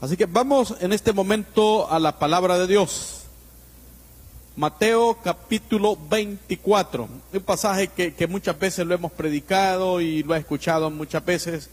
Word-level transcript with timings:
Así 0.00 0.16
que 0.16 0.24
vamos 0.24 0.74
en 0.80 0.94
este 0.94 1.12
momento 1.12 1.90
a 1.90 1.98
la 1.98 2.18
palabra 2.18 2.58
de 2.58 2.66
Dios. 2.66 3.24
Mateo 4.56 5.18
capítulo 5.22 5.96
24, 6.08 7.06
un 7.34 7.40
pasaje 7.40 7.88
que, 7.88 8.26
muchas 8.26 8.58
veces 8.58 8.86
lo 8.86 8.94
hemos 8.94 9.12
predicado 9.12 10.00
y 10.00 10.22
lo 10.22 10.34
he 10.34 10.38
escuchado 10.38 10.90
muchas 10.90 11.22
veces 11.22 11.68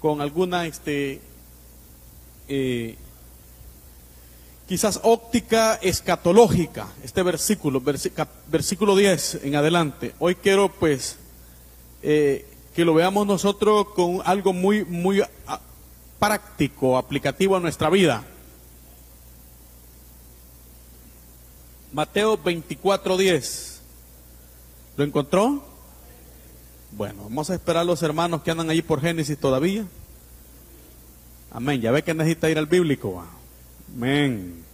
con 0.00 0.20
alguna 0.20 0.66
este, 0.66 1.20
eh, 2.46 2.94
quizás 4.68 5.00
óptica 5.02 5.74
escatológica, 5.82 6.86
este 7.02 7.24
versículo, 7.24 7.82
versículo 8.46 8.94
10 8.94 9.40
en 9.42 9.56
adelante. 9.56 10.14
Hoy 10.20 10.36
quiero 10.36 10.68
pues 10.68 11.16
eh, 12.04 12.46
que 12.76 12.84
lo 12.84 12.94
veamos 12.94 13.26
nosotros 13.26 13.88
con 13.88 14.22
algo 14.24 14.52
muy, 14.52 14.84
muy 14.84 15.20
práctico, 16.18 16.96
aplicativo 16.96 17.56
a 17.56 17.60
nuestra 17.60 17.90
vida. 17.90 18.24
Mateo 21.92 22.36
24:10. 22.36 23.80
¿Lo 24.96 25.04
encontró? 25.04 25.62
Bueno, 26.92 27.24
vamos 27.24 27.50
a 27.50 27.54
esperar 27.54 27.82
a 27.82 27.84
los 27.84 28.02
hermanos 28.02 28.42
que 28.42 28.50
andan 28.50 28.70
allí 28.70 28.82
por 28.82 29.00
Génesis 29.00 29.38
todavía. 29.38 29.86
Amén. 31.50 31.80
Ya 31.80 31.90
ve 31.90 32.02
que 32.02 32.14
necesita 32.14 32.50
ir 32.50 32.58
al 32.58 32.66
bíblico. 32.66 33.24
Amén. 33.94 34.64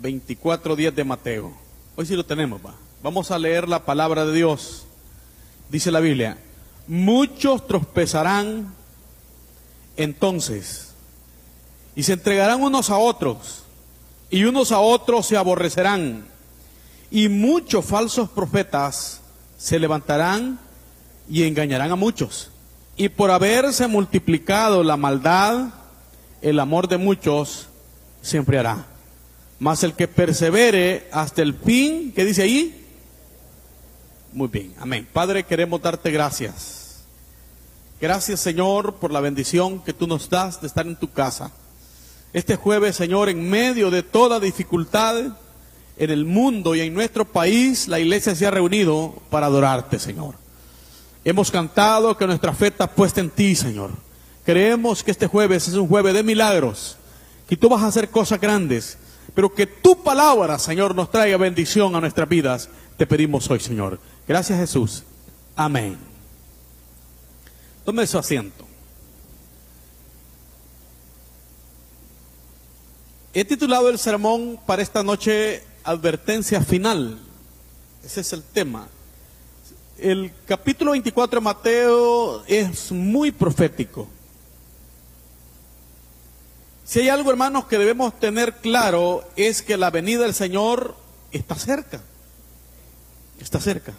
24:10 0.00 0.94
de 0.94 1.04
Mateo. 1.04 1.52
Hoy 1.96 2.06
sí 2.06 2.16
lo 2.16 2.24
tenemos, 2.24 2.64
va. 2.64 2.74
Vamos 3.02 3.30
a 3.30 3.38
leer 3.38 3.68
la 3.68 3.84
palabra 3.84 4.24
de 4.24 4.32
Dios. 4.32 4.86
Dice 5.70 5.90
la 5.90 6.00
Biblia, 6.00 6.38
muchos 6.86 7.66
tropezarán 7.66 8.74
entonces 9.96 10.94
y 11.94 12.02
se 12.02 12.14
entregarán 12.14 12.62
unos 12.62 12.90
a 12.90 12.96
otros 12.96 13.64
y 14.30 14.44
unos 14.44 14.72
a 14.72 14.80
otros 14.80 15.26
se 15.26 15.36
aborrecerán 15.36 16.24
y 17.10 17.28
muchos 17.28 17.84
falsos 17.84 18.30
profetas 18.30 19.20
se 19.58 19.78
levantarán 19.78 20.58
y 21.28 21.44
engañarán 21.44 21.92
a 21.92 21.96
muchos. 21.96 22.50
Y 22.96 23.10
por 23.10 23.30
haberse 23.30 23.86
multiplicado 23.86 24.82
la 24.82 24.96
maldad, 24.96 25.68
el 26.40 26.58
amor 26.58 26.88
de 26.88 26.96
muchos 26.96 27.68
se 28.22 28.38
enfriará. 28.38 28.86
Mas 29.58 29.84
el 29.84 29.94
que 29.94 30.08
persevere 30.08 31.08
hasta 31.12 31.42
el 31.42 31.54
fin, 31.54 32.12
¿qué 32.14 32.24
dice 32.24 32.42
ahí? 32.42 32.81
Muy 34.32 34.48
bien, 34.48 34.74
amén. 34.80 35.06
Padre, 35.12 35.44
queremos 35.44 35.82
darte 35.82 36.10
gracias. 36.10 37.02
Gracias, 38.00 38.40
Señor, 38.40 38.94
por 38.94 39.12
la 39.12 39.20
bendición 39.20 39.78
que 39.80 39.92
tú 39.92 40.06
nos 40.06 40.30
das 40.30 40.60
de 40.60 40.66
estar 40.66 40.86
en 40.86 40.96
tu 40.96 41.12
casa. 41.12 41.52
Este 42.32 42.56
jueves, 42.56 42.96
Señor, 42.96 43.28
en 43.28 43.50
medio 43.50 43.90
de 43.90 44.02
toda 44.02 44.40
dificultad 44.40 45.36
en 45.98 46.10
el 46.10 46.24
mundo 46.24 46.74
y 46.74 46.80
en 46.80 46.94
nuestro 46.94 47.26
país, 47.26 47.88
la 47.88 48.00
iglesia 48.00 48.34
se 48.34 48.46
ha 48.46 48.50
reunido 48.50 49.14
para 49.28 49.46
adorarte, 49.46 49.98
Señor. 49.98 50.34
Hemos 51.24 51.50
cantado 51.50 52.16
que 52.16 52.26
nuestra 52.26 52.54
fe 52.54 52.68
está 52.68 52.86
puesta 52.86 53.20
en 53.20 53.28
ti, 53.28 53.54
Señor. 53.54 53.90
Creemos 54.46 55.04
que 55.04 55.10
este 55.10 55.26
jueves 55.26 55.68
es 55.68 55.74
un 55.74 55.88
jueves 55.88 56.14
de 56.14 56.22
milagros, 56.22 56.96
que 57.46 57.56
tú 57.58 57.68
vas 57.68 57.82
a 57.82 57.88
hacer 57.88 58.08
cosas 58.08 58.40
grandes, 58.40 58.96
pero 59.34 59.54
que 59.54 59.66
tu 59.66 60.02
palabra, 60.02 60.58
Señor, 60.58 60.94
nos 60.94 61.10
traiga 61.10 61.36
bendición 61.36 61.94
a 61.94 62.00
nuestras 62.00 62.28
vidas. 62.28 62.70
Te 62.96 63.06
pedimos 63.06 63.50
hoy, 63.50 63.60
Señor. 63.60 64.00
Gracias 64.26 64.58
Jesús. 64.58 65.02
Amén. 65.56 65.98
Tome 67.84 68.06
su 68.06 68.18
asiento. 68.18 68.66
He 73.34 73.44
titulado 73.44 73.88
el 73.88 73.98
sermón 73.98 74.60
para 74.66 74.82
esta 74.82 75.02
noche 75.02 75.64
Advertencia 75.84 76.62
Final. 76.62 77.18
Ese 78.04 78.20
es 78.20 78.32
el 78.32 78.42
tema. 78.42 78.88
El 79.98 80.32
capítulo 80.46 80.92
24 80.92 81.40
de 81.40 81.44
Mateo 81.44 82.44
es 82.46 82.92
muy 82.92 83.32
profético. 83.32 84.08
Si 86.84 87.00
hay 87.00 87.08
algo, 87.08 87.30
hermanos, 87.30 87.66
que 87.66 87.78
debemos 87.78 88.18
tener 88.18 88.56
claro 88.56 89.24
es 89.36 89.62
que 89.62 89.76
la 89.76 89.90
venida 89.90 90.22
del 90.22 90.34
Señor 90.34 90.94
está 91.30 91.54
cerca. 91.54 92.02
Está 93.40 93.60
cerca. 93.60 93.94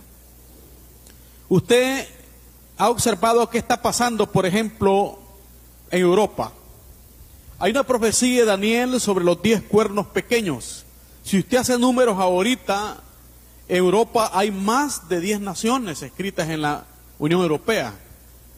Usted 1.49 2.07
ha 2.77 2.89
observado 2.89 3.49
qué 3.49 3.57
está 3.57 3.81
pasando, 3.81 4.31
por 4.31 4.45
ejemplo, 4.45 5.19
en 5.91 6.01
Europa. 6.01 6.51
Hay 7.59 7.71
una 7.71 7.83
profecía 7.83 8.41
de 8.41 8.45
Daniel 8.45 8.99
sobre 8.99 9.23
los 9.23 9.41
diez 9.41 9.61
cuernos 9.61 10.07
pequeños. 10.07 10.85
Si 11.23 11.39
usted 11.39 11.57
hace 11.57 11.77
números 11.77 12.17
ahorita, 12.17 12.97
en 13.69 13.77
Europa 13.77 14.31
hay 14.33 14.51
más 14.51 15.07
de 15.07 15.21
diez 15.21 15.39
naciones 15.39 16.01
escritas 16.01 16.49
en 16.49 16.61
la 16.61 16.85
Unión 17.19 17.41
Europea. 17.41 17.93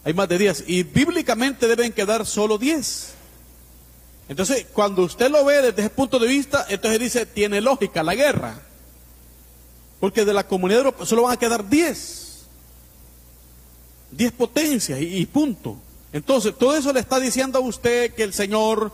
Hay 0.03 0.13
más 0.13 0.27
de 0.29 0.37
diez. 0.37 0.63
Y 0.67 0.83
bíblicamente 0.83 1.67
deben 1.67 1.91
quedar 1.91 2.25
solo 2.25 2.57
diez. 2.57 3.13
Entonces, 4.27 4.65
cuando 4.73 5.03
usted 5.03 5.29
lo 5.29 5.45
ve 5.45 5.61
desde 5.61 5.81
ese 5.81 5.89
punto 5.89 6.17
de 6.17 6.27
vista, 6.27 6.65
entonces 6.69 6.99
dice, 6.99 7.25
tiene 7.25 7.61
lógica 7.61 8.01
la 8.01 8.15
guerra. 8.15 8.59
Porque 9.99 10.25
de 10.25 10.33
la 10.33 10.47
comunidad 10.47 10.79
europea 10.79 11.05
solo 11.05 11.23
van 11.23 11.33
a 11.33 11.37
quedar 11.37 11.67
diez. 14.11 14.31
10 14.31 14.33
potencias 14.33 14.99
y, 15.01 15.25
punto. 15.25 15.77
Entonces, 16.13 16.53
todo 16.57 16.75
eso 16.75 16.93
le 16.93 16.99
está 16.99 17.19
diciendo 17.19 17.59
a 17.59 17.61
usted 17.61 18.13
que 18.13 18.23
el 18.23 18.33
Señor 18.33 18.91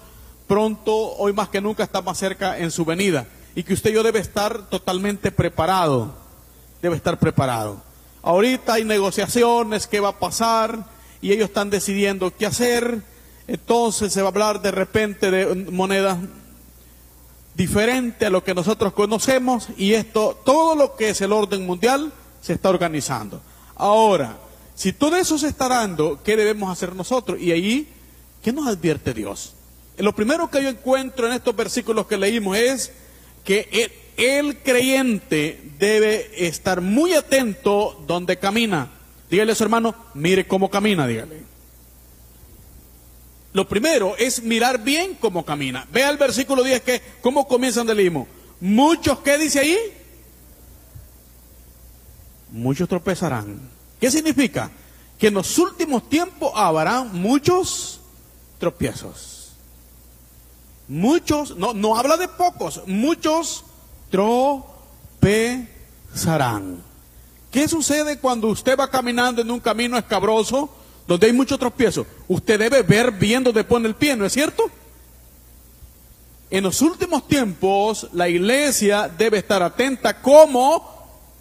pronto, 0.47 1.16
hoy 1.17 1.33
más 1.33 1.49
que 1.49 1.61
nunca, 1.61 1.83
está 1.83 2.01
más 2.01 2.17
cerca 2.17 2.57
en 2.57 2.72
su 2.72 2.83
venida 2.83 3.27
y 3.55 3.63
que 3.63 3.73
usted 3.73 3.91
y 3.91 3.94
yo 3.94 4.03
debe 4.03 4.19
estar 4.19 4.69
totalmente 4.69 5.31
preparado. 5.31 6.13
Debe 6.81 6.95
estar 6.95 7.19
preparado. 7.19 7.81
Ahorita 8.23 8.73
hay 8.73 8.85
negociaciones, 8.85 9.88
qué 9.88 9.99
va 9.99 10.09
a 10.09 10.19
pasar 10.19 10.85
y 11.22 11.31
ellos 11.31 11.49
están 11.49 11.69
decidiendo 11.69 12.35
qué 12.35 12.45
hacer. 12.45 13.01
Entonces 13.47 14.13
se 14.13 14.22
va 14.22 14.28
a 14.28 14.31
hablar 14.31 14.61
de 14.61 14.72
repente 14.72 15.31
de 15.31 15.72
monedas 15.72 16.17
diferentes 17.55 18.28
a 18.28 18.31
lo 18.31 18.43
que 18.43 18.55
nosotros 18.55 18.93
conocemos 18.93 19.67
y 19.78 19.93
esto, 19.93 20.39
todo 20.45 20.75
lo 20.75 20.95
que 20.95 21.09
es 21.09 21.22
el 21.22 21.33
orden 21.33 21.66
mundial, 21.66 22.11
se 22.41 22.53
está 22.53 22.69
organizando. 22.69 23.41
Ahora, 23.75 24.38
si 24.75 24.93
todo 24.93 25.15
eso 25.17 25.37
se 25.37 25.47
está 25.47 25.67
dando, 25.67 26.21
¿qué 26.23 26.35
debemos 26.35 26.71
hacer 26.71 26.95
nosotros? 26.95 27.39
Y 27.39 27.51
ahí, 27.51 27.87
¿qué 28.41 28.51
nos 28.51 28.67
advierte 28.67 29.13
Dios? 29.13 29.53
Lo 29.97 30.15
primero 30.15 30.49
que 30.49 30.63
yo 30.63 30.69
encuentro 30.69 31.27
en 31.27 31.33
estos 31.33 31.55
versículos 31.55 32.07
que 32.07 32.17
leímos 32.17 32.57
es 32.57 32.91
que 33.43 33.91
el, 34.17 34.57
creyente 34.59 35.61
debe 35.77 36.47
estar 36.47 36.81
muy 36.81 37.13
atento 37.13 38.03
donde 38.07 38.37
camina. 38.37 38.89
Dígale 39.29 39.51
a 39.51 39.55
su 39.55 39.63
hermano, 39.63 39.95
mire 40.13 40.47
cómo 40.47 40.69
camina, 40.69 41.07
dígale. 41.07 41.43
Lo 43.53 43.67
primero 43.67 44.15
es 44.17 44.41
mirar 44.43 44.83
bien 44.83 45.15
cómo 45.19 45.43
camina. 45.43 45.85
Vea 45.91 46.09
el 46.09 46.17
versículo 46.17 46.63
10 46.63 46.81
que, 46.81 47.01
¿cómo 47.21 47.47
comienzan 47.47 47.85
de 47.85 47.95
leímos? 47.95 48.27
Muchos, 48.59 49.19
¿qué 49.19 49.37
dice 49.37 49.59
ahí? 49.59 49.77
Muchos 52.51 52.87
tropezarán. 52.87 53.59
¿Qué 54.01 54.12
significa? 54.12 54.69
Que 55.19 55.28
en 55.28 55.35
los 55.35 55.57
últimos 55.59 56.09
tiempos 56.09 56.51
habrá 56.56 57.03
muchos 57.03 58.00
tropiezos. 58.57 59.51
Muchos, 60.88 61.56
no, 61.56 61.75
no 61.75 61.95
habla 61.95 62.17
de 62.17 62.28
pocos, 62.28 62.81
muchos 62.88 63.63
tropezarán. 64.09 65.61
¿Qué 67.51 67.67
sucede 67.67 68.17
cuando 68.17 68.47
usted 68.47 68.75
va 68.78 68.90
caminando 68.90 69.44
en 69.44 69.51
un 69.51 69.59
camino 69.59 69.95
escabroso 70.00 70.73
donde 71.07 71.28
hay 71.28 71.34
muchos 71.34 71.59
tropiezos? 71.59 72.07
Usted 72.28 72.57
debe 72.57 72.81
ver 72.81 73.11
bien 73.11 73.44
dónde 73.44 73.63
pone 73.63 73.88
el 73.88 73.94
pie, 73.94 74.16
¿no 74.16 74.25
es 74.25 74.34
cierto? 74.34 74.64
En 76.49 76.64
los 76.64 76.81
últimos 76.81 77.28
tiempos 77.28 78.08
la 78.14 78.28
iglesia 78.28 79.08
debe 79.16 79.37
estar 79.37 79.61
atenta 79.61 80.22
cómo 80.23 80.90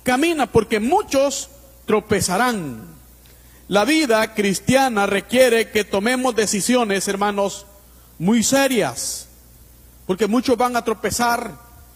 camina, 0.03 0.47
porque 0.47 0.79
muchos 0.79 1.49
tropezarán. 1.91 2.87
La 3.67 3.85
vida 3.85 4.33
cristiana 4.33 5.07
requiere 5.07 5.71
que 5.71 5.83
tomemos 5.83 6.37
decisiones, 6.37 7.09
hermanos, 7.09 7.67
muy 8.17 8.45
serias, 8.45 9.27
porque 10.07 10.29
muchos 10.29 10.57
van 10.57 10.77
a 10.77 10.85
tropezar 10.85 11.53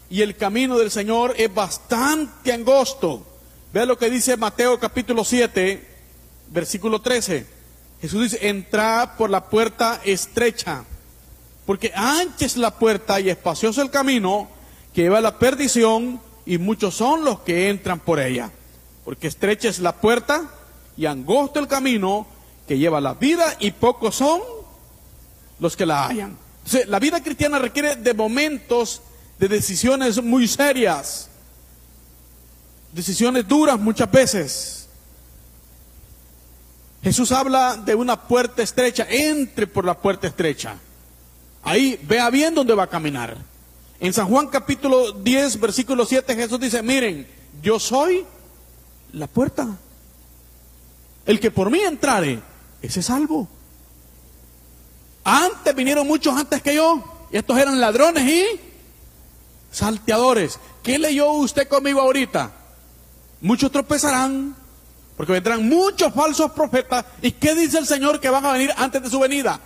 y 0.09 0.21
el 0.21 0.35
camino 0.35 0.77
del 0.77 0.91
Señor 0.91 1.33
es 1.37 1.53
bastante 1.53 2.51
angosto. 2.51 3.25
Vea 3.71 3.85
lo 3.85 3.97
que 3.97 4.09
dice 4.09 4.35
Mateo 4.35 4.77
capítulo 4.81 5.23
7, 5.23 5.87
versículo 6.51 6.99
13. 6.99 7.45
Jesús 8.01 8.23
dice, 8.23 8.49
entra 8.49 9.15
por 9.17 9.29
la 9.29 9.45
puerta 9.45 10.01
estrecha, 10.03 10.83
porque 11.65 11.93
ancha 11.95 12.45
es 12.45 12.57
la 12.57 12.71
puerta 12.71 13.21
y 13.21 13.29
espacioso 13.29 13.81
el 13.81 13.91
camino 13.91 14.49
que 14.93 15.03
lleva 15.03 15.19
a 15.19 15.21
la 15.21 15.39
perdición 15.39 16.19
y 16.45 16.57
muchos 16.57 16.95
son 16.95 17.23
los 17.23 17.39
que 17.39 17.69
entran 17.69 18.01
por 18.01 18.19
ella 18.19 18.51
porque 19.05 19.27
estrecha 19.27 19.69
es 19.69 19.79
la 19.79 19.95
puerta 19.95 20.49
y 20.97 21.05
angosto 21.05 21.59
el 21.59 21.67
camino 21.67 22.25
que 22.67 22.77
lleva 22.77 22.99
la 22.99 23.13
vida 23.13 23.55
y 23.59 23.71
pocos 23.71 24.15
son 24.15 24.41
los 25.59 25.77
que 25.77 25.85
la 25.85 26.07
hayan. 26.07 26.35
Entonces, 26.65 26.87
la 26.87 26.99
vida 26.99 27.21
cristiana 27.21 27.59
requiere 27.59 27.95
de 27.95 28.13
momentos 28.15 29.03
de 29.37 29.47
decisiones 29.47 30.21
muy 30.21 30.47
serias, 30.47 31.29
decisiones 32.91 33.47
duras 33.47 33.79
muchas 33.79 34.11
veces. 34.11 34.87
Jesús 37.03 37.31
habla 37.31 37.77
de 37.77 37.93
una 37.93 38.19
puerta 38.19 38.63
estrecha, 38.63 39.05
entre 39.07 39.67
por 39.67 39.85
la 39.85 39.93
puerta 39.93 40.25
estrecha. 40.25 40.75
Ahí 41.61 41.99
vea 42.01 42.31
bien 42.31 42.55
dónde 42.55 42.73
va 42.73 42.83
a 42.83 42.89
caminar. 42.89 43.37
En 43.99 44.11
San 44.11 44.27
Juan 44.27 44.47
capítulo 44.47 45.11
10, 45.11 45.59
versículo 45.59 46.05
7, 46.05 46.35
Jesús 46.35 46.59
dice, 46.59 46.81
miren, 46.81 47.27
yo 47.61 47.79
soy 47.79 48.25
la 49.15 49.27
puerta. 49.27 49.67
El 51.25 51.39
que 51.39 51.49
por 51.49 51.71
mí 51.71 51.79
entrare, 51.79 52.41
ese 52.81 52.99
es 52.99 53.05
salvo. 53.05 53.47
Antes 55.23 55.73
vinieron 55.73 56.05
muchos 56.05 56.37
antes 56.37 56.61
que 56.61 56.75
yo, 56.75 57.27
y 57.31 57.37
estos 57.37 57.57
eran 57.57 57.79
ladrones 57.79 58.29
y 58.29 58.45
salteadores. 59.71 60.59
¿Qué 60.83 60.99
leyó 60.99 61.31
usted 61.31 61.67
conmigo 61.67 62.01
ahorita? 62.01 62.51
Muchos 63.41 63.71
tropezarán, 63.71 64.55
porque 65.17 65.33
vendrán 65.33 65.67
muchos 65.67 66.13
falsos 66.13 66.51
profetas. 66.51 67.05
¿Y 67.21 67.31
qué 67.31 67.55
dice 67.55 67.79
el 67.79 67.87
Señor 67.87 68.19
que 68.19 68.29
van 68.29 68.45
a 68.45 68.51
venir 68.51 68.71
antes 68.77 69.01
de 69.01 69.09
su 69.09 69.19
venida? 69.19 69.59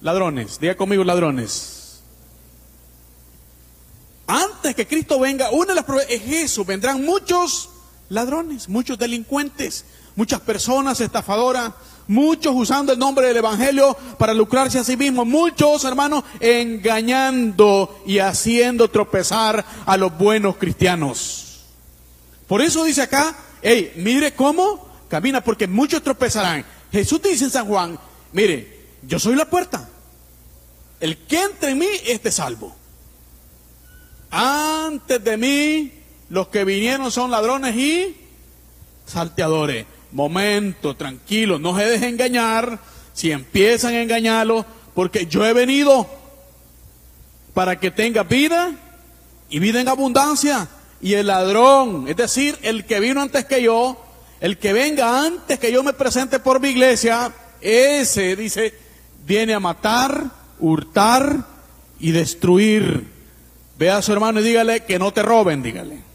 Ladrones, 0.00 0.58
diga 0.58 0.76
conmigo 0.76 1.04
ladrones. 1.04 2.02
Antes 4.26 4.74
que 4.74 4.86
Cristo 4.86 5.20
venga, 5.20 5.50
una 5.50 5.74
de 5.74 5.82
las 5.82 5.84
es 6.08 6.22
eso, 6.26 6.64
vendrán 6.64 7.04
muchos 7.04 7.70
ladrones, 8.08 8.68
muchos 8.68 8.98
delincuentes, 8.98 9.84
muchas 10.16 10.40
personas 10.40 11.00
estafadoras, 11.00 11.72
muchos 12.06 12.54
usando 12.54 12.92
el 12.92 12.98
nombre 12.98 13.26
del 13.26 13.38
Evangelio 13.38 13.96
para 14.18 14.34
lucrarse 14.34 14.78
a 14.78 14.84
sí 14.84 14.96
mismos, 14.96 15.26
muchos 15.26 15.84
hermanos 15.84 16.24
engañando 16.40 18.02
y 18.06 18.18
haciendo 18.18 18.88
tropezar 18.88 19.64
a 19.86 19.96
los 19.96 20.16
buenos 20.16 20.56
cristianos. 20.56 21.64
Por 22.46 22.60
eso 22.60 22.84
dice 22.84 23.02
acá, 23.02 23.34
hey, 23.62 23.92
mire 23.96 24.34
cómo 24.34 24.86
camina, 25.08 25.42
porque 25.42 25.66
muchos 25.66 26.02
tropezarán. 26.02 26.64
Jesús 26.92 27.22
dice 27.22 27.44
en 27.44 27.50
San 27.50 27.66
Juan, 27.66 27.98
mire, 28.32 28.86
yo 29.02 29.18
soy 29.18 29.34
la 29.36 29.48
puerta. 29.48 29.88
El 31.00 31.18
que 31.26 31.40
entre 31.42 31.70
en 31.70 31.78
mí, 31.78 31.86
esté 32.06 32.30
salvo. 32.30 32.74
Antes 34.30 35.22
de 35.22 35.36
mí, 35.36 35.92
los 36.34 36.48
que 36.48 36.64
vinieron 36.64 37.12
son 37.12 37.30
ladrones 37.30 37.76
y 37.76 38.16
salteadores. 39.06 39.86
Momento, 40.10 40.96
tranquilo, 40.96 41.60
no 41.60 41.78
se 41.78 41.84
dejen 41.84 42.14
engañar. 42.14 42.80
Si 43.12 43.30
empiezan 43.30 43.94
a 43.94 44.02
engañarlo, 44.02 44.66
porque 44.94 45.26
yo 45.26 45.46
he 45.46 45.52
venido 45.52 46.08
para 47.54 47.78
que 47.78 47.92
tenga 47.92 48.24
vida 48.24 48.72
y 49.48 49.60
vida 49.60 49.80
en 49.80 49.86
abundancia. 49.86 50.66
Y 51.00 51.14
el 51.14 51.28
ladrón, 51.28 52.06
es 52.08 52.16
decir, 52.16 52.58
el 52.62 52.84
que 52.84 52.98
vino 52.98 53.22
antes 53.22 53.44
que 53.44 53.62
yo, 53.62 53.96
el 54.40 54.58
que 54.58 54.72
venga 54.72 55.24
antes 55.24 55.60
que 55.60 55.70
yo 55.70 55.84
me 55.84 55.92
presente 55.92 56.40
por 56.40 56.58
mi 56.58 56.70
iglesia, 56.70 57.32
ese, 57.60 58.34
dice, 58.34 58.74
viene 59.24 59.54
a 59.54 59.60
matar, 59.60 60.24
hurtar 60.58 61.44
y 62.00 62.10
destruir. 62.10 63.06
Ve 63.78 63.90
a 63.90 64.02
su 64.02 64.12
hermano 64.12 64.40
y 64.40 64.42
dígale 64.42 64.80
que 64.80 64.98
no 64.98 65.12
te 65.12 65.22
roben, 65.22 65.62
dígale. 65.62 66.13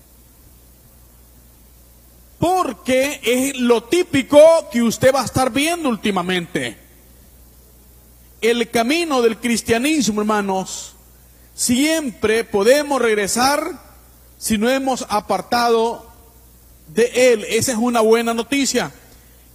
Porque 2.39 3.19
es 3.21 3.57
lo 3.57 3.83
típico 3.83 4.39
que 4.71 4.81
usted 4.81 5.13
va 5.13 5.21
a 5.21 5.25
estar 5.25 5.51
viendo 5.51 5.89
últimamente. 5.89 6.77
El 8.39 8.69
camino 8.69 9.21
del 9.21 9.37
cristianismo, 9.37 10.21
hermanos, 10.21 10.95
siempre 11.53 12.45
podemos 12.45 13.01
regresar 13.01 13.77
si 14.37 14.57
no 14.57 14.69
hemos 14.69 15.05
apartado 15.09 16.09
de 16.87 17.33
él. 17.33 17.45
Esa 17.49 17.73
es 17.73 17.77
una 17.77 17.99
buena 17.99 18.33
noticia. 18.33 18.93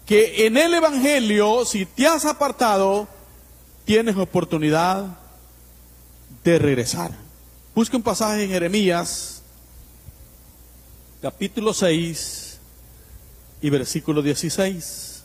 Que 0.05 0.47
en 0.47 0.59
el 0.59 0.75
Evangelio, 0.75 1.65
si 1.65 1.87
te 1.87 2.07
has 2.07 2.27
apartado, 2.27 3.09
tienes 3.87 4.19
oportunidad 4.19 5.07
de 6.45 6.59
regresar. 6.59 7.13
Busque 7.75 7.97
un 7.97 8.03
pasaje 8.03 8.45
en 8.45 8.51
Jeremías, 8.51 9.43
capítulo 11.23 11.73
6 11.73 12.44
y 13.65 13.71
versículo 13.71 14.21
16. 14.21 15.23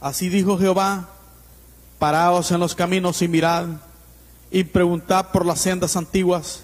Así 0.00 0.28
dijo 0.28 0.56
Jehová, 0.56 1.08
paraos 1.98 2.52
en 2.52 2.60
los 2.60 2.76
caminos 2.76 3.22
y 3.22 3.26
mirad 3.26 3.66
y 4.52 4.62
preguntad 4.62 5.32
por 5.32 5.44
las 5.44 5.58
sendas 5.58 5.96
antiguas, 5.96 6.62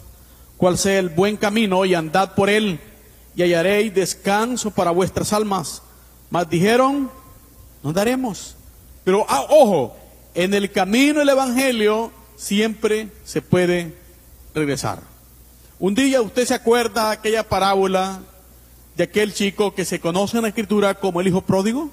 cuál 0.56 0.78
sea 0.78 1.00
el 1.00 1.08
buen 1.08 1.36
camino 1.36 1.84
y 1.84 1.94
andad 1.94 2.36
por 2.36 2.50
él 2.50 2.78
y 3.34 3.42
hallaréis 3.42 3.92
descanso 3.92 4.70
para 4.70 4.92
vuestras 4.92 5.32
almas. 5.32 5.82
Mas 6.30 6.48
dijeron, 6.48 7.10
no 7.82 7.92
daremos. 7.92 8.54
Pero 9.02 9.26
ah, 9.28 9.44
ojo, 9.48 9.96
en 10.36 10.54
el 10.54 10.70
camino 10.70 11.18
del 11.18 11.30
Evangelio 11.30 12.12
siempre 12.36 13.08
se 13.24 13.42
puede 13.42 13.92
regresar. 14.54 15.00
Un 15.80 15.96
día 15.96 16.22
usted 16.22 16.46
se 16.46 16.54
acuerda 16.54 17.08
de 17.08 17.14
aquella 17.14 17.42
parábola 17.42 18.20
de 18.98 19.04
aquel 19.04 19.32
chico 19.32 19.76
que 19.76 19.84
se 19.84 20.00
conoce 20.00 20.38
en 20.38 20.42
la 20.42 20.48
escritura 20.48 20.94
como 20.94 21.20
el 21.20 21.28
hijo 21.28 21.40
pródigo. 21.40 21.88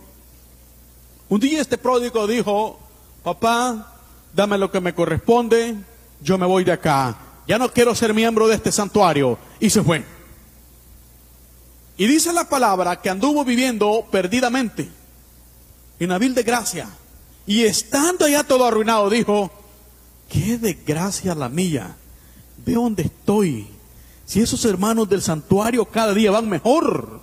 Un 1.29 1.39
día 1.39 1.61
este 1.61 1.77
pródigo 1.77 2.25
dijo, 2.25 2.79
papá, 3.23 3.95
dame 4.33 4.57
lo 4.57 4.71
que 4.71 4.81
me 4.81 4.95
corresponde, 4.95 5.75
yo 6.19 6.39
me 6.39 6.47
voy 6.47 6.63
de 6.63 6.71
acá, 6.71 7.15
ya 7.47 7.59
no 7.59 7.71
quiero 7.71 7.93
ser 7.93 8.15
miembro 8.15 8.47
de 8.47 8.55
este 8.55 8.71
santuario. 8.71 9.37
Y 9.59 9.69
se 9.69 9.83
fue. 9.83 10.03
Y 11.95 12.07
dice 12.07 12.33
la 12.33 12.49
palabra 12.49 12.99
que 12.99 13.11
anduvo 13.11 13.45
viviendo 13.45 14.07
perdidamente 14.11 14.89
en 15.99 16.09
la 16.09 16.17
vil 16.17 16.33
de 16.33 16.41
gracia 16.41 16.89
y 17.45 17.65
estando 17.65 18.27
ya 18.27 18.43
todo 18.43 18.65
arruinado, 18.65 19.11
dijo, 19.11 19.51
qué 20.27 20.57
desgracia 20.57 21.35
la 21.35 21.49
mía. 21.49 21.95
Ve 22.65 22.73
dónde 22.73 23.03
estoy. 23.03 23.74
Si 24.25 24.41
esos 24.41 24.65
hermanos 24.65 25.07
del 25.07 25.21
santuario 25.21 25.85
cada 25.85 26.13
día 26.13 26.31
van 26.31 26.49
mejor, 26.49 27.19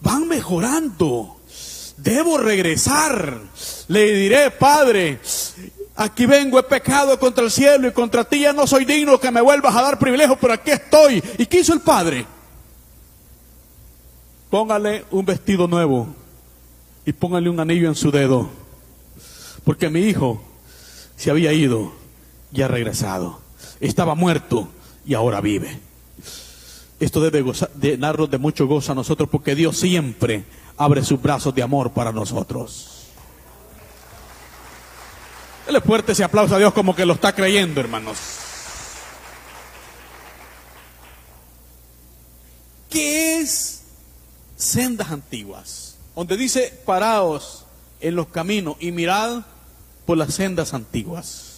van 0.00 0.26
mejorando. 0.26 1.36
Debo 1.96 2.38
regresar. 2.38 3.40
Le 3.88 4.12
diré, 4.14 4.50
Padre, 4.50 5.20
aquí 5.96 6.26
vengo, 6.26 6.58
he 6.58 6.62
pecado 6.64 7.18
contra 7.18 7.44
el 7.44 7.50
cielo 7.50 7.88
y 7.88 7.92
contra 7.92 8.24
ti 8.24 8.40
ya 8.40 8.52
no 8.52 8.66
soy 8.66 8.84
digno 8.84 9.18
que 9.18 9.30
me 9.30 9.40
vuelvas 9.40 9.74
a 9.74 9.82
dar 9.82 9.98
privilegio, 9.98 10.36
pero 10.40 10.52
aquí 10.52 10.70
estoy. 10.70 11.22
¿Y 11.38 11.46
qué 11.46 11.60
hizo 11.60 11.72
el 11.72 11.80
Padre? 11.80 12.26
Póngale 14.50 15.04
un 15.10 15.24
vestido 15.24 15.68
nuevo 15.68 16.08
y 17.04 17.12
póngale 17.12 17.48
un 17.48 17.60
anillo 17.60 17.88
en 17.88 17.94
su 17.94 18.10
dedo. 18.10 18.48
Porque 19.64 19.88
mi 19.88 20.00
hijo 20.00 20.42
se 21.16 21.30
había 21.30 21.52
ido 21.52 21.92
y 22.52 22.62
ha 22.62 22.68
regresado. 22.68 23.40
Estaba 23.80 24.14
muerto 24.14 24.68
y 25.08 25.14
ahora 25.14 25.40
vive. 25.40 25.80
Esto 27.00 27.20
debe 27.20 27.44
llenarnos 27.80 28.30
de 28.30 28.38
mucho 28.38 28.66
gozo 28.66 28.92
a 28.92 28.94
nosotros 28.94 29.28
porque 29.28 29.56
Dios 29.56 29.76
siempre 29.78 30.44
abre 30.76 31.02
sus 31.02 31.20
brazos 31.20 31.54
de 31.54 31.62
amor 31.62 31.90
para 31.90 32.12
nosotros. 32.12 33.06
Dele 35.66 35.80
fuerte 35.80 36.12
ese 36.12 36.22
aplauso 36.22 36.54
a 36.54 36.58
Dios 36.58 36.72
como 36.72 36.94
que 36.94 37.06
lo 37.06 37.14
está 37.14 37.34
creyendo, 37.34 37.80
hermanos. 37.80 38.18
¿Qué 42.88 43.40
es 43.40 43.82
sendas 44.56 45.10
antiguas? 45.10 45.88
donde 46.18 46.36
dice, 46.36 46.76
paraos 46.84 47.64
en 48.00 48.16
los 48.16 48.26
caminos 48.26 48.74
y 48.80 48.90
mirad 48.90 49.42
por 50.04 50.18
las 50.18 50.34
sendas 50.34 50.74
antiguas. 50.74 51.57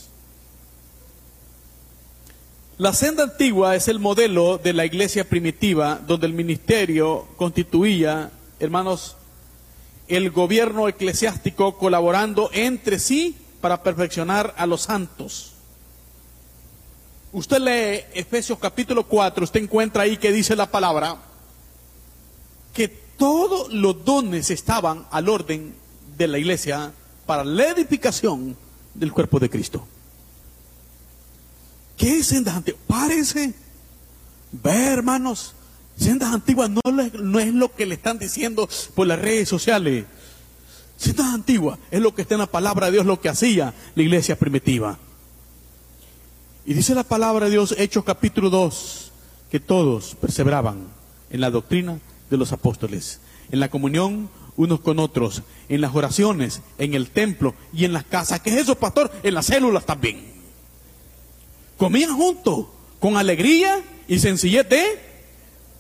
La 2.80 2.94
senda 2.94 3.25
antigua 3.25 3.76
es 3.76 3.88
el 3.88 3.99
modelo 3.99 4.56
de 4.56 4.72
la 4.72 4.87
iglesia 4.87 5.28
primitiva 5.28 6.00
donde 6.06 6.26
el 6.26 6.32
ministerio 6.32 7.28
constituía, 7.37 8.30
hermanos, 8.58 9.16
el 10.08 10.30
gobierno 10.30 10.88
eclesiástico 10.88 11.76
colaborando 11.76 12.49
entre 12.54 12.99
sí 12.99 13.37
para 13.60 13.82
perfeccionar 13.82 14.54
a 14.56 14.64
los 14.64 14.80
santos. 14.80 15.52
Usted 17.34 17.58
lee 17.58 18.18
Efesios 18.18 18.58
capítulo 18.58 19.04
4, 19.04 19.44
usted 19.44 19.60
encuentra 19.60 20.04
ahí 20.04 20.16
que 20.16 20.32
dice 20.32 20.56
la 20.56 20.70
palabra 20.70 21.18
que 22.72 22.88
todos 22.88 23.70
los 23.75 24.06
dones 24.06 24.49
estaban 24.50 25.06
al 25.10 25.28
orden 25.28 25.75
de 26.16 26.28
la 26.28 26.38
iglesia 26.38 26.94
para 27.26 27.44
la 27.44 27.68
edificación 27.68 28.56
del 28.94 29.12
cuerpo 29.12 29.38
de 29.38 29.50
Cristo. 29.50 29.87
¿Qué 32.00 32.25
sendas 32.25 32.57
antiguas? 32.57 32.80
Parece, 32.87 33.52
ve 34.52 34.87
hermanos, 34.87 35.52
sendas 35.99 36.33
antiguas 36.33 36.71
no, 36.71 36.80
no 36.83 37.38
es 37.38 37.52
lo 37.52 37.75
que 37.75 37.85
le 37.85 37.97
están 37.97 38.19
diciendo 38.19 38.66
por 38.95 39.07
las 39.07 39.19
redes 39.19 39.50
sociales. 39.50 40.07
Sendas 40.97 41.26
antiguas 41.26 41.78
es 41.90 42.00
lo 42.00 42.14
que 42.14 42.23
está 42.23 42.37
en 42.37 42.40
la 42.40 42.47
palabra 42.47 42.87
de 42.87 42.92
Dios, 42.92 43.04
lo 43.04 43.21
que 43.21 43.28
hacía 43.28 43.75
la 43.95 44.02
iglesia 44.02 44.38
primitiva. 44.38 44.99
Y 46.64 46.73
dice 46.73 46.95
la 46.95 47.04
palabra 47.04 47.45
de 47.45 47.50
Dios, 47.50 47.75
Hechos 47.76 48.02
capítulo 48.02 48.49
2, 48.49 49.12
que 49.50 49.61
todos 49.61 50.14
perseveraban 50.14 50.87
en 51.28 51.40
la 51.42 51.50
doctrina 51.50 51.99
de 52.30 52.37
los 52.38 52.52
apóstoles, 52.52 53.21
en 53.50 53.61
la 53.61 53.69
comunión 53.69 54.30
unos 54.57 54.80
con 54.80 55.00
otros, 55.00 55.42
en 55.69 55.83
las 55.83 55.95
oraciones, 55.95 56.62
en 56.78 56.95
el 56.95 57.11
templo 57.11 57.54
y 57.75 57.85
en 57.85 57.92
las 57.92 58.04
casas. 58.04 58.40
¿Qué 58.40 58.49
es 58.49 58.57
eso, 58.57 58.76
pastor? 58.76 59.12
En 59.23 59.35
las 59.35 59.45
células 59.45 59.85
también. 59.85 60.39
Comían 61.80 62.14
juntos, 62.14 62.66
con 62.99 63.16
alegría 63.16 63.80
y 64.06 64.18
sencillez 64.18 64.68
de 64.68 65.00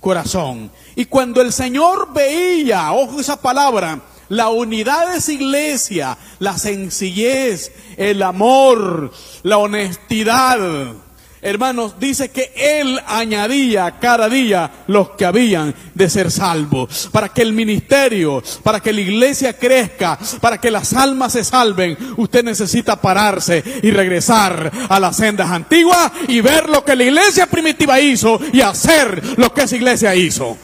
corazón. 0.00 0.72
Y 0.96 1.04
cuando 1.04 1.42
el 1.42 1.52
Señor 1.52 2.14
veía, 2.14 2.90
ojo 2.94 3.20
esa 3.20 3.42
palabra, 3.42 4.00
la 4.30 4.48
unidad 4.48 5.10
de 5.10 5.18
esa 5.18 5.30
iglesia, 5.30 6.16
la 6.38 6.56
sencillez, 6.56 7.72
el 7.98 8.22
amor, 8.22 9.12
la 9.42 9.58
honestidad, 9.58 10.94
Hermanos, 11.42 11.94
dice 11.98 12.30
que 12.30 12.52
Él 12.54 13.00
añadía 13.06 13.98
cada 13.98 14.28
día 14.28 14.84
los 14.88 15.10
que 15.10 15.24
habían 15.24 15.74
de 15.94 16.10
ser 16.10 16.30
salvos. 16.30 17.08
Para 17.10 17.30
que 17.30 17.40
el 17.40 17.54
ministerio, 17.54 18.42
para 18.62 18.80
que 18.80 18.92
la 18.92 19.00
iglesia 19.00 19.56
crezca, 19.56 20.18
para 20.40 20.58
que 20.58 20.70
las 20.70 20.92
almas 20.92 21.32
se 21.32 21.42
salven, 21.42 21.96
usted 22.18 22.44
necesita 22.44 23.00
pararse 23.00 23.64
y 23.82 23.90
regresar 23.90 24.70
a 24.86 25.00
las 25.00 25.16
sendas 25.16 25.50
antiguas 25.50 26.12
y 26.28 26.42
ver 26.42 26.68
lo 26.68 26.84
que 26.84 26.94
la 26.94 27.04
iglesia 27.04 27.46
primitiva 27.46 27.98
hizo 27.98 28.38
y 28.52 28.60
hacer 28.60 29.38
lo 29.38 29.54
que 29.54 29.62
esa 29.62 29.76
iglesia 29.76 30.14
hizo. 30.14 30.58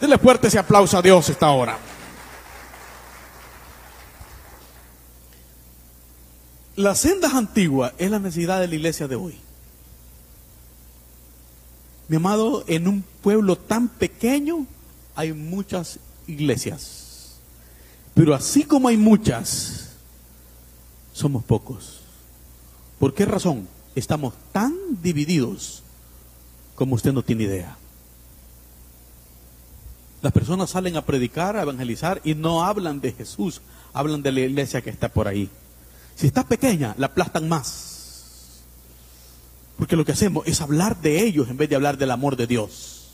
Denle 0.00 0.18
fuerte 0.18 0.46
ese 0.46 0.60
aplauso 0.60 0.96
a 0.96 1.02
Dios 1.02 1.28
esta 1.28 1.50
hora. 1.50 1.76
Las 6.76 6.98
sendas 7.00 7.34
antiguas 7.34 7.92
es 7.98 8.10
la 8.12 8.20
necesidad 8.20 8.60
de 8.60 8.68
la 8.68 8.74
iglesia 8.76 9.08
de 9.08 9.16
hoy. 9.16 9.43
Mi 12.08 12.16
amado, 12.16 12.64
en 12.66 12.86
un 12.86 13.04
pueblo 13.22 13.56
tan 13.56 13.88
pequeño 13.88 14.66
hay 15.14 15.32
muchas 15.32 15.98
iglesias. 16.26 17.36
Pero 18.14 18.34
así 18.34 18.64
como 18.64 18.88
hay 18.88 18.96
muchas, 18.96 19.90
somos 21.12 21.44
pocos. 21.44 22.00
¿Por 22.98 23.14
qué 23.14 23.24
razón? 23.24 23.68
Estamos 23.94 24.34
tan 24.52 24.74
divididos 25.02 25.82
como 26.74 26.94
usted 26.94 27.12
no 27.12 27.22
tiene 27.22 27.44
idea. 27.44 27.76
Las 30.22 30.32
personas 30.32 30.70
salen 30.70 30.96
a 30.96 31.04
predicar, 31.04 31.56
a 31.56 31.62
evangelizar 31.62 32.20
y 32.24 32.34
no 32.34 32.64
hablan 32.64 33.00
de 33.00 33.12
Jesús, 33.12 33.60
hablan 33.92 34.22
de 34.22 34.32
la 34.32 34.40
iglesia 34.40 34.80
que 34.80 34.90
está 34.90 35.08
por 35.08 35.28
ahí. 35.28 35.50
Si 36.16 36.26
está 36.26 36.44
pequeña, 36.44 36.94
la 36.98 37.06
aplastan 37.06 37.48
más. 37.48 37.93
Porque 39.76 39.96
lo 39.96 40.04
que 40.04 40.12
hacemos 40.12 40.46
es 40.46 40.60
hablar 40.60 41.00
de 41.00 41.22
ellos 41.22 41.48
en 41.48 41.56
vez 41.56 41.68
de 41.68 41.76
hablar 41.76 41.98
del 41.98 42.10
amor 42.10 42.36
de 42.36 42.46
Dios. 42.46 43.10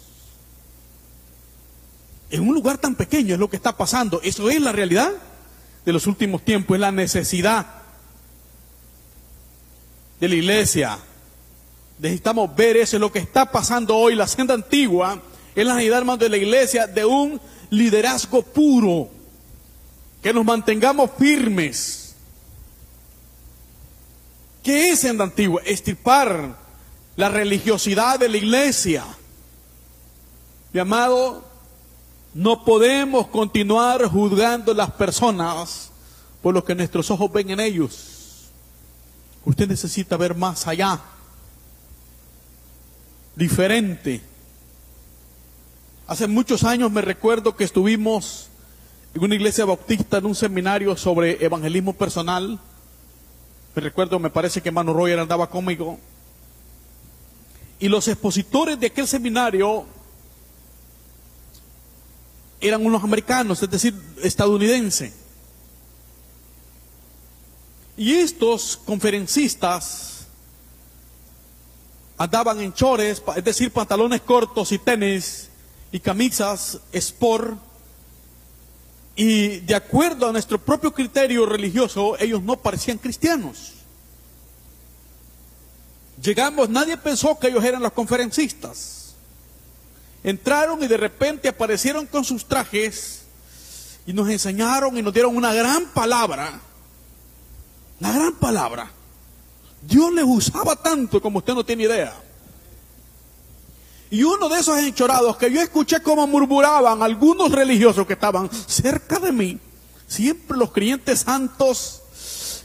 En 2.31 2.47
un 2.47 2.55
lugar 2.55 2.79
tan 2.79 2.95
pequeño 2.95 3.35
es 3.35 3.40
lo 3.40 3.50
que 3.50 3.57
está 3.57 3.76
pasando. 3.76 4.21
Eso 4.23 4.49
es 4.50 4.61
la 4.61 4.73
realidad 4.73 5.11
de 5.85 5.93
los 5.93 6.07
últimos 6.07 6.45
tiempos, 6.45 6.76
es 6.76 6.81
la 6.81 6.93
necesidad 6.93 7.67
de 10.21 10.29
la 10.29 10.35
iglesia. 10.35 10.99
Necesitamos 11.99 12.55
ver 12.55 12.76
eso, 12.76 12.97
es 12.97 13.00
lo 13.00 13.11
que 13.11 13.19
está 13.19 13.50
pasando 13.50 13.97
hoy. 13.97 14.14
La 14.14 14.26
senda 14.26 14.55
antigua 14.55 15.21
es 15.55 15.67
la 15.67 15.75
necesidad, 15.75 15.99
hermano, 15.99 16.19
de 16.19 16.29
la 16.29 16.37
iglesia 16.37 16.87
de 16.87 17.05
un 17.05 17.40
liderazgo 17.71 18.43
puro. 18.43 19.09
Que 20.23 20.35
nos 20.35 20.45
mantengamos 20.45 21.11
firmes 21.19 22.00
¿Qué 24.62 24.90
es 24.90 25.00
senda 25.00 25.25
antigua? 25.25 25.62
Estirpar 25.64 26.57
la 27.17 27.29
religiosidad 27.29 28.19
de 28.19 28.29
la 28.29 28.37
iglesia. 28.37 29.05
Mi 30.73 30.81
amado, 30.81 31.45
no 32.35 32.64
podemos 32.64 33.29
continuar 33.29 34.05
juzgando 34.07 34.75
las 34.75 34.90
personas 34.93 35.90
por 36.43 36.55
lo 36.55 36.64
que 36.64 36.75
nuestros 36.75 37.11
ojos 37.11 37.33
ven 37.33 37.50
en 37.50 37.61
ellos. 37.61 38.50
Usted 39.45 39.67
necesita 39.67 40.17
ver 40.17 40.35
más 40.35 40.67
allá, 40.67 41.00
diferente. 43.35 44.21
Hace 46.07 46.26
muchos 46.26 46.64
años 46.64 46.93
me 46.93 47.00
recuerdo 47.00 47.57
que 47.57 47.64
estuvimos 47.64 48.49
en 49.14 49.25
una 49.25 49.35
iglesia 49.35 49.64
bautista 49.64 50.19
en 50.19 50.26
un 50.26 50.35
seminario 50.35 50.97
sobre 50.97 51.45
evangelismo 51.45 51.95
personal 51.95 52.61
recuerdo, 53.75 54.19
me 54.19 54.31
parece 54.31 54.61
que 54.61 54.71
Manu 54.71 54.93
Royer 54.93 55.19
andaba 55.19 55.49
conmigo. 55.49 55.99
Y 57.79 57.89
los 57.89 58.09
expositores 58.09 58.79
de 58.79 58.89
aquel 58.89 59.07
seminario 59.07 59.87
eran 62.61 62.85
unos 62.85 63.03
americanos, 63.03 63.62
es 63.62 63.71
decir, 63.71 63.95
estadounidenses. 64.23 65.15
Y 67.97 68.15
estos 68.15 68.79
conferencistas 68.85 70.27
andaban 72.19 72.61
en 72.61 72.73
chores, 72.73 73.23
es 73.37 73.45
decir, 73.45 73.73
pantalones 73.73 74.21
cortos 74.23 74.73
y 74.73 74.79
tenis 74.79 75.49
y 75.93 76.00
camisas 76.00 76.81
sport 76.93 77.59
y 79.23 79.61
de 79.61 79.75
acuerdo 79.75 80.27
a 80.27 80.33
nuestro 80.33 80.59
propio 80.59 80.95
criterio 80.95 81.45
religioso, 81.45 82.19
ellos 82.19 82.43
no 82.43 82.57
parecían 82.57 82.97
cristianos. 82.97 83.75
Llegamos, 86.23 86.71
nadie 86.71 86.97
pensó 86.97 87.39
que 87.39 87.49
ellos 87.49 87.62
eran 87.62 87.83
los 87.83 87.93
conferencistas. 87.93 89.15
Entraron 90.25 90.83
y 90.83 90.87
de 90.87 90.97
repente 90.97 91.49
aparecieron 91.49 92.07
con 92.07 92.25
sus 92.25 92.47
trajes 92.47 93.25
y 94.07 94.15
nos 94.15 94.27
enseñaron 94.31 94.97
y 94.97 95.03
nos 95.03 95.12
dieron 95.12 95.37
una 95.37 95.53
gran 95.53 95.85
palabra. 95.89 96.59
Una 98.00 98.12
gran 98.12 98.35
palabra. 98.37 98.91
Dios 99.83 100.15
les 100.15 100.25
usaba 100.25 100.77
tanto 100.77 101.21
como 101.21 101.41
usted 101.41 101.53
no 101.53 101.62
tiene 101.62 101.83
idea. 101.83 102.15
Y 104.11 104.25
uno 104.25 104.49
de 104.49 104.59
esos 104.59 104.76
enchorados 104.79 105.37
que 105.37 105.52
yo 105.52 105.61
escuché 105.61 106.02
como 106.02 106.26
murmuraban 106.26 107.00
algunos 107.02 107.52
religiosos 107.52 108.07
que 108.07 108.14
estaban 108.14 108.50
cerca 108.67 109.21
de 109.21 109.31
mí, 109.31 109.59
siempre 110.09 110.59
los 110.59 110.73
creyentes 110.73 111.21
santos 111.21 112.02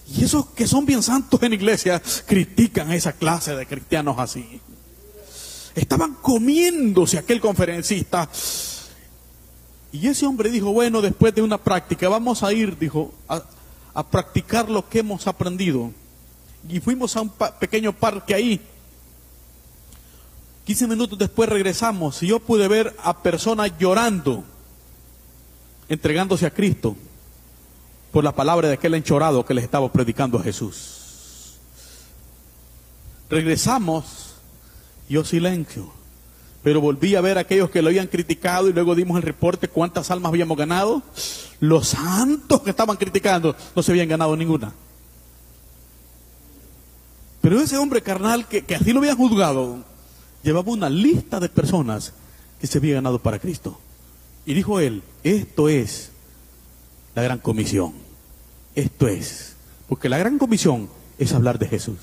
y 0.08 0.24
esos 0.24 0.48
que 0.48 0.68
son 0.68 0.86
bien 0.86 1.04
santos 1.04 1.42
en 1.44 1.54
iglesia 1.54 2.02
critican 2.25 2.90
a 2.90 2.96
esa 2.96 3.14
clase 3.14 3.56
de 3.56 3.66
cristianos 3.68 4.18
así. 4.18 4.60
Estaban 5.75 6.16
comiéndose 6.16 7.18
aquel 7.18 7.40
conferencista. 7.42 8.30
Y 9.92 10.08
ese 10.08 10.25
hombre 10.25 10.50
dijo, 10.50 10.72
bueno, 10.72 11.02
después 11.02 11.34
de 11.34 11.42
una 11.42 11.58
práctica, 11.58 12.10
vamos 12.10 12.44
a 12.44 12.54
ir, 12.54 12.78
dijo, 12.78 13.14
a, 13.28 13.44
a 13.94 14.08
practicar 14.08 14.70
lo 14.70 14.88
que 14.88 15.00
hemos 15.00 15.28
aprendido. 15.28 15.92
Y 16.68 16.80
fuimos 16.80 17.16
a 17.16 17.22
un 17.22 17.32
pequeño 17.60 17.94
parque 17.94 18.34
ahí 18.34 18.62
15 20.66 20.88
minutos 20.88 21.18
después 21.18 21.48
regresamos 21.48 22.22
y 22.24 22.28
yo 22.28 22.40
pude 22.40 22.68
ver 22.68 22.96
a 23.04 23.22
personas 23.22 23.72
llorando, 23.78 24.44
entregándose 25.88 26.46
a 26.46 26.52
Cristo 26.52 26.96
por 28.12 28.24
la 28.24 28.34
palabra 28.34 28.68
de 28.68 28.74
aquel 28.74 28.96
enchorado 28.96 29.46
que 29.46 29.54
les 29.54 29.64
estaba 29.64 29.92
predicando 29.92 30.40
a 30.40 30.44
Jesús. 30.44 31.58
Regresamos, 33.30 34.36
yo 35.08 35.24
silencio, 35.24 35.92
pero 36.64 36.82
volví 36.82 37.14
a 37.14 37.22
ver 37.22 37.38
a 37.38 37.42
aquellos 37.42 37.70
que 37.70 37.84
lo 37.84 37.90
habían 37.90 38.08
criticado 38.08 38.68
y 38.68 38.74
luego 38.74 38.96
dimos 38.96 39.18
el 39.18 39.24
reporte 39.24 39.68
cuántas 39.68 40.10
almas 40.10 40.30
habíamos 40.30 40.58
ganado. 40.58 41.04
Los 41.60 41.90
santos 41.90 42.62
que 42.62 42.72
estaban 42.72 42.98
criticando 42.98 43.56
no 43.76 43.84
se 43.84 43.92
habían 43.92 44.08
ganado 44.08 44.36
ninguna. 44.36 44.74
Pero 47.42 47.62
ese 47.62 47.78
hombre 47.78 48.02
carnal 48.02 48.48
que, 48.48 48.66
así 48.74 48.92
lo 48.94 49.00
habían 49.00 49.18
juzgado, 49.18 49.84
llevaba 50.46 50.72
una 50.72 50.90
lista 50.90 51.40
de 51.40 51.50
personas 51.50 52.14
que 52.62 52.68
se 52.68 52.78
había 52.78 52.96
ganado 52.96 53.20
para 53.20 53.40
Cristo. 53.40 53.78
Y 54.46 54.54
dijo 54.54 54.80
él, 54.80 55.02
esto 55.24 55.68
es 55.68 56.12
la 57.16 57.24
gran 57.24 57.40
comisión. 57.40 57.94
Esto 58.75 59.08
es. 59.08 59.56
Porque 59.90 60.08
la 60.08 60.18
gran 60.18 60.38
comisión 60.38 60.88
es 61.18 61.34
hablar 61.34 61.58
de 61.58 61.68
Jesús. 61.68 61.98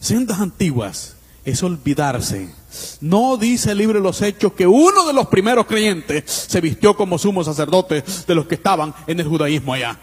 Sendas 0.00 0.40
antiguas 0.40 1.16
es 1.44 1.62
olvidarse. 1.62 2.54
No 3.00 3.36
dice 3.36 3.72
el 3.72 3.78
libro 3.78 3.98
de 3.98 4.04
los 4.04 4.22
Hechos 4.22 4.52
que 4.52 4.66
uno 4.66 5.06
de 5.06 5.12
los 5.12 5.26
primeros 5.26 5.66
creyentes 5.66 6.24
se 6.26 6.60
vistió 6.60 6.96
como 6.96 7.18
sumo 7.18 7.44
sacerdote 7.44 8.04
de 8.26 8.34
los 8.34 8.46
que 8.46 8.54
estaban 8.54 8.94
en 9.06 9.20
el 9.20 9.26
judaísmo 9.26 9.74
allá. 9.74 9.98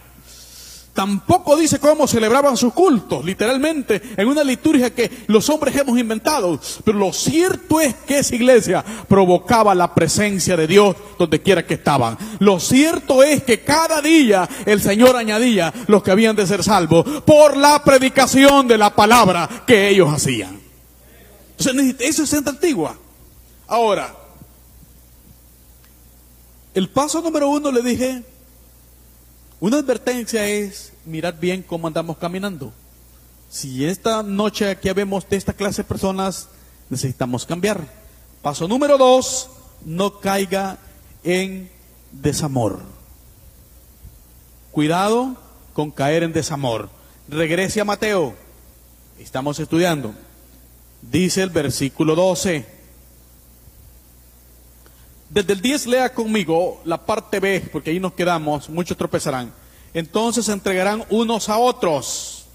Tampoco 0.96 1.58
dice 1.58 1.78
cómo 1.78 2.08
celebraban 2.08 2.56
sus 2.56 2.72
cultos, 2.72 3.26
literalmente, 3.26 4.02
en 4.16 4.30
una 4.30 4.46
liturgia 4.46 4.96
que 4.96 5.12
los 5.28 5.50
hombres 5.50 5.76
hemos 5.76 6.00
inventado. 6.00 6.58
Pero 6.86 6.98
lo 6.98 7.12
cierto 7.12 7.82
es 7.82 7.94
que 8.08 8.20
esa 8.20 8.34
iglesia 8.34 8.82
provocaba 9.10 9.76
la 9.76 9.94
presencia 9.94 10.56
de 10.56 10.68
Dios 10.68 10.96
donde 11.20 11.42
quiera 11.42 11.68
que 11.68 11.74
estaban. 11.74 12.18
Lo 12.40 12.62
cierto 12.62 13.24
es 13.24 13.44
que 13.44 13.60
cada 13.60 14.02
día 14.02 14.48
el 14.66 14.82
Señor 14.82 15.18
añadía 15.18 15.74
los 15.88 16.02
que 16.02 16.12
habían 16.12 16.34
de 16.34 16.48
ser 16.48 16.64
salvos 16.64 17.06
por 17.26 17.58
la 17.58 17.84
predicación 17.84 18.66
de 18.66 18.78
la 18.78 18.96
palabra 18.96 19.66
que 19.68 19.90
ellos 19.90 20.10
hacían. 20.14 20.62
Entonces, 21.60 21.96
eso 22.00 22.24
es 22.24 22.30
Santa 22.30 22.52
Antigua. 22.52 22.96
Ahora, 23.68 24.16
el 26.74 26.88
paso 26.88 27.22
número 27.22 27.50
uno 27.50 27.70
le 27.70 27.82
dije, 27.82 28.24
una 29.60 29.78
advertencia 29.78 30.48
es 30.48 30.94
mirar 31.06 31.40
bien 31.40 31.64
cómo 31.64 31.88
andamos 31.88 32.18
caminando. 32.18 32.74
Si 33.50 33.86
esta 33.86 34.22
noche 34.22 34.70
aquí 34.70 34.90
vemos 34.92 35.28
de 35.30 35.38
esta 35.38 35.54
clase 35.54 35.84
de 35.84 35.88
personas, 35.88 36.50
necesitamos 36.90 37.46
cambiar. 37.46 37.88
Paso 38.42 38.68
número 38.68 38.98
dos, 38.98 39.50
no 39.86 40.20
caiga 40.20 40.78
en 41.24 41.70
desamor. 42.12 42.82
Cuidado 44.72 45.38
con 45.74 45.90
caer 45.90 46.24
en 46.24 46.34
desamor. 46.34 46.90
Regrese 47.30 47.82
a 47.82 47.86
Mateo. 47.86 48.36
Estamos 49.20 49.60
estudiando. 49.60 50.14
Dice 51.02 51.42
el 51.44 51.50
versículo 51.50 52.16
12. 52.16 52.75
Desde 55.36 55.52
el 55.52 55.60
10 55.60 55.88
lea 55.88 56.14
conmigo 56.14 56.80
la 56.86 57.06
parte 57.06 57.42
B, 57.42 57.68
porque 57.70 57.90
ahí 57.90 58.00
nos 58.00 58.14
quedamos, 58.14 58.70
muchos 58.70 58.96
tropezarán. 58.96 59.54
Entonces 59.94 60.46
se 60.46 60.54
entregarán 60.54 61.04
unos 61.10 61.50
a 61.50 61.58
otros, 61.58 62.46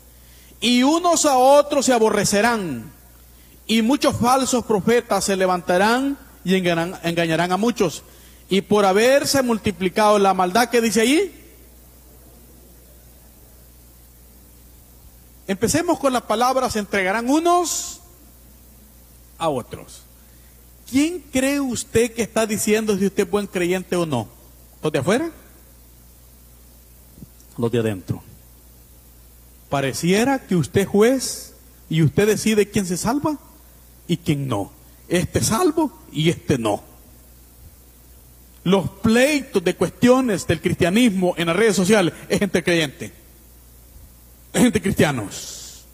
y 0.62 0.82
unos 0.82 1.26
a 1.26 1.36
otros 1.36 1.84
se 1.84 1.92
aborrecerán, 1.92 2.90
y 3.66 3.82
muchos 3.82 4.16
falsos 4.16 4.64
profetas 4.64 5.24
se 5.26 5.36
levantarán 5.36 6.16
y 6.42 6.54
engañarán, 6.54 7.52
a 7.52 7.56
muchos. 7.58 8.02
Y 8.48 8.62
por 8.62 8.86
haberse 8.86 9.42
multiplicado 9.42 10.18
la 10.18 10.32
maldad 10.32 10.70
que 10.70 10.80
dice 10.80 11.02
ahí, 11.02 11.38
empecemos 15.46 15.98
con 15.98 16.14
las 16.14 16.22
palabras, 16.22 16.72
se 16.72 16.78
entregarán 16.78 17.28
unos 17.28 18.00
a 19.36 19.50
otros. 19.50 20.04
¿Quién 20.90 21.22
cree 21.32 21.60
usted 21.60 22.12
que 22.12 22.22
está 22.22 22.46
diciendo 22.46 22.98
si 22.98 23.06
usted 23.06 23.24
es 23.24 23.30
buen 23.30 23.46
creyente 23.46 23.94
o 23.94 24.04
no? 24.04 24.28
¿Los 24.82 24.92
de 24.92 24.98
afuera? 24.98 25.30
Los 27.56 27.70
de 27.70 27.78
adentro. 27.78 28.22
Pareciera 29.68 30.40
que 30.46 30.56
usted 30.56 30.82
es 30.82 30.88
juez 30.88 31.54
y 31.88 32.02
usted 32.02 32.26
decide 32.26 32.68
quién 32.68 32.86
se 32.86 32.96
salva 32.96 33.38
y 34.08 34.16
quién 34.16 34.48
no. 34.48 34.72
Este 35.08 35.40
salvo 35.42 35.92
y 36.10 36.28
este 36.28 36.58
no. 36.58 36.82
Los 38.64 38.90
pleitos 38.90 39.62
de 39.62 39.76
cuestiones 39.76 40.46
del 40.46 40.60
cristianismo 40.60 41.34
en 41.36 41.46
las 41.46 41.56
redes 41.56 41.76
sociales 41.76 42.14
es 42.28 42.40
gente 42.40 42.64
creyente. 42.64 43.12
Es 44.52 44.62
gente 44.62 44.82
cristianos. 44.82 45.84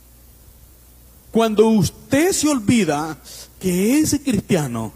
Cuando 1.30 1.66
usted 1.66 2.32
se 2.32 2.48
olvida 2.48 3.18
que 3.58 3.98
ese 3.98 4.22
cristiano 4.22 4.92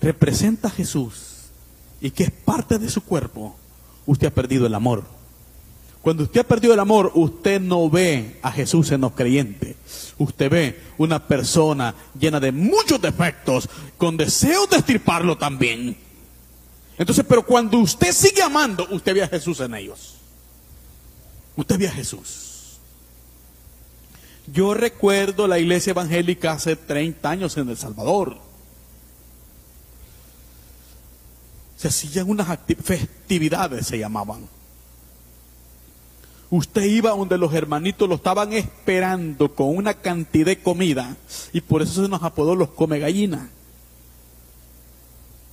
representa 0.00 0.68
a 0.68 0.70
Jesús 0.70 1.50
y 2.00 2.10
que 2.10 2.24
es 2.24 2.30
parte 2.30 2.78
de 2.78 2.88
su 2.88 3.02
cuerpo, 3.02 3.54
usted 4.06 4.28
ha 4.28 4.34
perdido 4.34 4.66
el 4.66 4.74
amor. 4.74 5.04
Cuando 6.02 6.22
usted 6.22 6.40
ha 6.40 6.44
perdido 6.44 6.72
el 6.72 6.80
amor, 6.80 7.12
usted 7.14 7.60
no 7.60 7.90
ve 7.90 8.38
a 8.40 8.50
Jesús 8.50 8.90
en 8.90 9.02
los 9.02 9.12
creyentes. 9.12 9.76
Usted 10.16 10.50
ve 10.50 10.80
una 10.96 11.26
persona 11.26 11.94
llena 12.18 12.40
de 12.40 12.52
muchos 12.52 13.02
defectos, 13.02 13.68
con 13.98 14.16
deseos 14.16 14.70
de 14.70 14.78
estirparlo 14.78 15.36
también. 15.36 15.96
Entonces, 16.96 17.24
pero 17.28 17.44
cuando 17.44 17.78
usted 17.78 18.12
sigue 18.12 18.42
amando, 18.42 18.86
usted 18.90 19.14
ve 19.14 19.22
a 19.22 19.28
Jesús 19.28 19.60
en 19.60 19.74
ellos. 19.74 20.16
Usted 21.54 21.78
ve 21.78 21.88
a 21.88 21.92
Jesús. 21.92 22.49
Yo 24.52 24.74
recuerdo 24.74 25.46
la 25.46 25.58
iglesia 25.58 25.90
evangélica 25.90 26.52
hace 26.52 26.74
30 26.74 27.30
años 27.30 27.56
en 27.56 27.68
El 27.68 27.76
Salvador. 27.76 28.38
Se 31.76 31.88
hacían 31.88 32.28
unas 32.28 32.58
festividades, 32.82 33.86
se 33.86 33.98
llamaban. 33.98 34.48
Usted 36.50 36.82
iba 36.82 37.10
donde 37.10 37.38
los 37.38 37.54
hermanitos 37.54 38.08
lo 38.08 38.16
estaban 38.16 38.52
esperando 38.52 39.54
con 39.54 39.76
una 39.76 39.94
cantidad 39.94 40.46
de 40.46 40.60
comida 40.60 41.16
y 41.52 41.60
por 41.60 41.80
eso 41.80 42.02
se 42.02 42.08
nos 42.08 42.22
apodó 42.22 42.56
los 42.56 42.70
come 42.70 42.98
gallina. 42.98 43.48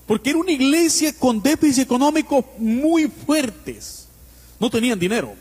Porque 0.08 0.32
era 0.32 0.40
una 0.40 0.52
iglesia 0.52 1.14
con 1.20 1.42
déficit 1.42 1.84
económico 1.84 2.44
muy 2.58 3.08
fuertes. 3.08 4.08
No 4.60 4.72
tenían 4.72 4.98
dinero. 4.98 5.36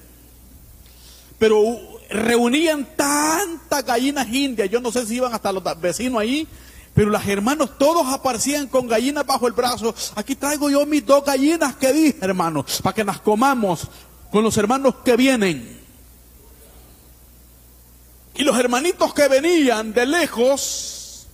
Pero 1.38 1.95
reunían 2.08 2.86
tantas 2.96 3.84
gallinas 3.84 4.28
indias, 4.28 4.70
yo 4.70 4.80
no 4.80 4.92
sé 4.92 5.06
si 5.06 5.16
iban 5.16 5.34
hasta 5.34 5.52
los 5.52 5.62
vecinos 5.80 6.20
ahí, 6.20 6.46
pero 6.94 7.10
los 7.10 7.26
hermanos 7.26 7.76
todos 7.78 8.06
aparecían 8.06 8.68
con 8.68 8.86
gallinas 8.86 9.26
bajo 9.26 9.46
el 9.46 9.52
brazo. 9.52 9.94
Aquí 10.14 10.34
traigo 10.34 10.70
yo 10.70 10.86
mis 10.86 11.04
dos 11.04 11.24
gallinas 11.24 11.76
que 11.76 11.92
dije, 11.92 12.18
hermanos, 12.22 12.80
para 12.82 12.94
que 12.94 13.04
las 13.04 13.20
comamos 13.20 13.88
con 14.30 14.42
los 14.42 14.56
hermanos 14.56 14.96
que 15.04 15.16
vienen. 15.16 15.80
Y 18.34 18.42
los 18.44 18.58
hermanitos 18.58 19.14
que 19.14 19.28
venían 19.28 19.92
de 19.92 20.06
lejos 20.06 21.26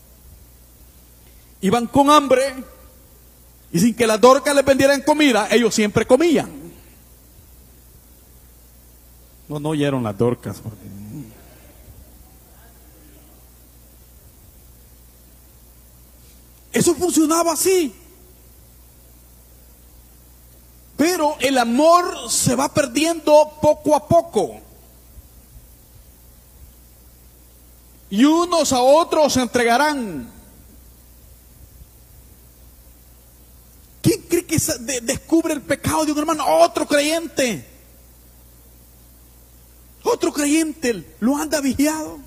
iban 1.60 1.86
con 1.86 2.10
hambre 2.10 2.54
y 3.72 3.80
sin 3.80 3.94
que 3.94 4.06
las 4.06 4.20
dorcas 4.20 4.54
les 4.54 4.64
vendieran 4.64 5.02
comida, 5.02 5.48
ellos 5.50 5.74
siempre 5.74 6.06
comían. 6.06 6.61
No, 9.48 9.58
no 9.58 9.70
oyeron 9.70 10.02
las 10.02 10.16
dorcas. 10.16 10.60
Eso 16.72 16.94
funcionaba 16.94 17.52
así. 17.52 17.94
Pero 20.96 21.36
el 21.40 21.58
amor 21.58 22.30
se 22.30 22.54
va 22.54 22.72
perdiendo 22.72 23.52
poco 23.60 23.94
a 23.94 24.06
poco. 24.06 24.60
Y 28.08 28.24
unos 28.24 28.72
a 28.72 28.80
otros 28.80 29.32
se 29.32 29.40
entregarán. 29.40 30.30
¿Quién 34.02 34.22
cree 34.22 34.44
que 34.44 34.58
descubre 35.02 35.54
el 35.54 35.62
pecado 35.62 36.04
de 36.04 36.12
un 36.12 36.18
hermano? 36.18 36.44
Otro 36.46 36.86
creyente. 36.86 37.71
Otro 40.12 40.30
creyente 40.30 41.16
lo 41.20 41.38
anda 41.38 41.62
vigiado. 41.62 42.18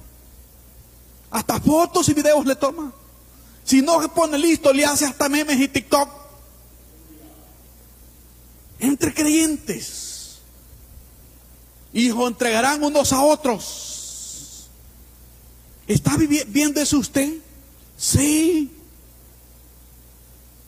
Hasta 1.30 1.60
fotos 1.60 2.10
y 2.10 2.16
videos 2.16 2.44
le 2.44 2.56
toma. 2.56 2.92
Si 3.64 3.84
no 3.84 4.02
se 4.02 4.10
pone 4.10 4.40
listo, 4.40 4.74
le 4.74 4.86
hace 4.86 5.06
hasta 5.06 5.30
memes 5.30 5.60
y 5.60 5.68
TikTok. 5.68 6.10
Entre 8.80 9.14
creyentes. 9.14 10.40
Hijo, 11.94 12.28
entregarán 12.28 12.84
unos 12.84 13.14
a 13.14 13.22
otros. 13.22 14.68
¿Está 15.88 16.18
viendo 16.18 16.82
eso 16.82 16.98
usted? 16.98 17.36
Sí. 17.96 18.72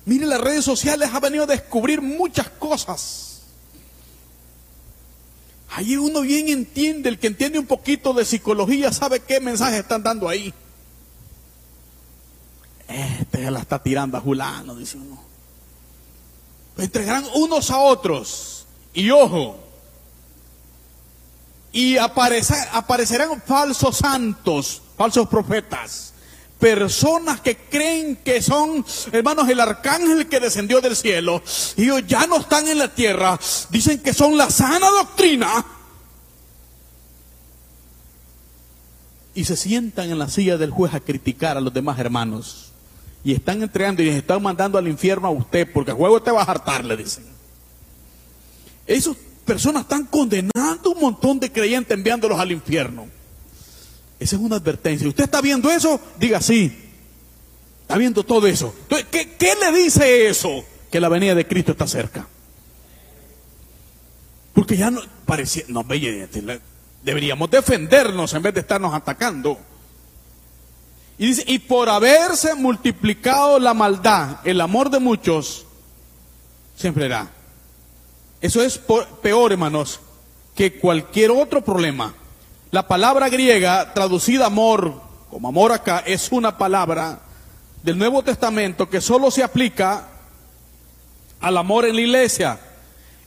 Mire, 0.05 0.27
las 0.27 0.39
redes 0.39 0.63
sociales 0.63 1.09
ha 1.11 1.19
venido 1.19 1.45
a 1.45 1.47
descubrir 1.47 1.99
muchas 1.99 2.47
cosas. 2.49 3.26
Allí 5.71 5.97
uno 5.97 6.21
bien 6.21 6.47
entiende, 6.49 7.09
el 7.09 7.19
que 7.19 7.27
entiende 7.27 7.59
un 7.59 7.65
poquito 7.65 8.13
de 8.13 8.25
psicología 8.25 8.91
sabe 8.91 9.19
qué 9.19 9.39
mensaje 9.39 9.79
están 9.79 10.03
dando 10.03 10.29
ahí. 10.29 10.53
Este 12.87 13.51
la 13.51 13.59
está 13.59 13.81
tirando 13.81 14.17
a 14.17 14.21
Julano, 14.21 14.75
dice 14.75 14.97
uno. 14.97 15.21
Entregarán 16.77 17.25
unos 17.35 17.69
a 17.71 17.79
otros. 17.79 18.65
Y 18.93 19.11
ojo, 19.11 19.59
y 21.71 21.97
aparecerán 21.97 23.41
falsos 23.45 23.97
santos, 23.97 24.81
falsos 24.97 25.27
profetas 25.27 26.13
personas 26.59 27.41
que 27.41 27.55
creen 27.55 28.17
que 28.17 28.41
son, 28.41 28.85
hermanos, 29.11 29.47
el 29.49 29.59
arcángel 29.59 30.27
que 30.27 30.39
descendió 30.39 30.81
del 30.81 30.95
cielo, 30.95 31.41
y 31.75 31.83
ellos 31.83 32.03
ya 32.07 32.27
no 32.27 32.37
están 32.37 32.67
en 32.67 32.79
la 32.79 32.93
tierra, 32.93 33.39
dicen 33.69 33.99
que 33.99 34.13
son 34.13 34.37
la 34.37 34.49
sana 34.49 34.89
doctrina, 34.89 35.65
y 39.35 39.45
se 39.45 39.55
sientan 39.55 40.09
en 40.09 40.17
la 40.17 40.29
silla 40.29 40.57
del 40.57 40.71
juez 40.71 40.93
a 40.93 40.99
criticar 40.99 41.57
a 41.57 41.61
los 41.61 41.73
demás 41.73 41.99
hermanos, 41.99 42.71
y 43.23 43.33
están 43.33 43.61
entregando 43.61 44.01
y 44.01 44.05
les 44.05 44.15
están 44.15 44.41
mandando 44.41 44.77
al 44.77 44.87
infierno 44.87 45.27
a 45.27 45.31
usted, 45.31 45.71
porque 45.71 45.91
el 45.91 45.97
juego 45.97 46.21
te 46.21 46.31
va 46.31 46.41
a 46.41 46.45
hartar, 46.45 46.83
le 46.85 46.97
dicen. 46.97 47.25
Esos 48.85 49.17
personas 49.45 49.83
están 49.83 50.05
condenando 50.05 50.91
un 50.91 51.01
montón 51.01 51.39
de 51.39 51.51
creyentes 51.51 51.95
enviándolos 51.95 52.39
al 52.39 52.51
infierno. 52.51 53.16
Esa 54.19 54.35
es 54.35 54.41
una 54.41 54.55
advertencia. 54.55 55.07
¿Usted 55.07 55.25
está 55.25 55.41
viendo 55.41 55.69
eso? 55.71 55.99
Diga 56.19 56.41
sí. 56.41 56.85
Está 57.81 57.97
viendo 57.97 58.23
todo 58.23 58.47
eso. 58.47 58.73
Entonces, 58.83 59.07
¿qué, 59.11 59.53
le 59.55 59.77
dice 59.77 60.27
eso? 60.27 60.65
Que 60.91 60.99
la 60.99 61.09
venida 61.09 61.35
de 61.35 61.47
Cristo 61.47 61.71
está 61.71 61.87
cerca. 61.87 62.27
Porque 64.53 64.75
ya 64.75 64.89
no 64.89 65.01
parecía, 65.25 65.63
no, 65.67 65.85
deberíamos 67.03 67.49
defendernos 67.49 68.33
en 68.33 68.41
vez 68.41 68.53
de 68.55 68.61
estarnos 68.61 68.93
atacando. 68.93 69.57
Y 71.17 71.27
dice, 71.27 71.43
y 71.47 71.59
por 71.59 71.89
haberse 71.89 72.55
multiplicado 72.55 73.59
la 73.59 73.73
maldad, 73.73 74.39
el 74.43 74.59
amor 74.61 74.89
de 74.89 74.99
muchos, 74.99 75.65
siempre 76.75 77.05
era. 77.05 77.31
Eso 78.41 78.61
es 78.61 78.79
peor, 79.21 79.51
hermanos, 79.51 79.99
que 80.55 80.73
cualquier 80.73 81.31
otro 81.31 81.63
problema. 81.63 82.13
La 82.69 82.85
palabra 82.85 83.29
griega 83.29 83.93
traducida 83.93 84.47
amor, 84.47 85.01
como 85.31 85.47
amor 85.47 85.71
acá, 85.71 86.03
es 86.05 86.29
una 86.33 86.57
palabra 86.57 87.19
del 87.81 87.97
Nuevo 87.97 88.23
Testamento 88.23 88.89
que 88.89 88.99
solo 88.99 89.31
se 89.31 89.41
aplica 89.41 90.09
al 91.39 91.57
amor 91.57 91.85
en 91.85 91.95
la 91.95 92.01
iglesia. 92.01 92.59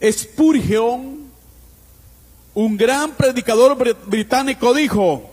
Spurgeon, 0.03 1.31
un 2.53 2.76
gran 2.76 3.12
predicador 3.12 3.79
británico, 4.07 4.74
dijo 4.74 5.31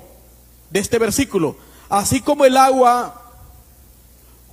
de 0.70 0.80
este 0.80 1.00
versículo, 1.00 1.58
así 1.90 2.22
como 2.22 2.46
el 2.46 2.56
agua 2.56 3.24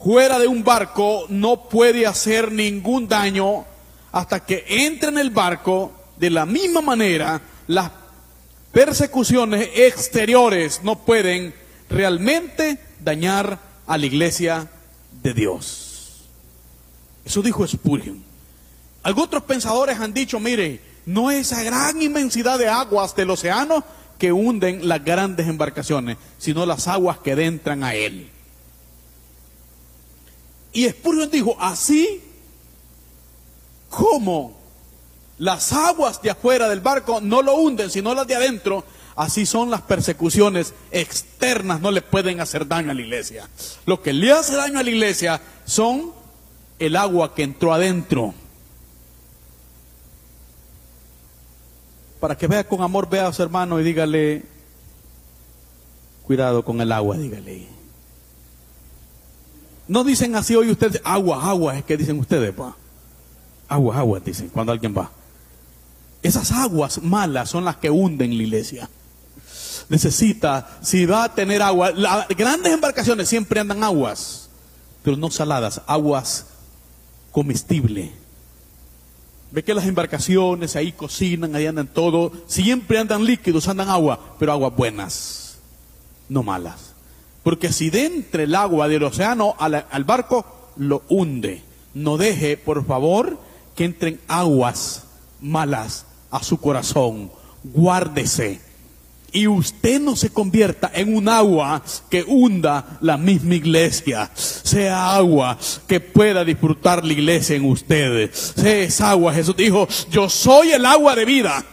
fuera 0.02 0.40
de 0.40 0.48
un 0.48 0.64
barco 0.64 1.26
no 1.28 1.68
puede 1.68 2.08
hacer 2.08 2.50
ningún 2.50 3.06
daño 3.06 3.64
hasta 4.10 4.44
que 4.44 4.64
entre 4.68 5.10
en 5.10 5.18
el 5.18 5.30
barco, 5.30 5.92
de 6.16 6.30
la 6.30 6.44
misma 6.44 6.80
manera 6.80 7.40
las 7.68 7.90
persecuciones 8.74 9.70
exteriores 9.76 10.80
no 10.82 10.98
pueden 10.98 11.54
realmente 11.88 12.78
dañar 13.00 13.60
a 13.86 13.96
la 13.96 14.04
iglesia 14.04 14.68
de 15.22 15.32
Dios. 15.32 16.24
Eso 17.24 17.40
dijo 17.40 17.66
Spurgeon. 17.66 18.22
Algunos 19.04 19.28
otros 19.28 19.44
pensadores 19.44 19.98
han 20.00 20.12
dicho, 20.12 20.40
mire, 20.40 20.80
no 21.06 21.30
es 21.30 21.52
esa 21.52 21.62
gran 21.62 22.02
inmensidad 22.02 22.58
de 22.58 22.68
aguas 22.68 23.14
del 23.14 23.30
océano 23.30 23.84
que 24.18 24.32
hunden 24.32 24.88
las 24.88 25.04
grandes 25.04 25.46
embarcaciones, 25.46 26.16
sino 26.38 26.66
las 26.66 26.88
aguas 26.88 27.18
que 27.18 27.32
entran 27.32 27.84
a 27.84 27.94
él. 27.94 28.28
Y 30.72 30.88
Spurgeon 30.88 31.30
dijo, 31.30 31.56
así 31.60 32.20
como 33.88 34.63
las 35.38 35.72
aguas 35.72 36.22
de 36.22 36.30
afuera 36.30 36.68
del 36.68 36.80
barco 36.80 37.20
no 37.20 37.42
lo 37.42 37.56
hunden, 37.56 37.90
sino 37.90 38.14
las 38.14 38.26
de 38.26 38.36
adentro, 38.36 38.84
así 39.16 39.46
son 39.46 39.70
las 39.70 39.82
persecuciones 39.82 40.74
externas, 40.90 41.80
no 41.80 41.90
le 41.90 42.02
pueden 42.02 42.40
hacer 42.40 42.66
daño 42.66 42.90
a 42.90 42.94
la 42.94 43.00
iglesia. 43.00 43.48
Lo 43.86 44.02
que 44.02 44.12
le 44.12 44.32
hace 44.32 44.54
daño 44.56 44.78
a 44.78 44.82
la 44.82 44.90
iglesia 44.90 45.40
son 45.64 46.12
el 46.78 46.96
agua 46.96 47.34
que 47.34 47.42
entró 47.42 47.72
adentro. 47.72 48.34
para 52.24 52.38
que 52.38 52.46
vea 52.46 52.64
con 52.64 52.80
amor, 52.80 53.06
vea 53.10 53.26
a 53.26 53.32
su 53.34 53.42
hermano 53.42 53.78
y 53.78 53.84
dígale, 53.84 54.46
cuidado 56.22 56.64
con 56.64 56.80
el 56.80 56.90
agua, 56.90 57.18
dígale. 57.18 57.66
No 59.86 60.04
dicen 60.04 60.34
así 60.34 60.56
hoy 60.56 60.70
ustedes, 60.70 61.02
agua, 61.04 61.46
agua, 61.46 61.76
es 61.76 61.84
que 61.84 61.98
dicen 61.98 62.18
ustedes, 62.18 62.54
pa. 62.54 62.74
Agua, 63.68 63.98
agua, 63.98 64.20
dicen 64.20 64.48
cuando 64.48 64.72
alguien 64.72 64.94
va. 64.96 65.10
Esas 66.24 66.52
aguas 66.52 67.02
malas 67.02 67.50
son 67.50 67.66
las 67.66 67.76
que 67.76 67.90
hunden 67.90 68.36
la 68.36 68.42
iglesia. 68.42 68.88
Necesita, 69.90 70.78
si 70.82 71.04
va 71.04 71.24
a 71.24 71.34
tener 71.34 71.60
agua, 71.60 71.92
las 71.92 72.26
grandes 72.28 72.72
embarcaciones 72.72 73.28
siempre 73.28 73.60
andan 73.60 73.84
aguas, 73.84 74.48
pero 75.02 75.18
no 75.18 75.30
saladas, 75.30 75.82
aguas 75.86 76.46
comestibles 77.30 78.10
Ve 79.54 79.62
que 79.62 79.74
las 79.74 79.86
embarcaciones 79.86 80.74
ahí 80.74 80.90
cocinan, 80.90 81.54
ahí 81.54 81.66
andan 81.66 81.86
todo, 81.86 82.32
siempre 82.48 82.98
andan 82.98 83.24
líquidos, 83.24 83.68
andan 83.68 83.88
agua, 83.88 84.18
pero 84.36 84.50
aguas 84.50 84.74
buenas, 84.74 85.58
no 86.28 86.42
malas. 86.42 86.94
Porque 87.44 87.72
si 87.72 87.88
dentro 87.88 88.42
el 88.42 88.54
agua 88.56 88.88
del 88.88 89.04
océano 89.04 89.54
al, 89.60 89.86
al 89.88 90.04
barco, 90.04 90.72
lo 90.76 91.02
hunde. 91.08 91.62
No 91.92 92.16
deje, 92.16 92.56
por 92.56 92.84
favor, 92.84 93.38
que 93.76 93.84
entren 93.84 94.18
aguas 94.26 95.04
malas 95.40 96.06
a 96.34 96.42
su 96.42 96.58
corazón. 96.58 97.30
Guárdese 97.62 98.60
y 99.34 99.48
usted 99.48 100.00
no 100.00 100.14
se 100.14 100.30
convierta 100.30 100.92
en 100.94 101.14
un 101.14 101.28
agua 101.28 101.82
que 102.08 102.22
hunda 102.22 102.98
la 103.00 103.16
misma 103.16 103.56
iglesia. 103.56 104.30
Sea 104.32 105.12
agua 105.12 105.58
que 105.88 105.98
pueda 105.98 106.44
disfrutar 106.44 107.04
la 107.04 107.12
iglesia 107.12 107.56
en 107.56 107.64
usted. 107.64 108.32
Sea 108.32 108.78
esa 108.78 109.10
agua. 109.10 109.34
Jesús 109.34 109.56
dijo, 109.56 109.88
yo 110.08 110.30
soy 110.30 110.70
el 110.70 110.86
agua 110.86 111.16
de 111.16 111.24
vida. 111.24 111.64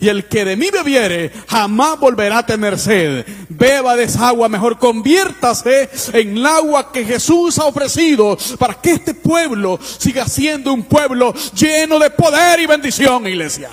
Y 0.00 0.08
el 0.08 0.28
que 0.28 0.46
de 0.46 0.56
mí 0.56 0.70
bebiere 0.72 1.30
jamás 1.46 2.00
volverá 2.00 2.38
a 2.38 2.46
tener 2.46 2.78
sed. 2.78 3.26
Beba 3.50 3.96
de 3.96 4.04
esa 4.04 4.28
agua, 4.28 4.48
mejor 4.48 4.78
conviértase 4.78 5.90
en 6.14 6.38
el 6.38 6.46
agua 6.46 6.90
que 6.90 7.04
Jesús 7.04 7.58
ha 7.58 7.66
ofrecido 7.66 8.38
para 8.58 8.80
que 8.80 8.92
este 8.92 9.12
pueblo 9.12 9.78
siga 9.98 10.26
siendo 10.26 10.72
un 10.72 10.84
pueblo 10.84 11.34
lleno 11.54 11.98
de 11.98 12.08
poder 12.08 12.60
y 12.60 12.66
bendición, 12.66 13.26
iglesia. 13.26 13.68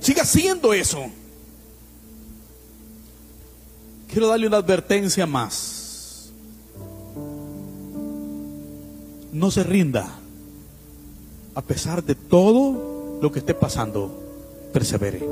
Siga 0.00 0.24
siendo 0.24 0.72
eso. 0.72 1.06
Quiero 4.08 4.28
darle 4.28 4.46
una 4.46 4.58
advertencia 4.58 5.26
más. 5.26 6.30
No 9.32 9.50
se 9.50 9.62
rinda. 9.62 10.08
A 11.54 11.62
pesar 11.62 12.04
de 12.04 12.14
todo 12.14 13.18
lo 13.20 13.32
que 13.32 13.40
esté 13.40 13.54
pasando, 13.54 14.22
persevere. 14.72 15.26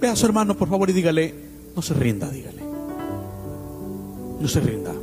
Ve 0.00 0.08
a 0.08 0.16
su 0.16 0.26
hermano, 0.26 0.56
por 0.56 0.68
favor, 0.68 0.88
y 0.90 0.92
dígale, 0.92 1.34
no 1.74 1.82
se 1.82 1.94
rinda, 1.94 2.30
dígale. 2.30 2.62
No 4.40 4.48
se 4.48 4.60
rinda. 4.60 4.94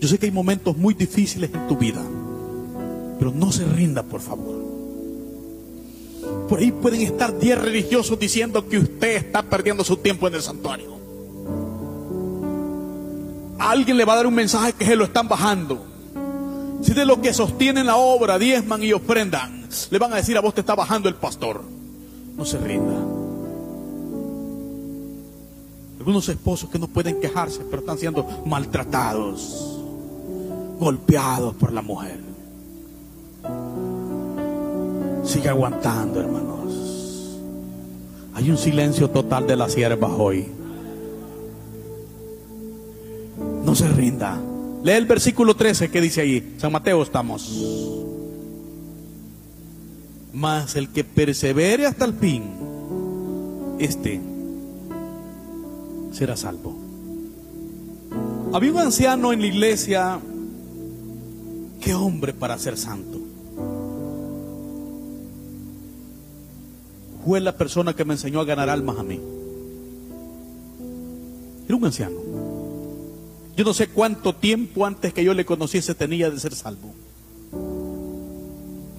Yo 0.00 0.08
sé 0.08 0.18
que 0.18 0.26
hay 0.26 0.32
momentos 0.32 0.76
muy 0.76 0.94
difíciles 0.94 1.50
en 1.52 1.66
tu 1.68 1.76
vida, 1.76 2.02
pero 3.18 3.32
no 3.32 3.50
se 3.52 3.64
rinda, 3.64 4.02
por 4.02 4.20
favor. 4.20 4.67
Por 6.48 6.60
ahí 6.60 6.72
pueden 6.72 7.02
estar 7.02 7.38
diez 7.38 7.58
religiosos 7.58 8.18
diciendo 8.18 8.68
que 8.68 8.78
usted 8.78 9.16
está 9.16 9.42
perdiendo 9.42 9.84
su 9.84 9.96
tiempo 9.98 10.26
en 10.28 10.34
el 10.34 10.42
santuario 10.42 10.98
alguien 13.58 13.96
le 13.96 14.04
va 14.04 14.14
a 14.14 14.16
dar 14.16 14.26
un 14.26 14.34
mensaje 14.34 14.72
que 14.72 14.84
se 14.84 14.96
lo 14.96 15.04
están 15.04 15.28
bajando. 15.28 15.84
Si 16.82 16.94
de 16.94 17.04
lo 17.04 17.20
que 17.20 17.34
sostienen 17.34 17.86
la 17.86 17.96
obra 17.96 18.38
diezman 18.38 18.82
y 18.82 18.92
ofrendan, 18.92 19.68
le 19.90 19.98
van 19.98 20.12
a 20.12 20.16
decir 20.16 20.36
a 20.36 20.40
vos 20.40 20.54
te 20.54 20.60
está 20.60 20.74
bajando 20.74 21.08
el 21.08 21.16
pastor. 21.16 21.62
No 22.36 22.44
se 22.44 22.58
rinda. 22.58 22.94
Algunos 25.98 26.28
esposos 26.28 26.70
que 26.70 26.78
no 26.78 26.86
pueden 26.86 27.20
quejarse, 27.20 27.64
pero 27.68 27.80
están 27.80 27.98
siendo 27.98 28.24
maltratados, 28.46 29.80
golpeados 30.78 31.54
por 31.56 31.72
la 31.72 31.82
mujer. 31.82 32.20
Sigue 35.28 35.50
aguantando, 35.50 36.20
hermanos. 36.20 37.38
Hay 38.32 38.50
un 38.50 38.56
silencio 38.56 39.10
total 39.10 39.46
de 39.46 39.56
las 39.56 39.74
siervas 39.74 40.10
hoy. 40.16 40.46
No 43.62 43.74
se 43.74 43.88
rinda. 43.88 44.40
Lee 44.82 44.92
el 44.92 45.04
versículo 45.04 45.54
13 45.54 45.90
que 45.90 46.00
dice 46.00 46.22
ahí. 46.22 46.54
San 46.56 46.72
Mateo 46.72 47.02
estamos. 47.02 47.46
Mas 50.32 50.76
el 50.76 50.88
que 50.88 51.04
persevere 51.04 51.84
hasta 51.84 52.06
el 52.06 52.14
fin, 52.14 52.44
este 53.78 54.22
será 56.10 56.38
salvo. 56.38 56.74
Había 58.54 58.72
un 58.72 58.78
anciano 58.78 59.34
en 59.34 59.42
la 59.42 59.46
iglesia, 59.46 60.20
qué 61.82 61.92
hombre 61.92 62.32
para 62.32 62.56
ser 62.56 62.78
santo. 62.78 63.17
Fue 67.28 67.40
la 67.42 67.54
persona 67.54 67.94
que 67.94 68.06
me 68.06 68.14
enseñó 68.14 68.40
a 68.40 68.46
ganar 68.46 68.70
almas 68.70 68.96
a 68.98 69.02
mí. 69.02 69.20
Era 71.66 71.76
un 71.76 71.84
anciano. 71.84 72.16
Yo 73.54 73.64
no 73.66 73.74
sé 73.74 73.88
cuánto 73.88 74.34
tiempo 74.34 74.86
antes 74.86 75.12
que 75.12 75.22
yo 75.22 75.34
le 75.34 75.44
conociese 75.44 75.94
tenía 75.94 76.30
de 76.30 76.40
ser 76.40 76.54
salvo. 76.54 76.94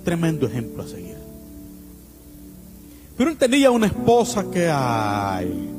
Tremendo 0.04 0.46
ejemplo 0.46 0.84
a 0.84 0.88
seguir. 0.88 1.16
Pero 3.18 3.32
él 3.32 3.38
tenía 3.38 3.72
una 3.72 3.88
esposa 3.88 4.46
que 4.52 4.70
hay. 4.70 5.70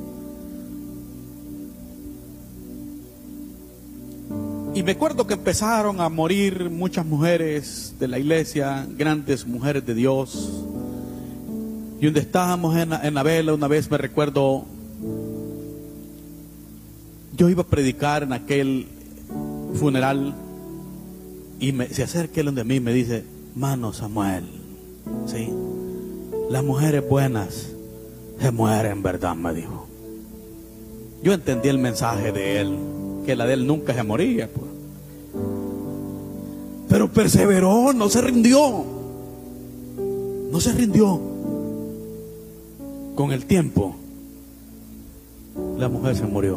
Y 4.74 4.82
me 4.82 4.90
acuerdo 4.90 5.24
que 5.24 5.34
empezaron 5.34 6.00
a 6.00 6.08
morir 6.08 6.68
muchas 6.68 7.06
mujeres 7.06 7.94
de 8.00 8.08
la 8.08 8.18
iglesia, 8.18 8.88
grandes 8.98 9.46
mujeres 9.46 9.86
de 9.86 9.94
Dios. 9.94 10.64
Y 12.00 12.06
donde 12.06 12.20
estábamos 12.20 12.76
en 12.76 12.90
la, 12.90 13.06
en 13.06 13.14
la 13.14 13.22
vela, 13.22 13.52
una 13.52 13.68
vez 13.68 13.90
me 13.90 13.98
recuerdo, 13.98 14.64
yo 17.36 17.48
iba 17.48 17.62
a 17.62 17.66
predicar 17.66 18.22
en 18.22 18.32
aquel 18.32 18.86
funeral 19.74 20.34
y 21.60 21.72
se 21.92 22.02
acerca 22.02 22.40
él 22.40 22.46
donde 22.46 22.62
a 22.62 22.64
mí 22.64 22.76
y 22.76 22.80
me 22.80 22.92
dice, 22.92 23.24
mano 23.54 23.92
Samuel, 23.92 24.44
¿sí? 25.26 25.50
Las 26.48 26.64
mujeres 26.64 27.06
buenas 27.06 27.68
se 28.40 28.50
mueren, 28.50 29.02
¿verdad? 29.02 29.36
Me 29.36 29.52
dijo. 29.52 29.86
Yo 31.22 31.34
entendí 31.34 31.68
el 31.68 31.78
mensaje 31.78 32.32
de 32.32 32.60
él, 32.60 32.78
que 33.26 33.36
la 33.36 33.44
de 33.44 33.54
él 33.54 33.66
nunca 33.66 33.94
se 33.94 34.02
moría. 34.02 34.48
Pues. 34.48 34.70
Pero 36.88 37.12
perseveró, 37.12 37.92
no 37.92 38.08
se 38.08 38.22
rindió. 38.22 38.84
No 40.50 40.60
se 40.60 40.72
rindió. 40.72 41.29
Con 43.20 43.32
el 43.32 43.44
tiempo, 43.44 43.94
la 45.76 45.90
mujer 45.90 46.16
se 46.16 46.24
murió. 46.24 46.56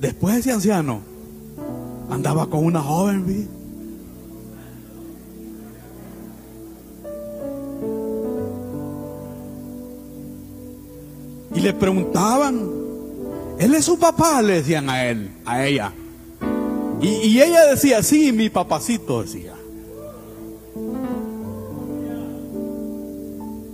Después 0.00 0.38
ese 0.38 0.50
anciano 0.50 1.00
andaba 2.10 2.50
con 2.50 2.64
una 2.64 2.82
joven. 2.82 3.48
Y 11.54 11.60
le 11.60 11.72
preguntaban, 11.74 12.68
él 13.60 13.74
es 13.76 13.84
su 13.84 13.96
papá, 13.96 14.42
le 14.42 14.54
decían 14.54 14.90
a 14.90 15.04
él, 15.04 15.30
a 15.44 15.64
ella. 15.64 15.92
Y 17.00 17.40
ella 17.40 17.64
decía, 17.66 18.02
sí, 18.02 18.32
mi 18.32 18.50
papacito 18.50 19.22
decía. 19.22 19.54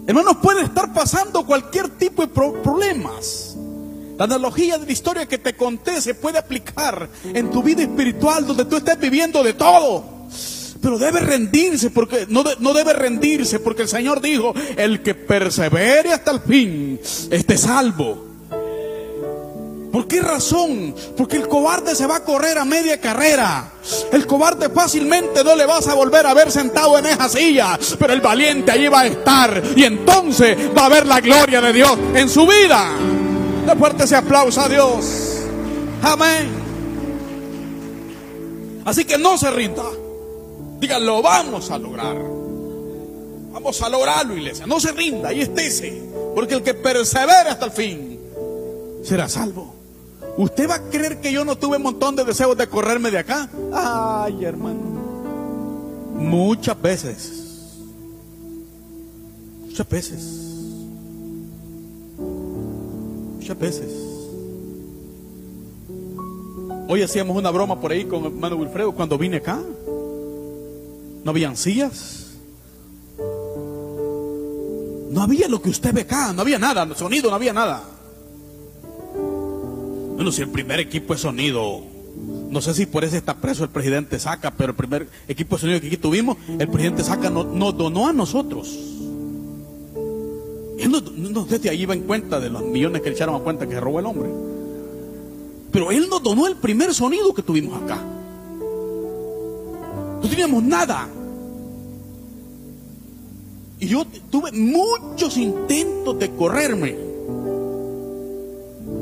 Hermanos, 0.08 0.38
puede 0.42 0.62
estar 0.62 0.92
pasando 0.92 1.44
cualquier 1.44 1.90
tipo 1.90 2.22
de 2.22 2.28
pro- 2.28 2.60
problemas. 2.62 3.54
La 4.16 4.24
analogía 4.24 4.78
de 4.78 4.86
la 4.86 4.92
historia 4.92 5.26
que 5.26 5.38
te 5.38 5.54
conté 5.54 6.00
se 6.00 6.14
puede 6.14 6.38
aplicar 6.38 7.08
en 7.22 7.50
tu 7.50 7.62
vida 7.62 7.82
espiritual 7.82 8.46
donde 8.46 8.64
tú 8.64 8.76
estés 8.78 8.98
viviendo 8.98 9.44
de 9.44 9.52
todo. 9.52 10.02
Pero 10.80 10.98
debe 10.98 11.20
rendirse 11.20 11.90
porque 11.90 12.26
no, 12.28 12.42
no 12.58 12.72
debe 12.72 12.94
rendirse 12.94 13.60
porque 13.60 13.82
el 13.82 13.88
Señor 13.88 14.20
dijo, 14.20 14.54
el 14.76 15.02
que 15.02 15.14
persevere 15.14 16.12
hasta 16.12 16.30
el 16.30 16.40
fin 16.40 17.00
esté 17.30 17.58
salvo. 17.58 18.27
¿Por 19.92 20.06
qué 20.06 20.20
razón? 20.20 20.94
Porque 21.16 21.36
el 21.36 21.48
cobarde 21.48 21.94
se 21.94 22.06
va 22.06 22.16
a 22.16 22.24
correr 22.24 22.58
a 22.58 22.64
media 22.64 23.00
carrera. 23.00 23.72
El 24.12 24.26
cobarde 24.26 24.68
fácilmente 24.68 25.42
no 25.42 25.56
le 25.56 25.64
vas 25.64 25.88
a 25.88 25.94
volver 25.94 26.26
a 26.26 26.34
ver 26.34 26.52
sentado 26.52 26.98
en 26.98 27.06
esa 27.06 27.28
silla, 27.28 27.78
pero 27.98 28.12
el 28.12 28.20
valiente 28.20 28.70
allí 28.70 28.88
va 28.88 29.00
a 29.00 29.06
estar 29.06 29.62
y 29.74 29.84
entonces 29.84 30.56
va 30.76 30.86
a 30.86 30.88
ver 30.90 31.06
la 31.06 31.20
gloria 31.20 31.60
de 31.60 31.72
Dios 31.72 31.98
en 32.14 32.28
su 32.28 32.46
vida. 32.46 32.90
De 33.66 33.76
fuerte 33.76 34.04
ese 34.04 34.16
aplauso 34.16 34.60
a 34.60 34.68
Dios. 34.68 35.04
Amén. 36.02 36.48
Así 38.84 39.04
que 39.04 39.16
no 39.16 39.38
se 39.38 39.50
rinda. 39.50 39.84
Digan, 40.80 41.04
lo 41.04 41.22
vamos 41.22 41.70
a 41.70 41.78
lograr. 41.78 42.16
Vamos 43.52 43.82
a 43.82 43.88
lograrlo, 43.88 44.36
iglesia. 44.36 44.66
No 44.66 44.78
se 44.80 44.92
rinda, 44.92 45.30
ahí 45.30 45.40
estése. 45.40 46.02
Porque 46.34 46.54
el 46.54 46.62
que 46.62 46.74
persevera 46.74 47.52
hasta 47.52 47.66
el 47.66 47.72
fin 47.72 48.20
será 49.02 49.28
salvo. 49.28 49.77
¿Usted 50.38 50.70
va 50.70 50.76
a 50.76 50.82
creer 50.82 51.20
que 51.20 51.32
yo 51.32 51.44
no 51.44 51.58
tuve 51.58 51.78
un 51.78 51.82
montón 51.82 52.14
de 52.14 52.22
deseos 52.22 52.56
de 52.56 52.68
correrme 52.68 53.10
de 53.10 53.18
acá? 53.18 53.50
Ay, 53.72 54.44
hermano. 54.44 54.78
Muchas 56.14 56.80
veces. 56.80 57.80
Muchas 59.66 59.88
veces. 59.88 60.22
Muchas 63.36 63.58
veces. 63.58 63.90
Hoy 66.86 67.02
hacíamos 67.02 67.36
una 67.36 67.50
broma 67.50 67.80
por 67.80 67.90
ahí 67.90 68.04
con 68.04 68.20
el 68.20 68.26
hermano 68.26 68.54
Wilfredo 68.54 68.92
cuando 68.92 69.18
vine 69.18 69.38
acá. 69.38 69.58
No 71.24 71.30
habían 71.32 71.56
sillas. 71.56 72.26
No 75.10 75.20
había 75.20 75.48
lo 75.48 75.60
que 75.60 75.70
usted 75.70 75.92
ve 75.92 76.02
acá, 76.02 76.32
no 76.32 76.42
había 76.42 76.60
nada, 76.60 76.86
sonido, 76.94 77.28
no 77.28 77.34
había 77.34 77.52
nada. 77.52 77.97
Bueno, 80.18 80.32
si 80.32 80.42
el 80.42 80.48
primer 80.48 80.80
equipo 80.80 81.14
de 81.14 81.20
sonido, 81.20 81.80
no 82.50 82.60
sé 82.60 82.74
si 82.74 82.86
por 82.86 83.04
eso 83.04 83.16
está 83.16 83.36
preso 83.36 83.62
el 83.62 83.70
presidente 83.70 84.18
Saca, 84.18 84.50
pero 84.50 84.70
el 84.70 84.76
primer 84.76 85.08
equipo 85.28 85.54
de 85.54 85.60
sonido 85.60 85.80
que 85.80 85.86
aquí 85.86 85.96
tuvimos, 85.96 86.36
el 86.58 86.66
presidente 86.66 87.04
Saca 87.04 87.30
nos, 87.30 87.46
nos 87.46 87.78
donó 87.78 88.08
a 88.08 88.12
nosotros. 88.12 88.76
Él 90.76 90.90
no, 90.90 91.00
no 91.00 91.46
sé 91.46 91.70
ahí 91.70 91.86
va 91.86 91.94
en 91.94 92.00
cuenta 92.02 92.40
de 92.40 92.50
los 92.50 92.64
millones 92.64 93.00
que 93.00 93.10
le 93.10 93.14
echaron 93.14 93.36
a 93.36 93.38
cuenta 93.38 93.68
que 93.68 93.74
se 93.74 93.80
robó 93.80 94.00
el 94.00 94.06
hombre. 94.06 94.28
Pero 95.70 95.92
él 95.92 96.08
nos 96.10 96.20
donó 96.20 96.48
el 96.48 96.56
primer 96.56 96.92
sonido 96.92 97.32
que 97.32 97.42
tuvimos 97.42 97.80
acá. 97.80 98.02
No 100.20 100.28
teníamos 100.28 100.64
nada. 100.64 101.06
Y 103.78 103.86
yo 103.86 104.04
tuve 104.32 104.50
muchos 104.50 105.36
intentos 105.36 106.18
de 106.18 106.28
correrme. 106.34 107.07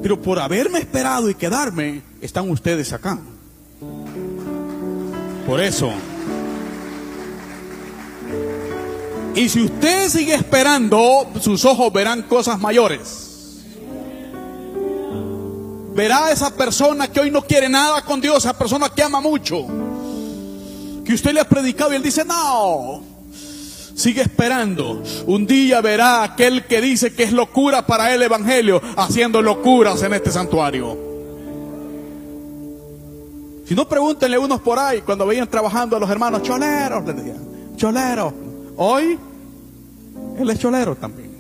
Pero 0.06 0.22
por 0.22 0.38
haberme 0.38 0.78
esperado 0.78 1.28
y 1.28 1.34
quedarme, 1.34 2.00
están 2.20 2.48
ustedes 2.48 2.92
acá. 2.92 3.18
Por 5.44 5.60
eso. 5.60 5.90
Y 9.34 9.48
si 9.48 9.64
usted 9.64 10.08
sigue 10.08 10.36
esperando, 10.36 11.28
sus 11.40 11.64
ojos 11.64 11.92
verán 11.92 12.22
cosas 12.22 12.60
mayores. 12.60 13.64
Verá 15.92 16.26
a 16.26 16.30
esa 16.30 16.54
persona 16.54 17.08
que 17.08 17.18
hoy 17.18 17.32
no 17.32 17.42
quiere 17.42 17.68
nada 17.68 18.02
con 18.02 18.20
Dios, 18.20 18.44
esa 18.44 18.56
persona 18.56 18.88
que 18.88 19.02
ama 19.02 19.20
mucho. 19.20 19.66
Que 21.04 21.14
usted 21.14 21.32
le 21.32 21.40
ha 21.40 21.48
predicado 21.48 21.92
y 21.92 21.96
él 21.96 22.02
dice, 22.04 22.24
no, 22.24 23.02
Sigue 23.96 24.20
esperando. 24.20 25.02
Un 25.26 25.46
día 25.46 25.80
verá 25.80 26.22
aquel 26.22 26.66
que 26.66 26.82
dice 26.82 27.14
que 27.14 27.22
es 27.22 27.32
locura 27.32 27.86
para 27.86 28.14
el 28.14 28.22
Evangelio 28.22 28.82
haciendo 28.94 29.40
locuras 29.40 30.02
en 30.02 30.12
este 30.12 30.30
santuario. 30.30 30.98
Si 33.66 33.74
no, 33.74 33.88
pregúntenle 33.88 34.36
unos 34.36 34.60
por 34.60 34.78
ahí 34.78 35.00
cuando 35.00 35.26
veían 35.26 35.48
trabajando 35.48 35.96
a 35.96 36.00
los 36.00 36.10
hermanos 36.10 36.42
choleros, 36.42 37.06
decían, 37.06 37.38
choleros. 37.76 38.34
Hoy, 38.76 39.18
él 40.38 40.50
es 40.50 40.58
cholero 40.58 40.94
también. 40.94 41.30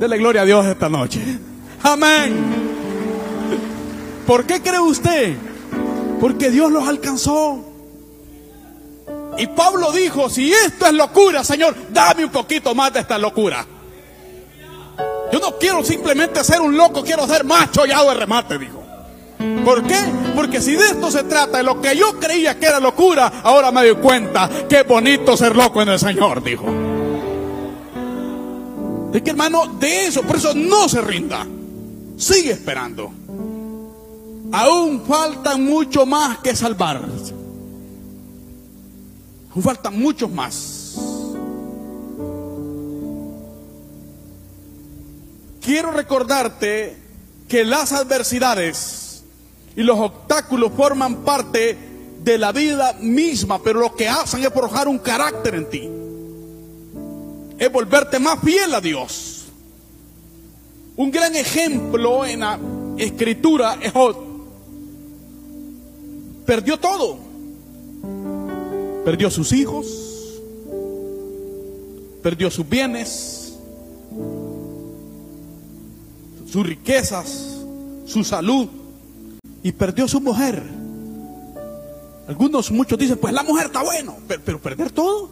Dele 0.00 0.18
gloria 0.18 0.42
a 0.42 0.44
Dios 0.44 0.66
esta 0.66 0.88
noche. 0.88 1.20
Amén. 1.84 2.34
¿Por 4.26 4.44
qué 4.46 4.60
cree 4.60 4.80
usted? 4.80 5.36
Porque 6.20 6.50
Dios 6.50 6.72
los 6.72 6.88
alcanzó. 6.88 7.69
Y 9.40 9.46
Pablo 9.46 9.90
dijo, 9.90 10.28
si 10.28 10.52
esto 10.52 10.84
es 10.84 10.92
locura, 10.92 11.42
Señor, 11.42 11.74
dame 11.88 12.26
un 12.26 12.30
poquito 12.30 12.74
más 12.74 12.92
de 12.92 13.00
esta 13.00 13.16
locura. 13.16 13.64
Yo 15.32 15.38
no 15.38 15.56
quiero 15.56 15.82
simplemente 15.82 16.44
ser 16.44 16.60
un 16.60 16.76
loco, 16.76 17.02
quiero 17.02 17.26
ser 17.26 17.42
macho 17.44 17.86
y 17.86 17.88
de 17.88 18.14
remate, 18.14 18.58
dijo. 18.58 18.84
¿Por 19.64 19.82
qué? 19.84 19.96
Porque 20.34 20.60
si 20.60 20.72
de 20.72 20.88
esto 20.88 21.10
se 21.10 21.22
trata, 21.22 21.56
de 21.56 21.62
lo 21.62 21.80
que 21.80 21.96
yo 21.96 22.20
creía 22.20 22.58
que 22.58 22.66
era 22.66 22.80
locura, 22.80 23.40
ahora 23.42 23.70
me 23.70 23.80
doy 23.80 23.96
cuenta 23.96 24.50
que 24.68 24.80
es 24.80 24.86
bonito 24.86 25.34
ser 25.38 25.56
loco 25.56 25.80
en 25.80 25.88
el 25.88 25.98
Señor, 25.98 26.42
dijo. 26.42 26.66
Es 29.14 29.22
que 29.22 29.30
hermano, 29.30 29.68
de 29.78 30.04
eso, 30.04 30.20
por 30.22 30.36
eso 30.36 30.52
no 30.54 30.86
se 30.86 31.00
rinda. 31.00 31.46
Sigue 32.18 32.50
esperando. 32.50 33.10
Aún 34.52 35.02
faltan 35.08 35.64
mucho 35.64 36.04
más 36.04 36.40
que 36.40 36.54
salvar. 36.54 37.00
Faltan 39.58 39.98
muchos 39.98 40.30
más. 40.30 40.96
Quiero 45.60 45.90
recordarte 45.90 46.96
que 47.48 47.64
las 47.64 47.92
adversidades 47.92 49.24
y 49.76 49.82
los 49.82 49.98
obstáculos 49.98 50.72
forman 50.76 51.16
parte 51.24 51.76
de 52.22 52.38
la 52.38 52.52
vida 52.52 52.94
misma, 53.00 53.60
pero 53.62 53.80
lo 53.80 53.94
que 53.94 54.08
hacen 54.08 54.42
es 54.42 54.50
forjar 54.50 54.88
un 54.88 54.98
carácter 54.98 55.54
en 55.54 55.70
ti. 55.70 55.88
Es 57.58 57.72
volverte 57.72 58.18
más 58.18 58.38
fiel 58.40 58.72
a 58.74 58.80
Dios. 58.80 59.46
Un 60.96 61.10
gran 61.10 61.34
ejemplo 61.34 62.24
en 62.24 62.40
la 62.40 62.58
escritura 62.98 63.78
es 63.80 63.92
Jod. 63.92 64.16
Perdió 66.46 66.78
todo. 66.78 67.29
Perdió 69.04 69.30
sus 69.30 69.52
hijos, 69.52 69.86
perdió 72.22 72.50
sus 72.50 72.68
bienes, 72.68 73.58
sus 76.50 76.66
riquezas, 76.66 77.60
su 78.04 78.24
salud 78.24 78.68
y 79.62 79.72
perdió 79.72 80.06
su 80.06 80.20
mujer. 80.20 80.62
Algunos, 82.28 82.70
muchos 82.70 82.98
dicen, 82.98 83.16
pues 83.18 83.32
la 83.32 83.42
mujer 83.42 83.66
está 83.66 83.82
bueno, 83.82 84.16
pero, 84.44 84.60
perder 84.60 84.90
todo. 84.90 85.30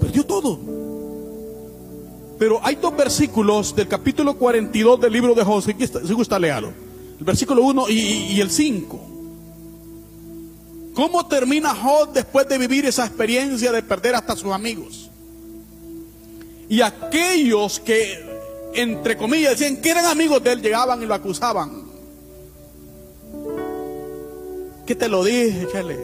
Perdió 0.00 0.24
todo. 0.26 0.60
Pero 2.38 2.60
hay 2.62 2.76
dos 2.76 2.94
versículos 2.94 3.74
del 3.74 3.88
capítulo 3.88 4.36
42 4.36 5.00
del 5.00 5.12
libro 5.12 5.34
de 5.34 5.42
José, 5.42 5.74
si 5.78 6.12
gusta 6.12 6.38
leerlo. 6.38 6.72
El 7.18 7.24
versículo 7.24 7.62
1 7.62 7.88
y, 7.88 7.94
y 8.34 8.40
el 8.40 8.50
5. 8.50 9.15
¿Cómo 10.96 11.26
termina 11.26 11.74
Job 11.74 12.14
después 12.14 12.48
de 12.48 12.56
vivir 12.56 12.86
esa 12.86 13.04
experiencia 13.04 13.70
de 13.70 13.82
perder 13.82 14.14
hasta 14.14 14.34
sus 14.34 14.50
amigos? 14.50 15.10
Y 16.70 16.80
aquellos 16.80 17.80
que, 17.80 18.24
entre 18.72 19.14
comillas, 19.18 19.58
decían 19.58 19.76
que 19.76 19.90
eran 19.90 20.06
amigos 20.06 20.42
de 20.42 20.52
él, 20.52 20.62
llegaban 20.62 21.02
y 21.02 21.04
lo 21.04 21.12
acusaban. 21.12 21.82
¿Qué 24.86 24.94
te 24.94 25.06
lo 25.06 25.22
dije, 25.22 25.66
Chele? 25.70 25.98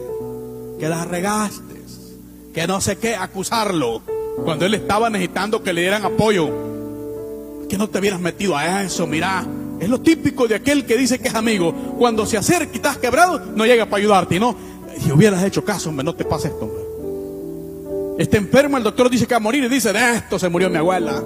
Que 0.79 0.87
la 0.87 1.05
regaste, 1.05 1.81
que 2.53 2.67
no 2.67 2.79
sé 2.79 2.99
qué, 2.99 3.15
acusarlo. 3.15 4.03
Cuando 4.43 4.67
él 4.67 4.75
estaba 4.75 5.09
necesitando 5.09 5.63
que 5.63 5.73
le 5.73 5.81
dieran 5.81 6.05
apoyo. 6.05 6.51
Que 7.67 7.79
no 7.79 7.89
te 7.89 7.97
hubieras 7.97 8.19
metido 8.19 8.55
a 8.55 8.83
eso, 8.83 9.07
mira. 9.07 9.43
Es 9.79 9.89
lo 9.89 9.99
típico 9.99 10.47
de 10.47 10.53
aquel 10.53 10.85
que 10.85 10.95
dice 10.95 11.17
que 11.17 11.29
es 11.29 11.35
amigo. 11.35 11.73
Cuando 11.97 12.27
se 12.27 12.37
acerca 12.37 12.69
y 12.73 12.75
estás 12.75 12.97
quebrado, 12.99 13.39
no 13.55 13.65
llega 13.65 13.87
para 13.87 13.97
ayudarte, 13.99 14.39
¿no? 14.39 14.72
Si 14.99 15.11
hubieras 15.11 15.43
hecho 15.43 15.63
caso, 15.63 15.89
hombre, 15.89 16.03
no 16.03 16.15
te 16.15 16.25
pasa 16.25 16.47
esto, 16.47 16.65
hombre. 16.65 16.83
Está 18.23 18.37
enfermo, 18.37 18.77
el 18.77 18.83
doctor 18.83 19.09
dice 19.09 19.25
que 19.25 19.33
va 19.33 19.37
a 19.37 19.41
morir 19.41 19.63
y 19.63 19.69
dice, 19.69 19.91
de 19.91 20.15
esto 20.15 20.37
se 20.37 20.49
murió 20.49 20.69
mi 20.69 20.77
abuela. 20.77 21.23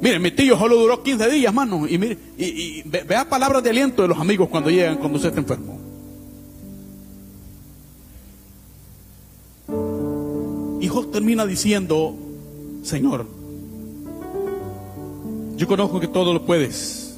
Mire, 0.00 0.18
mi 0.18 0.30
tío 0.30 0.58
solo 0.58 0.76
duró 0.76 1.02
15 1.02 1.30
días, 1.30 1.54
mano. 1.54 1.88
Y 1.88 1.96
mire, 1.96 2.18
y, 2.36 2.82
vea 2.82 3.26
palabras 3.28 3.62
de 3.62 3.70
aliento 3.70 4.02
de 4.02 4.08
los 4.08 4.18
amigos 4.18 4.48
cuando 4.50 4.68
llegan, 4.68 4.96
cuando 4.98 5.16
usted 5.16 5.30
está 5.30 5.40
enfermo. 5.40 5.80
Hijo 10.82 11.06
termina 11.06 11.46
diciendo, 11.46 12.14
Señor, 12.82 13.26
yo 15.56 15.66
conozco 15.66 16.00
que 16.00 16.08
todo 16.08 16.34
lo 16.34 16.44
puedes 16.44 17.16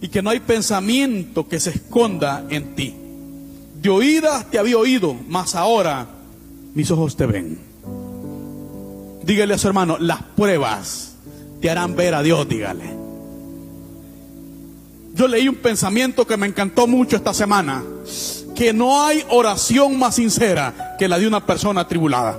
y 0.00 0.08
que 0.08 0.22
no 0.22 0.30
hay 0.30 0.40
pensamiento 0.40 1.46
que 1.46 1.60
se 1.60 1.70
esconda 1.70 2.44
en 2.50 2.74
ti. 2.74 2.96
De 3.82 3.90
oídas 3.90 4.48
te 4.48 4.60
había 4.60 4.78
oído, 4.78 5.16
mas 5.26 5.56
ahora 5.56 6.06
mis 6.72 6.88
ojos 6.92 7.16
te 7.16 7.26
ven. 7.26 7.58
Dígale 9.24 9.54
a 9.54 9.58
su 9.58 9.66
hermano, 9.66 9.98
las 9.98 10.22
pruebas 10.22 11.16
te 11.60 11.68
harán 11.68 11.96
ver 11.96 12.14
a 12.14 12.22
Dios, 12.22 12.48
dígale. 12.48 12.84
Yo 15.14 15.26
leí 15.26 15.48
un 15.48 15.56
pensamiento 15.56 16.24
que 16.24 16.36
me 16.36 16.46
encantó 16.46 16.86
mucho 16.86 17.16
esta 17.16 17.34
semana, 17.34 17.82
que 18.54 18.72
no 18.72 19.02
hay 19.02 19.24
oración 19.30 19.98
más 19.98 20.14
sincera 20.14 20.94
que 20.96 21.08
la 21.08 21.18
de 21.18 21.26
una 21.26 21.44
persona 21.44 21.80
atribulada. 21.80 22.38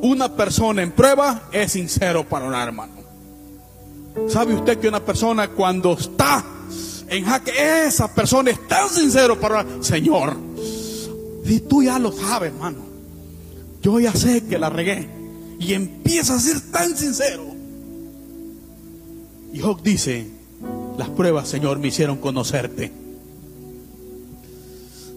Una 0.00 0.36
persona 0.36 0.82
en 0.82 0.92
prueba 0.92 1.42
es 1.50 1.72
sincero 1.72 2.22
para 2.22 2.46
orar, 2.46 2.68
hermano. 2.68 2.92
¿Sabe 4.28 4.54
usted 4.54 4.78
que 4.78 4.86
una 4.86 5.00
persona 5.00 5.48
cuando 5.48 5.94
está 5.94 6.44
en 7.10 7.24
jaque, 7.24 7.52
esa 7.86 8.14
persona 8.14 8.50
es 8.50 8.68
tan 8.68 8.88
sincero 8.88 9.38
para 9.38 9.66
Señor, 9.80 10.36
y 11.44 11.58
tú 11.60 11.82
ya 11.82 11.98
lo 11.98 12.12
sabes, 12.12 12.52
hermano. 12.52 12.78
Yo 13.82 13.98
ya 13.98 14.12
sé 14.12 14.44
que 14.44 14.58
la 14.58 14.70
regué. 14.70 15.08
Y 15.58 15.74
empieza 15.74 16.36
a 16.36 16.38
ser 16.38 16.60
tan 16.70 16.96
sincero. 16.96 17.44
Y 19.52 19.58
Job 19.58 19.82
dice, 19.82 20.28
las 20.96 21.08
pruebas, 21.08 21.48
Señor, 21.48 21.80
me 21.80 21.88
hicieron 21.88 22.18
conocerte. 22.18 22.92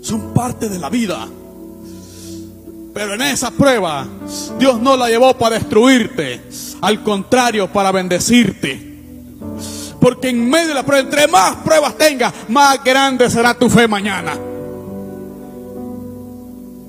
Son 0.01 0.33
parte 0.33 0.69
de 0.69 0.79
la 0.79 0.89
vida. 0.89 1.27
Pero 2.93 3.13
en 3.13 3.21
esa 3.21 3.51
prueba, 3.51 4.07
Dios 4.59 4.81
no 4.81 4.97
la 4.97 5.09
llevó 5.09 5.37
para 5.37 5.59
destruirte. 5.59 6.41
Al 6.81 7.03
contrario, 7.03 7.71
para 7.71 7.91
bendecirte. 7.91 8.92
Porque 10.03 10.27
en 10.27 10.49
medio 10.49 10.67
de 10.67 10.73
la 10.73 10.83
prueba, 10.83 11.01
entre 11.01 11.27
más 11.29 11.55
pruebas 11.63 11.97
tengas, 11.97 12.33
más 12.49 12.83
grande 12.83 13.29
será 13.29 13.53
tu 13.53 13.69
fe 13.69 13.87
mañana. 13.87 14.37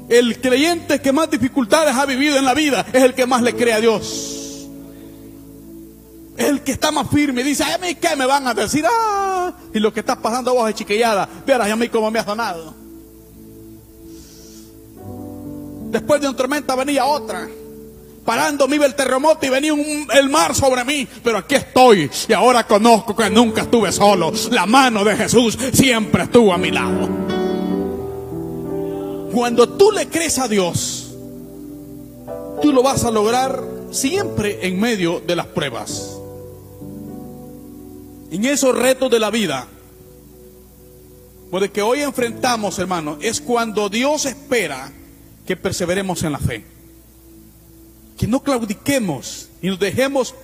El 0.08 0.40
creyente 0.40 1.00
que 1.00 1.12
más 1.12 1.30
dificultades 1.30 1.94
ha 1.94 2.06
vivido 2.06 2.36
en 2.36 2.44
la 2.44 2.54
vida 2.54 2.84
es 2.92 3.04
el 3.04 3.14
que 3.14 3.24
más 3.24 3.40
le 3.40 3.54
cree 3.54 3.72
a 3.72 3.80
Dios. 3.80 4.66
Es 6.36 6.44
el 6.44 6.62
que 6.62 6.72
está 6.72 6.90
más 6.90 7.08
firme 7.08 7.42
y 7.42 7.44
dice, 7.44 7.62
a 7.62 7.78
mí 7.78 7.94
qué 7.94 8.16
me 8.16 8.26
van 8.26 8.48
a 8.48 8.52
decir, 8.52 8.84
ah, 8.84 9.52
y 9.72 9.78
lo 9.78 9.92
que 9.92 10.00
está 10.00 10.16
pasando 10.16 10.50
a 10.50 10.54
vos 10.54 10.68
es 10.68 10.74
chiquillada, 10.74 11.28
verás 11.46 11.70
a 11.70 11.76
mí 11.76 11.88
cómo 11.88 12.10
me 12.10 12.18
ha 12.18 12.24
sonado. 12.24 12.74
Después 15.92 16.20
de 16.20 16.26
una 16.26 16.36
tormenta 16.36 16.74
venía 16.74 17.04
otra. 17.04 17.48
Parando 18.24 18.66
me 18.66 18.76
iba 18.76 18.86
el 18.86 18.94
terremoto 18.94 19.44
y 19.44 19.50
venía 19.50 19.74
el 20.14 20.30
mar 20.30 20.54
sobre 20.54 20.84
mí. 20.84 21.06
Pero 21.22 21.38
aquí 21.38 21.56
estoy 21.56 22.10
y 22.26 22.32
ahora 22.32 22.66
conozco 22.66 23.14
que 23.14 23.28
nunca 23.28 23.62
estuve 23.62 23.92
solo. 23.92 24.32
La 24.50 24.66
mano 24.66 25.04
de 25.04 25.16
Jesús 25.16 25.58
siempre 25.72 26.24
estuvo 26.24 26.52
a 26.52 26.58
mi 26.58 26.70
lado. 26.70 27.08
Cuando 29.32 29.68
tú 29.68 29.90
le 29.90 30.08
crees 30.08 30.38
a 30.38 30.48
Dios, 30.48 31.12
tú 32.62 32.72
lo 32.72 32.82
vas 32.82 33.04
a 33.04 33.10
lograr 33.10 33.62
siempre 33.90 34.66
en 34.66 34.80
medio 34.80 35.20
de 35.20 35.36
las 35.36 35.46
pruebas. 35.46 36.18
En 38.30 38.44
esos 38.44 38.76
retos 38.76 39.10
de 39.10 39.20
la 39.20 39.30
vida, 39.30 39.66
porque 41.50 41.70
que 41.70 41.82
hoy 41.82 42.00
enfrentamos, 42.00 42.78
hermano, 42.78 43.18
es 43.20 43.40
cuando 43.40 43.88
Dios 43.88 44.24
espera 44.24 44.90
que 45.46 45.56
perseveremos 45.56 46.22
en 46.22 46.32
la 46.32 46.38
fe. 46.38 46.73
Que 48.16 48.26
no 48.26 48.42
claudiquemos 48.42 49.48
y 49.60 49.68
nos 49.68 49.78
dejemos 49.78 50.34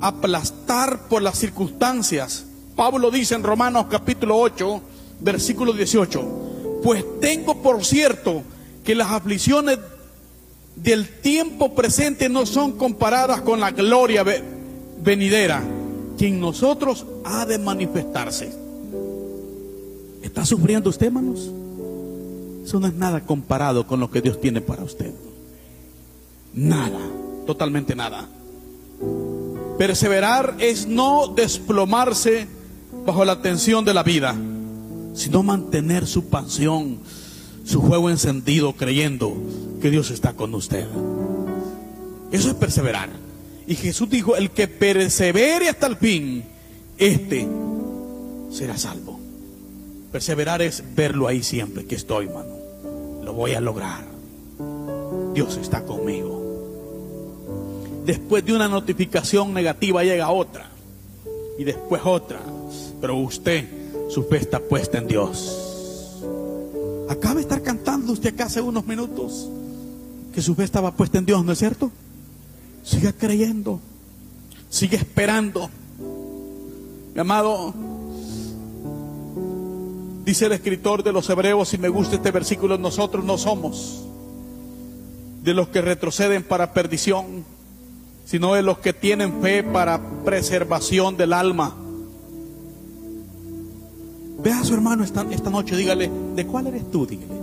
aplastar 0.00 1.08
por 1.08 1.22
las 1.22 1.38
circunstancias. 1.38 2.44
Pablo 2.76 3.10
dice 3.10 3.34
en 3.34 3.42
Romanos 3.42 3.86
capítulo 3.90 4.38
8, 4.38 4.80
versículo 5.20 5.72
18 5.72 6.42
pues 6.82 7.04
tengo 7.20 7.62
por 7.62 7.84
cierto 7.84 8.42
que 8.84 8.94
las 8.94 9.10
aflicciones 9.10 9.78
del 10.76 11.08
tiempo 11.08 11.74
presente 11.74 12.28
no 12.28 12.44
son 12.44 12.72
comparadas 12.72 13.42
con 13.42 13.60
la 13.60 13.70
gloria 13.70 14.24
venidera 15.02 15.62
que 16.18 16.26
en 16.26 16.40
nosotros 16.40 17.06
ha 17.24 17.46
de 17.46 17.58
manifestarse. 17.58 18.52
¿Está 20.22 20.44
sufriendo 20.44 20.90
usted, 20.90 21.06
hermanos? 21.06 21.50
Eso 22.64 22.80
no 22.80 22.86
es 22.86 22.94
nada 22.94 23.20
comparado 23.20 23.86
con 23.86 24.00
lo 24.00 24.10
que 24.10 24.20
Dios 24.20 24.40
tiene 24.40 24.60
para 24.60 24.82
usted. 24.82 25.12
Nada, 26.54 27.00
totalmente 27.46 27.94
nada. 27.94 28.28
Perseverar 29.78 30.56
es 30.58 30.86
no 30.86 31.28
desplomarse 31.28 32.46
bajo 33.04 33.24
la 33.24 33.42
tensión 33.42 33.84
de 33.84 33.94
la 33.94 34.02
vida 34.02 34.36
sino 35.14 35.42
mantener 35.42 36.06
su 36.06 36.26
pasión, 36.26 36.98
su 37.64 37.80
juego 37.80 38.10
encendido, 38.10 38.74
creyendo 38.74 39.34
que 39.80 39.90
Dios 39.90 40.10
está 40.10 40.34
con 40.34 40.54
usted. 40.54 40.86
Eso 42.30 42.48
es 42.48 42.54
perseverar. 42.54 43.10
Y 43.66 43.74
Jesús 43.74 44.08
dijo, 44.08 44.36
el 44.36 44.50
que 44.50 44.68
persevere 44.68 45.68
hasta 45.68 45.86
el 45.86 45.96
fin, 45.96 46.44
este 46.98 47.46
será 48.50 48.76
salvo. 48.78 49.20
Perseverar 50.10 50.62
es 50.62 50.82
verlo 50.94 51.28
ahí 51.28 51.42
siempre 51.42 51.84
que 51.84 51.94
estoy, 51.94 52.26
mano. 52.26 52.56
Lo 53.22 53.32
voy 53.34 53.52
a 53.52 53.60
lograr. 53.60 54.04
Dios 55.34 55.56
está 55.56 55.84
conmigo. 55.84 56.41
Después 58.04 58.44
de 58.44 58.54
una 58.54 58.68
notificación 58.68 59.54
negativa 59.54 60.02
llega 60.02 60.30
otra. 60.30 60.70
Y 61.58 61.64
después 61.64 62.02
otra. 62.04 62.40
Pero 63.00 63.16
usted 63.16 63.68
su 64.08 64.24
fe 64.24 64.38
está 64.38 64.60
puesta 64.60 64.98
en 64.98 65.08
Dios. 65.08 66.22
Acaba 67.08 67.36
de 67.36 67.42
estar 67.42 67.62
cantando 67.62 68.12
usted 68.12 68.34
acá 68.34 68.44
hace 68.44 68.60
unos 68.60 68.86
minutos 68.86 69.48
que 70.32 70.42
su 70.42 70.54
fe 70.54 70.64
estaba 70.64 70.92
puesta 70.92 71.18
en 71.18 71.26
Dios, 71.26 71.44
¿no 71.44 71.52
es 71.52 71.58
cierto? 71.58 71.90
Siga 72.82 73.12
creyendo, 73.12 73.80
sigue 74.70 74.96
esperando. 74.96 75.70
Mi 77.14 77.20
amado, 77.20 77.74
dice 80.24 80.46
el 80.46 80.52
escritor 80.52 81.02
de 81.02 81.12
los 81.12 81.28
Hebreos, 81.28 81.74
y 81.74 81.78
me 81.78 81.90
gusta 81.90 82.16
este 82.16 82.30
versículo, 82.30 82.78
nosotros 82.78 83.24
no 83.24 83.36
somos 83.36 84.04
de 85.42 85.54
los 85.54 85.68
que 85.68 85.82
retroceden 85.82 86.42
para 86.42 86.72
perdición, 86.72 87.44
sino 88.24 88.54
de 88.54 88.62
los 88.62 88.78
que 88.78 88.92
tienen 88.92 89.40
fe 89.42 89.62
para 89.62 90.00
preservación 90.24 91.16
del 91.16 91.32
alma. 91.32 91.74
Ve 94.42 94.52
a 94.52 94.64
su 94.64 94.74
hermano 94.74 95.04
esta, 95.04 95.24
esta 95.30 95.50
noche, 95.50 95.76
dígale, 95.76 96.10
¿de 96.34 96.46
cuál 96.46 96.66
eres 96.66 96.90
tú? 96.90 97.06
Dígale. 97.06 97.42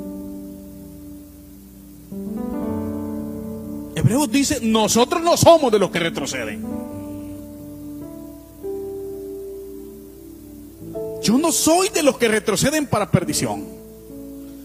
Hebreos 3.95 4.31
dice, 4.31 4.59
nosotros 4.61 5.21
no 5.21 5.37
somos 5.37 5.71
de 5.71 5.79
los 5.79 5.91
que 5.91 5.99
retroceden. 5.99 6.65
Yo 11.21 11.37
no 11.37 11.51
soy 11.51 11.89
de 11.89 12.01
los 12.01 12.17
que 12.17 12.27
retroceden 12.27 12.87
para 12.87 13.11
perdición, 13.11 13.65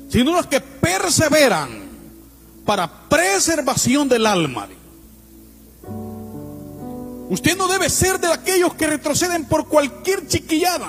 sino 0.08 0.32
los 0.32 0.46
que 0.46 0.60
perseveran 0.60 1.68
para 2.64 3.08
preservación 3.08 4.08
del 4.08 4.26
alma. 4.26 4.68
Usted 7.28 7.56
no 7.56 7.68
debe 7.68 7.88
ser 7.88 8.20
de 8.20 8.28
aquellos 8.28 8.74
que 8.74 8.86
retroceden 8.86 9.46
por 9.46 9.66
cualquier 9.66 10.26
chiquillada. 10.26 10.88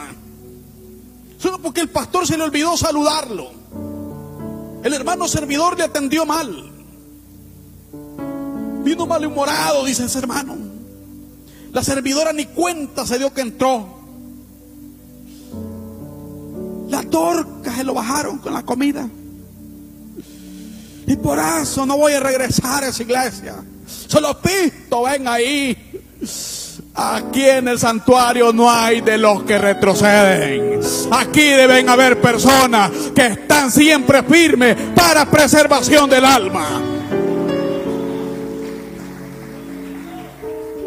Solo 1.38 1.60
porque 1.60 1.82
el 1.82 1.90
pastor 1.90 2.28
se 2.28 2.38
le 2.38 2.44
olvidó 2.44 2.76
saludarlo. 2.76 3.52
El 4.84 4.94
hermano 4.94 5.28
servidor 5.28 5.78
le 5.78 5.84
atendió 5.84 6.26
mal. 6.26 6.72
Vino 8.84 9.06
malhumorado, 9.08 9.86
dice 9.86 10.06
ese 10.06 10.20
hermano. 10.20 10.56
La 11.72 11.84
servidora 11.84 12.32
ni 12.34 12.46
cuenta 12.46 13.06
se 13.06 13.18
dio 13.18 13.34
que 13.34 13.42
entró. 13.42 13.96
La 16.90 17.04
torca 17.04 17.76
se 17.76 17.84
lo 17.84 17.94
bajaron 17.94 18.38
con 18.38 18.54
la 18.54 18.64
comida. 18.64 19.10
Y 21.08 21.16
por 21.18 21.40
eso 21.40 21.86
no 21.86 21.98
voy 21.98 22.14
a 22.14 22.20
regresar 22.20 22.84
a 22.84 22.88
esa 22.88 23.04
iglesia. 23.04 23.56
Solo 24.08 24.40
pisto, 24.42 25.04
ven 25.04 25.28
ahí. 25.28 25.85
Aquí 26.94 27.44
en 27.44 27.68
el 27.68 27.78
santuario 27.78 28.54
no 28.54 28.70
hay 28.70 29.02
de 29.02 29.18
los 29.18 29.44
que 29.44 29.58
retroceden. 29.58 30.80
Aquí 31.12 31.42
deben 31.42 31.90
haber 31.90 32.22
personas 32.22 32.92
que 33.14 33.28
están 33.28 33.72
siempre 33.72 34.24
firmes 34.24 34.76
para 34.96 35.30
preservación 35.30 36.10
del 36.10 36.26
alma. 36.26 36.82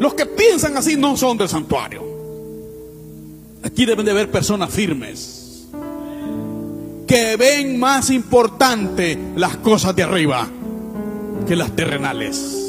Los 0.01 0.15
que 0.15 0.27
piensan 0.27 0.77
así 0.77 0.97
no 0.97 1.17
son 1.17 1.37
del 1.37 1.49
santuario. 1.49 2.03
Aquí 3.63 3.85
deben 3.85 4.07
de 4.07 4.13
haber 4.13 4.31
personas 4.31 4.71
firmes 4.71 5.67
que 7.07 7.37
ven 7.37 7.79
más 7.79 8.11
importante 8.11 9.19
las 9.35 9.57
cosas 9.57 9.97
de 9.97 10.03
arriba 10.03 10.47
que 11.47 11.57
las 11.57 11.75
terrenales. 11.75 12.68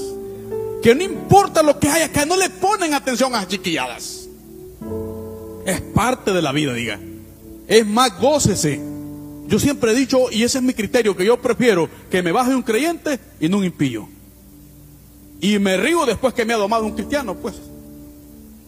Que 0.81 0.95
no 0.95 1.03
importa 1.03 1.61
lo 1.61 1.77
que 1.77 1.89
haya, 1.89 2.11
que 2.11 2.25
no 2.25 2.37
le 2.37 2.49
ponen 2.49 2.93
atención 2.93 3.33
a 3.35 3.39
las 3.39 3.47
chiquilladas. 3.47 4.29
Es 5.65 5.81
parte 5.81 6.31
de 6.31 6.41
la 6.41 6.51
vida, 6.51 6.73
diga. 6.73 6.99
Es 7.67 7.85
más, 7.85 8.19
gócese. 8.19 8.81
Yo 9.47 9.59
siempre 9.59 9.91
he 9.91 9.95
dicho, 9.95 10.31
y 10.31 10.43
ese 10.43 10.59
es 10.59 10.63
mi 10.63 10.73
criterio, 10.73 11.15
que 11.15 11.25
yo 11.25 11.41
prefiero 11.41 11.89
que 12.09 12.21
me 12.21 12.31
baje 12.31 12.55
un 12.55 12.61
creyente 12.61 13.19
y 13.39 13.49
no 13.49 13.57
un 13.57 13.65
impío. 13.65 14.07
Y 15.41 15.57
me 15.59 15.77
río 15.77 16.05
después 16.05 16.33
que 16.33 16.45
me 16.45 16.53
ha 16.53 16.57
domado 16.57 16.85
un 16.85 16.93
cristiano, 16.93 17.35
pues. 17.35 17.55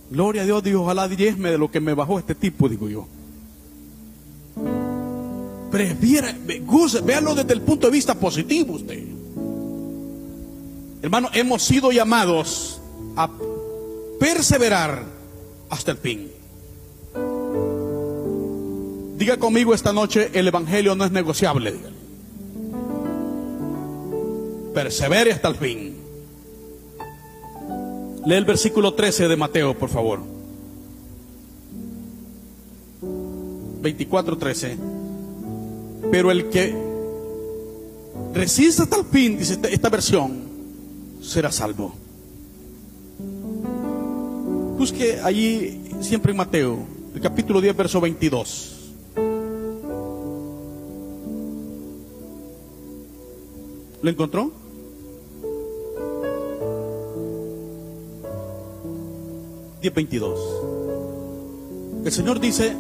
Gloria 0.10 0.42
a 0.42 0.46
Dios, 0.46 0.64
Dios, 0.64 0.82
ojalá 0.82 1.08
diezme 1.08 1.52
de 1.52 1.58
lo 1.58 1.72
que 1.72 1.80
me 1.80 1.94
bajó 1.94 2.20
este 2.20 2.36
tipo, 2.36 2.68
digo 2.68 2.90
yo. 2.90 3.08
Prefiera, 5.72 6.36
véalo 7.06 7.34
desde 7.36 7.54
el 7.54 7.62
punto 7.62 7.88
de 7.88 7.94
vista 7.94 8.14
positivo 8.16 8.74
usted. 8.74 9.21
Hermano, 11.02 11.30
hemos 11.34 11.64
sido 11.64 11.92
llamados 11.92 12.80
a 13.16 13.30
perseverar 14.20 15.04
hasta 15.70 15.92
el 15.92 15.98
fin. 15.98 16.32
Diga 19.18 19.38
conmigo 19.38 19.74
esta 19.74 19.94
noche, 19.94 20.30
el 20.34 20.48
Evangelio 20.48 20.96
no 20.96 21.06
es 21.06 21.12
negociable. 21.12 21.76
Persevere 24.74 25.32
hasta 25.32 25.48
el 25.48 25.56
fin. 25.56 25.98
Lee 28.26 28.36
el 28.36 28.46
versículo 28.46 28.94
13 28.94 29.28
de 29.28 29.36
Mateo, 29.36 29.78
por 29.78 29.90
favor. 29.90 30.22
24, 33.82 34.38
13. 34.38 34.78
Pero 36.12 36.30
el 36.30 36.50
que 36.50 36.76
resiste 38.34 38.84
hasta 38.84 38.98
el 38.98 39.06
fin, 39.06 39.38
dice 39.38 39.60
esta 39.70 39.90
versión, 39.90 40.51
será 41.22 41.52
salvo. 41.52 41.94
Busque 44.78 45.20
allí 45.24 45.82
siempre 46.02 46.32
en 46.32 46.38
Mateo, 46.38 46.80
el 47.14 47.22
capítulo 47.22 47.62
10, 47.62 47.78
verso 47.78 48.02
22. 48.02 48.78
¿Lo 54.02 54.10
encontró? 54.10 54.52
Diez 59.82 59.94
veintidós. 59.94 60.40
El 62.04 62.12
Señor 62.12 62.40
dice, 62.40 62.76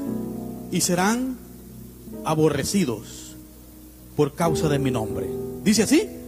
y 0.72 0.82
serán 0.82 1.38
aborrecidos 2.26 3.36
por 4.16 4.34
causa 4.34 4.68
de 4.70 4.80
mi 4.80 4.89
nombre. 4.89 5.30
¿Dice 5.64 5.84
así? 5.84 6.20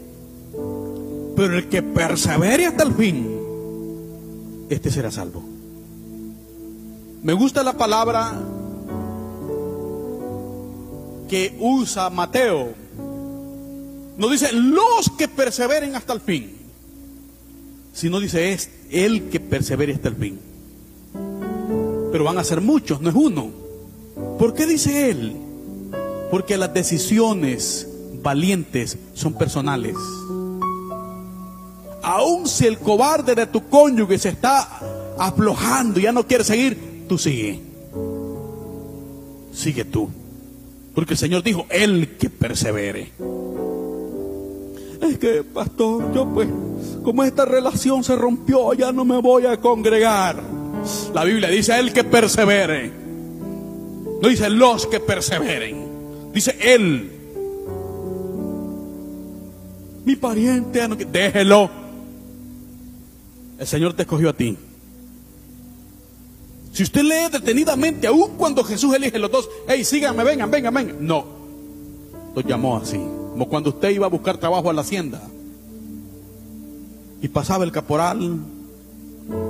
Pero 1.44 1.58
el 1.58 1.68
que 1.68 1.84
persevere 1.84 2.68
hasta 2.68 2.84
el 2.84 2.94
fin, 2.94 3.28
este 4.70 4.90
será 4.90 5.12
salvo. 5.12 5.44
Me 7.22 7.34
gusta 7.34 7.64
la 7.64 7.74
palabra 7.74 8.32
que 11.28 11.54
usa 11.60 12.10
Mateo. 12.10 12.74
No 14.18 14.30
dice 14.30 14.54
los 14.54 15.10
que 15.18 15.28
perseveren 15.28 15.98
hasta 15.98 16.14
el 16.14 16.22
fin, 16.22 16.56
sino 17.92 18.22
dice 18.22 18.54
es 18.54 18.70
el 18.90 19.24
que 19.30 19.42
persevere 19.42 19.96
hasta 19.96 20.08
el 20.08 20.16
fin. 20.16 20.40
Pero 22.14 22.24
van 22.24 22.38
a 22.38 22.46
ser 22.46 22.62
muchos, 22.62 23.02
no 23.02 23.10
es 23.10 23.16
uno. 23.18 23.50
¿Por 24.40 24.54
qué 24.54 24.66
dice 24.66 25.10
él? 25.10 25.36
Porque 26.32 26.56
las 26.56 26.74
decisiones 26.74 27.90
valientes 28.22 28.98
son 29.14 29.34
personales 29.34 29.98
aun 32.14 32.48
si 32.48 32.68
el 32.68 32.78
cobarde 32.78 33.34
de 33.34 33.48
tu 33.48 33.68
cónyuge 33.70 34.18
se 34.20 34.30
está 34.30 34.80
aflojando 35.18 36.00
y 36.00 36.04
ya 36.04 36.12
no 36.12 36.28
quiere 36.28 36.44
seguir, 36.44 37.06
tú 37.08 37.18
sigue. 37.18 37.60
Sigue 39.52 39.86
tú. 39.86 40.10
Porque 40.94 41.14
el 41.14 41.18
Señor 41.18 41.42
dijo, 41.42 41.66
el 41.70 42.18
que 42.18 42.30
persevere. 42.30 43.12
Es 45.02 45.18
que, 45.18 45.44
pastor, 45.44 46.14
yo 46.14 46.28
pues, 46.28 46.48
como 47.04 47.24
esta 47.24 47.46
relación 47.46 48.04
se 48.04 48.16
rompió, 48.16 48.74
ya 48.74 48.92
no 48.92 49.04
me 49.06 49.20
voy 49.20 49.48
a 49.48 49.58
congregar. 49.58 50.42
La 51.14 51.24
Biblia 51.24 51.50
dice, 51.50 51.78
el 51.80 51.94
que 51.94 52.04
persevere. 52.04 52.92
No 54.22 54.30
dice 54.30 54.50
los 54.50 54.86
que 54.86 55.00
perseveren. 55.00 56.32
Dice 56.32 56.56
él. 56.62 57.12
Mi 60.06 60.16
pariente, 60.16 60.88
déjelo 61.12 61.83
el 63.64 63.68
Señor 63.68 63.94
te 63.94 64.02
escogió 64.04 64.30
a 64.30 64.34
ti. 64.34 64.58
Si 66.74 66.84
usted 66.84 67.02
lee 67.02 67.32
detenidamente, 67.32 68.08
aún 68.08 68.32
cuando 68.38 68.64
Jesús 68.64 68.94
elige 68.94 69.18
los 69.18 69.32
dos, 69.32 69.50
hey, 69.68 69.86
síganme, 69.86 70.24
vengan, 70.24 70.52
vengan, 70.52 70.74
vengan. 70.74 70.98
No, 71.00 71.24
los 72.36 72.44
llamó 72.46 72.78
así, 72.78 72.98
como 72.98 73.48
cuando 73.48 73.70
usted 73.70 73.92
iba 73.92 74.06
a 74.06 74.10
buscar 74.10 74.38
trabajo 74.38 74.70
a 74.70 74.74
la 74.74 74.82
hacienda. 74.82 75.22
Y 77.22 77.28
pasaba 77.30 77.64
el 77.64 77.72
caporal, 77.72 78.40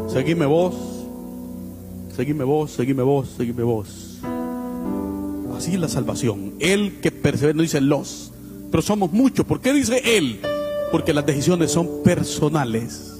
seguime 0.09 0.45
vos, 0.45 0.75
seguime 2.15 2.43
vos, 2.43 2.71
seguime 2.71 3.01
vos, 3.01 3.29
seguime 3.35 3.63
vos. 3.63 4.19
Así 5.57 5.73
es 5.73 5.79
la 5.79 5.87
salvación. 5.87 6.53
Él 6.59 6.99
que 7.01 7.09
persevera, 7.09 7.55
no 7.55 7.63
dice 7.63 7.81
los, 7.81 8.31
pero 8.69 8.83
somos 8.83 9.11
muchos. 9.11 9.45
¿Por 9.45 9.59
qué 9.59 9.73
dice 9.73 10.17
él? 10.17 10.39
Porque 10.91 11.13
las 11.13 11.25
decisiones 11.25 11.71
son 11.71 12.03
personales. 12.03 13.12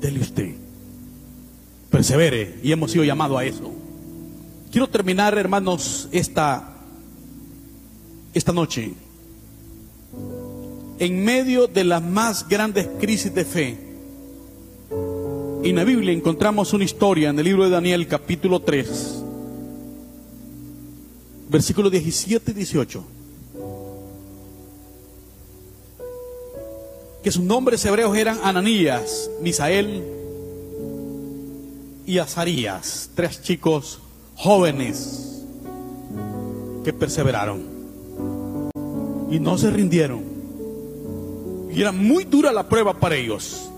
Dele 0.00 0.20
usted. 0.20 0.54
Persevere 1.90 2.58
y 2.62 2.72
hemos 2.72 2.90
sido 2.92 3.04
llamados 3.04 3.38
a 3.38 3.44
eso. 3.44 3.72
Quiero 4.70 4.88
terminar, 4.88 5.36
hermanos, 5.38 6.08
esta, 6.12 6.76
esta 8.34 8.52
noche. 8.52 8.92
En 10.98 11.24
medio 11.24 11.66
de 11.66 11.84
las 11.84 12.02
más 12.02 12.48
grandes 12.48 12.88
crisis 13.00 13.34
de 13.34 13.44
fe, 13.44 13.78
en 15.62 15.76
la 15.76 15.84
Biblia 15.84 16.12
encontramos 16.12 16.72
una 16.72 16.84
historia 16.84 17.30
en 17.30 17.38
el 17.38 17.44
libro 17.44 17.64
de 17.64 17.70
Daniel 17.70 18.06
capítulo 18.06 18.60
3, 18.60 19.22
versículos 21.50 21.90
17 21.90 22.50
y 22.50 22.54
18. 22.54 23.17
Que 27.22 27.30
sus 27.32 27.42
nombres 27.42 27.84
hebreos 27.84 28.16
eran 28.16 28.38
Ananías, 28.42 29.30
Misael 29.40 30.04
y 32.06 32.18
Azarías, 32.18 33.10
tres 33.14 33.42
chicos 33.42 34.00
jóvenes 34.36 35.44
que 36.84 36.92
perseveraron 36.92 37.78
y 39.30 39.40
no 39.40 39.58
se 39.58 39.70
rindieron. 39.70 40.22
Y 41.70 41.80
era 41.80 41.92
muy 41.92 42.24
dura 42.24 42.52
la 42.52 42.68
prueba 42.68 42.94
para 42.94 43.16
ellos. 43.16 43.68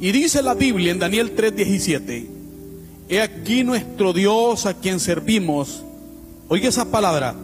Y 0.00 0.12
dice 0.12 0.42
la 0.42 0.54
Biblia 0.54 0.92
en 0.92 0.98
Daniel 0.98 1.34
3:17, 1.36 2.26
he 3.08 3.20
aquí 3.20 3.64
nuestro 3.64 4.12
Dios 4.12 4.66
a 4.66 4.74
quien 4.74 5.00
servimos, 5.00 5.82
oiga 6.48 6.68
esa 6.68 6.90
palabra, 6.90 7.34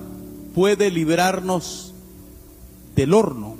puede 0.55 0.91
librarnos 0.91 1.95
del 2.95 3.15
horno. 3.15 3.54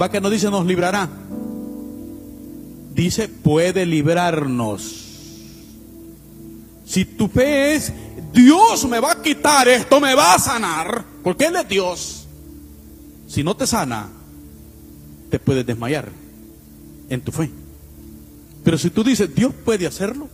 Va 0.00 0.10
que 0.10 0.20
no 0.20 0.30
dice 0.30 0.50
nos 0.50 0.66
librará. 0.66 1.08
Dice 2.94 3.28
puede 3.28 3.86
librarnos. 3.86 5.02
Si 6.84 7.04
tu 7.04 7.28
fe 7.28 7.74
es 7.74 7.92
Dios 8.36 8.86
me 8.86 9.00
va 9.00 9.12
a 9.12 9.22
quitar 9.22 9.66
esto, 9.66 9.98
me 9.98 10.14
va 10.14 10.34
a 10.34 10.38
sanar, 10.38 11.04
porque 11.22 11.46
Él 11.46 11.56
es 11.56 11.66
Dios. 11.66 12.26
Si 13.26 13.42
no 13.42 13.56
te 13.56 13.66
sana, 13.66 14.08
te 15.30 15.38
puedes 15.38 15.64
desmayar 15.64 16.10
en 17.08 17.20
tu 17.22 17.32
fe. 17.32 17.50
Pero 18.62 18.76
si 18.76 18.90
tú 18.90 19.02
dices, 19.02 19.34
Dios 19.34 19.54
puede 19.64 19.86
hacerlo, 19.86 20.28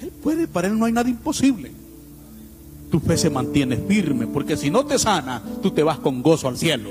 Él 0.00 0.12
puede, 0.22 0.46
para 0.46 0.68
Él 0.68 0.78
no 0.78 0.84
hay 0.84 0.92
nada 0.92 1.10
imposible. 1.10 1.72
Tu 2.92 3.00
fe 3.00 3.16
se 3.16 3.28
mantiene 3.28 3.76
firme, 3.76 4.28
porque 4.28 4.56
si 4.56 4.70
no 4.70 4.86
te 4.86 5.00
sana, 5.00 5.42
tú 5.62 5.72
te 5.72 5.82
vas 5.82 5.98
con 5.98 6.22
gozo 6.22 6.46
al 6.46 6.58
cielo. 6.58 6.90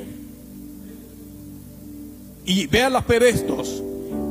Y 2.46 2.68
vea 2.68 2.89
la 2.89 3.02
fe 3.02 3.20
de 3.20 3.30
estos. 3.30 3.84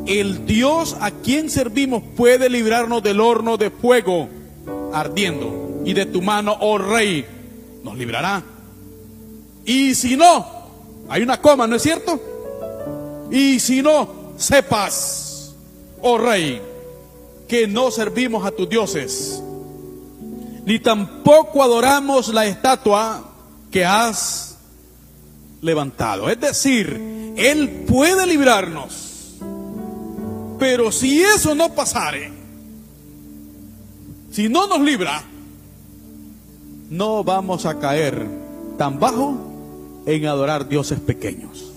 El 0.06 0.46
Dios 0.46 0.96
a 1.00 1.10
quien 1.10 1.50
servimos 1.50 2.02
puede 2.16 2.48
librarnos 2.48 3.02
del 3.02 3.20
horno 3.20 3.56
de 3.56 3.70
fuego 3.70 4.28
ardiendo. 4.92 5.82
Y 5.84 5.94
de 5.94 6.06
tu 6.06 6.20
mano, 6.20 6.56
oh 6.60 6.78
rey, 6.78 7.24
nos 7.82 7.96
librará. 7.96 8.42
Y 9.64 9.94
si 9.94 10.16
no, 10.16 10.46
hay 11.08 11.22
una 11.22 11.40
coma, 11.40 11.66
¿no 11.66 11.76
es 11.76 11.82
cierto? 11.82 12.20
Y 13.30 13.60
si 13.60 13.82
no, 13.82 14.32
sepas, 14.36 15.54
oh 16.02 16.18
rey, 16.18 16.60
que 17.48 17.66
no 17.66 17.90
servimos 17.90 18.44
a 18.44 18.50
tus 18.50 18.68
dioses, 18.68 19.42
ni 20.64 20.78
tampoco 20.78 21.62
adoramos 21.62 22.28
la 22.28 22.46
estatua 22.46 23.24
que 23.70 23.84
has 23.84 24.58
levantado. 25.62 26.28
Es 26.28 26.40
decir, 26.40 27.19
Él 27.36 27.84
puede 27.86 28.26
librarnos, 28.26 29.36
pero 30.58 30.92
si 30.92 31.22
eso 31.22 31.54
no 31.54 31.74
pasare, 31.74 32.30
si 34.30 34.48
no 34.48 34.66
nos 34.66 34.80
libra, 34.80 35.22
no 36.90 37.24
vamos 37.24 37.66
a 37.66 37.78
caer 37.78 38.26
tan 38.76 38.98
bajo 38.98 39.36
en 40.06 40.26
adorar 40.26 40.68
dioses 40.68 41.00
pequeños. 41.00 41.72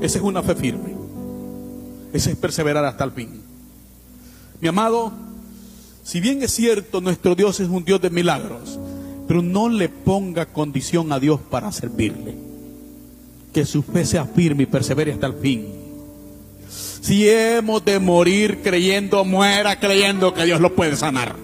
Esa 0.00 0.18
es 0.18 0.24
una 0.24 0.42
fe 0.42 0.54
firme. 0.54 0.94
Esa 2.12 2.30
es 2.30 2.36
perseverar 2.36 2.84
hasta 2.84 3.04
el 3.04 3.12
fin. 3.12 3.42
Mi 4.60 4.68
amado, 4.68 5.12
si 6.02 6.20
bien 6.20 6.42
es 6.42 6.52
cierto, 6.52 7.00
nuestro 7.00 7.34
Dios 7.34 7.60
es 7.60 7.68
un 7.68 7.84
Dios 7.84 8.00
de 8.00 8.10
milagros, 8.10 8.78
pero 9.28 9.42
no 9.42 9.68
le 9.68 9.88
ponga 9.88 10.46
condición 10.46 11.12
a 11.12 11.20
Dios 11.20 11.40
para 11.40 11.70
servirle. 11.72 12.49
Que 13.52 13.64
su 13.64 13.82
fe 13.82 14.04
sea 14.04 14.24
firme 14.24 14.64
y 14.64 14.66
persevere 14.66 15.12
hasta 15.12 15.26
el 15.26 15.34
fin. 15.34 15.80
Si 17.00 17.28
hemos 17.28 17.84
de 17.84 17.98
morir 17.98 18.60
creyendo, 18.62 19.24
muera 19.24 19.80
creyendo 19.80 20.32
que 20.34 20.44
Dios 20.44 20.60
lo 20.60 20.74
puede 20.74 20.96
sanar. 20.96 21.34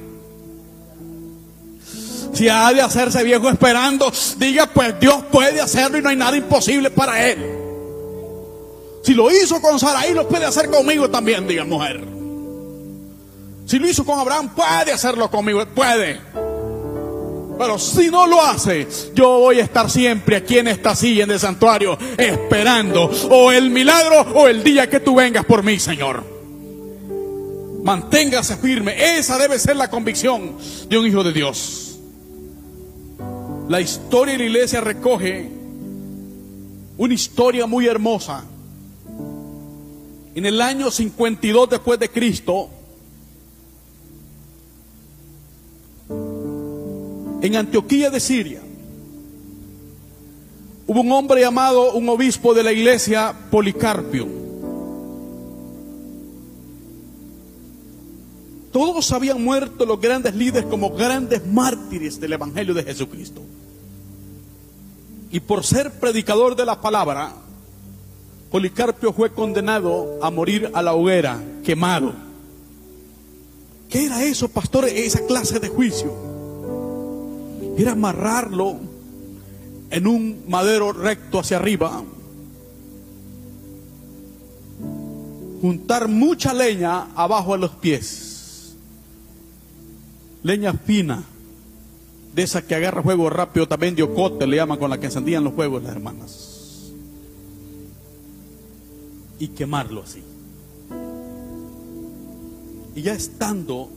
Si 2.33 2.49
ha 2.51 2.71
de 2.73 2.83
hacerse 2.83 3.25
viejo 3.25 3.49
esperando, 3.49 4.13
diga 4.37 4.67
pues 4.67 5.01
Dios 5.01 5.25
puede 5.33 5.61
hacerlo 5.61 5.97
y 5.97 6.03
no 6.03 6.11
hay 6.11 6.17
nada 6.17 6.37
imposible 6.37 6.91
para 6.91 7.27
él. 7.27 7.39
Si 9.03 9.15
lo 9.15 9.31
hizo 9.31 9.61
con 9.63 9.79
Saraí, 9.79 10.13
lo 10.13 10.29
puede 10.29 10.45
hacer 10.45 10.69
conmigo 10.69 11.09
también, 11.09 11.47
diga 11.47 11.65
mujer. 11.65 12.05
Si 13.65 13.79
lo 13.79 13.89
hizo 13.89 14.05
con 14.05 14.19
Abraham, 14.19 14.51
puede 14.55 14.93
hacerlo 14.93 15.31
conmigo, 15.31 15.65
puede. 15.75 16.21
Pero 17.59 17.79
si 17.79 18.11
no 18.11 18.27
lo 18.27 18.43
hace, 18.43 18.87
yo 19.15 19.39
voy 19.39 19.61
a 19.61 19.65
estar 19.65 19.91
siempre 19.91 20.37
aquí 20.37 20.59
en 20.59 20.69
esta 20.69 20.95
silla 20.95 21.25
en 21.25 21.31
el 21.31 21.41
santuario 21.41 21.97
esperando 22.19 23.11
o 23.31 23.51
el 23.51 23.71
milagro 23.71 24.21
o 24.35 24.47
el 24.49 24.63
día 24.63 24.91
que 24.91 25.01
tú 25.01 25.15
vengas 25.15 25.45
por 25.47 25.63
mí, 25.63 25.79
Señor. 25.79 26.23
Manténgase 27.83 28.57
firme. 28.57 29.17
Esa 29.19 29.39
debe 29.39 29.59
ser 29.59 29.77
la 29.77 29.89
convicción 29.89 30.57
de 30.89 30.99
un 30.99 31.07
hijo 31.07 31.23
de 31.23 31.33
Dios. 31.33 31.99
La 33.69 33.81
historia 33.81 34.33
de 34.35 34.39
la 34.39 34.45
iglesia 34.45 34.81
recoge 34.81 35.49
una 36.99 37.15
historia 37.15 37.67
muy 37.67 37.87
hermosa. 37.87 38.45
En 40.35 40.45
el 40.45 40.61
año 40.61 40.91
52 40.91 41.71
después 41.71 41.99
de 41.99 42.11
Cristo, 42.11 42.69
en 47.47 47.57
Antioquía 47.57 48.11
de 48.11 48.19
Siria, 48.19 48.61
hubo 50.87 51.01
un 51.01 51.13
hombre 51.13 51.41
llamado, 51.41 51.93
un 51.93 52.09
obispo 52.09 52.53
de 52.55 52.65
la 52.65 52.73
iglesia, 52.73 53.35
Policarpio. 53.51 54.27
Todos 58.73 59.11
habían 59.13 59.43
muerto 59.43 59.87
los 59.87 60.01
grandes 60.01 60.35
líderes 60.35 60.69
como 60.69 60.91
grandes 60.91 61.47
mártires 61.47 62.21
del 62.21 62.33
Evangelio 62.35 62.75
de 62.75 62.83
Jesucristo. 62.83 63.41
Y 65.31 65.41
por 65.41 65.65
ser 65.65 65.93
predicador 65.93 66.57
de 66.57 66.67
la 66.67 66.81
palabra, 66.81 67.33
Policarpio 68.51 69.13
fue 69.13 69.33
condenado 69.33 70.19
a 70.21 70.31
morir 70.31 70.71
a 70.75 70.83
la 70.83 70.95
hoguera, 70.95 71.43
quemado. 71.65 72.13
¿Qué 73.89 74.07
era 74.07 74.25
eso, 74.25 74.49
pastor? 74.49 74.87
Esa 74.87 75.25
clase 75.27 75.61
de 75.61 75.69
juicio 75.69 76.26
era 77.77 77.93
amarrarlo 77.93 78.77
en 79.91 80.07
un 80.07 80.45
madero 80.49 80.93
recto 80.93 81.39
hacia 81.39 81.59
arriba, 81.59 82.03
juntar 85.61 86.09
mucha 86.09 86.55
leña 86.55 87.09
abajo 87.15 87.53
de 87.53 87.59
los 87.59 87.71
pies, 87.73 88.77
leña 90.43 90.73
fina, 90.73 91.23
de 92.35 92.43
esa 92.43 92.67
que 92.67 92.75
agarra 92.75 93.03
fuego 93.03 93.31
rápido, 93.31 93.67
también 93.67 93.95
de 93.95 94.03
ocote 94.03 94.47
le 94.47 94.57
llaman 94.57 94.79
con 94.79 94.91
la 94.91 94.99
que 94.99 95.07
encendían 95.07 95.45
los 95.45 95.55
fuegos 95.55 95.83
las 95.83 95.93
hermanas, 95.93 96.93
y 99.39 99.49
quemarlo 99.49 100.03
así. 100.03 100.23
Y 102.95 103.03
ya 103.03 103.13
estando 103.13 103.91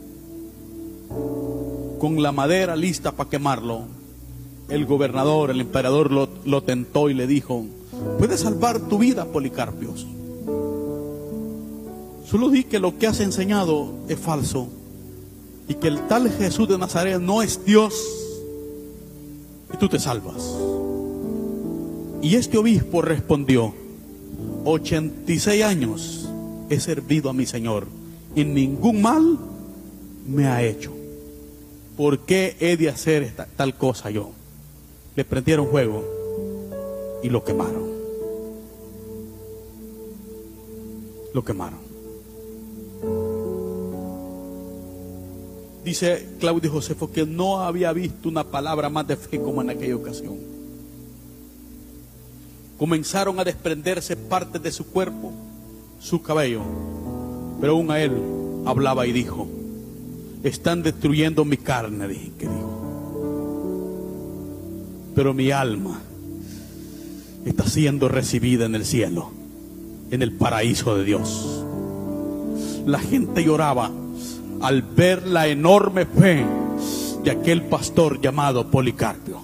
con 2.00 2.22
la 2.22 2.32
madera 2.32 2.74
lista 2.74 3.12
para 3.12 3.28
quemarlo, 3.28 3.82
el 4.70 4.86
gobernador, 4.86 5.50
el 5.50 5.60
emperador 5.60 6.10
lo, 6.10 6.62
tentó 6.62 7.10
y 7.10 7.14
le 7.14 7.26
dijo, 7.26 7.66
puedes 8.18 8.40
salvar 8.40 8.80
tu 8.88 8.98
vida, 8.98 9.26
Policarpios. 9.26 10.06
Solo 12.24 12.48
di 12.48 12.64
que 12.64 12.78
lo 12.78 12.96
que 12.96 13.06
has 13.06 13.20
enseñado 13.20 13.92
es 14.08 14.18
falso 14.18 14.68
y 15.68 15.74
que 15.74 15.88
el 15.88 16.00
tal 16.08 16.30
Jesús 16.30 16.68
de 16.68 16.78
Nazaret 16.78 17.20
no 17.20 17.42
es 17.42 17.64
Dios 17.66 17.94
y 19.74 19.76
tú 19.76 19.88
te 19.88 19.98
salvas. 19.98 20.56
Y 22.22 22.36
este 22.36 22.56
obispo 22.56 23.02
respondió, 23.02 23.74
86 24.64 25.62
años 25.62 26.28
he 26.70 26.80
servido 26.80 27.28
a 27.28 27.34
mi 27.34 27.44
Señor 27.44 27.88
y 28.34 28.44
ningún 28.44 29.02
mal 29.02 29.38
me 30.26 30.46
ha 30.46 30.62
hecho. 30.62 30.99
¿Por 32.00 32.20
qué 32.20 32.56
he 32.60 32.78
de 32.78 32.88
hacer 32.88 33.34
tal 33.58 33.76
cosa 33.76 34.08
yo? 34.08 34.30
Le 35.16 35.22
prendieron 35.22 35.68
fuego 35.68 36.02
y 37.22 37.28
lo 37.28 37.44
quemaron. 37.44 37.90
Lo 41.34 41.44
quemaron. 41.44 41.78
Dice 45.84 46.26
Claudio 46.40 46.70
Josefo 46.72 47.12
que 47.12 47.26
no 47.26 47.60
había 47.60 47.92
visto 47.92 48.30
una 48.30 48.44
palabra 48.44 48.88
más 48.88 49.06
de 49.06 49.16
fe 49.18 49.38
como 49.38 49.60
en 49.60 49.68
aquella 49.68 49.96
ocasión. 49.96 50.38
Comenzaron 52.78 53.38
a 53.38 53.44
desprenderse 53.44 54.16
partes 54.16 54.62
de 54.62 54.72
su 54.72 54.86
cuerpo, 54.86 55.34
su 56.00 56.22
cabello, 56.22 56.62
pero 57.60 57.72
aún 57.74 57.90
a 57.90 58.00
él 58.00 58.12
hablaba 58.64 59.06
y 59.06 59.12
dijo, 59.12 59.59
están 60.42 60.82
destruyendo 60.82 61.44
mi 61.44 61.56
carne, 61.56 62.08
dije 62.08 62.32
que 62.38 62.46
dijo. 62.46 62.76
Pero 65.14 65.34
mi 65.34 65.50
alma 65.50 66.00
está 67.44 67.66
siendo 67.66 68.08
recibida 68.08 68.66
en 68.66 68.74
el 68.74 68.84
cielo, 68.84 69.30
en 70.10 70.22
el 70.22 70.32
paraíso 70.32 70.96
de 70.96 71.04
Dios. 71.04 71.64
La 72.86 72.98
gente 72.98 73.44
lloraba 73.44 73.90
al 74.60 74.82
ver 74.82 75.26
la 75.26 75.48
enorme 75.48 76.06
fe 76.06 76.44
de 77.22 77.30
aquel 77.30 77.62
pastor 77.62 78.20
llamado 78.20 78.70
Policarpio. 78.70 79.42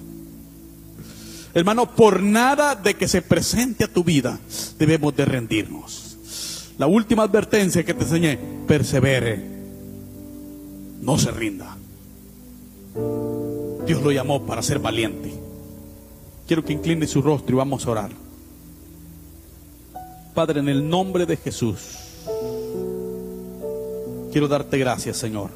Hermano, 1.54 1.94
por 1.94 2.22
nada 2.22 2.74
de 2.74 2.94
que 2.94 3.08
se 3.08 3.22
presente 3.22 3.84
a 3.84 3.88
tu 3.88 4.04
vida 4.04 4.38
debemos 4.78 5.16
de 5.16 5.24
rendirnos. 5.24 6.18
La 6.78 6.86
última 6.86 7.22
advertencia 7.22 7.84
que 7.84 7.94
te 7.94 8.02
enseñé, 8.02 8.38
persevere 8.66 9.55
no 11.00 11.18
se 11.18 11.30
rinda. 11.30 11.76
Dios 13.86 14.02
lo 14.02 14.10
llamó 14.10 14.44
para 14.44 14.62
ser 14.62 14.78
valiente. 14.78 15.32
Quiero 16.46 16.64
que 16.64 16.72
incline 16.72 17.06
su 17.06 17.22
rostro 17.22 17.54
y 17.54 17.58
vamos 17.58 17.86
a 17.86 17.90
orar. 17.90 18.10
Padre, 20.34 20.60
en 20.60 20.68
el 20.68 20.88
nombre 20.88 21.24
de 21.24 21.36
Jesús, 21.36 21.96
quiero 24.32 24.48
darte 24.48 24.78
gracias, 24.78 25.16
Señor. 25.16 25.50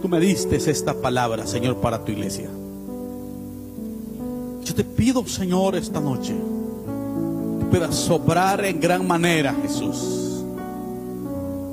Tú 0.00 0.08
me 0.08 0.20
diste 0.20 0.56
esta 0.56 0.94
palabra, 0.94 1.46
Señor, 1.46 1.76
para 1.76 2.04
tu 2.04 2.12
iglesia. 2.12 2.48
Yo 4.64 4.74
te 4.74 4.84
pido, 4.84 5.26
Señor, 5.26 5.76
esta 5.76 6.00
noche, 6.00 6.34
que 7.58 7.64
puedas 7.66 7.94
sobrar 7.94 8.64
en 8.64 8.80
gran 8.80 9.06
manera, 9.06 9.54
Jesús. 9.62 10.42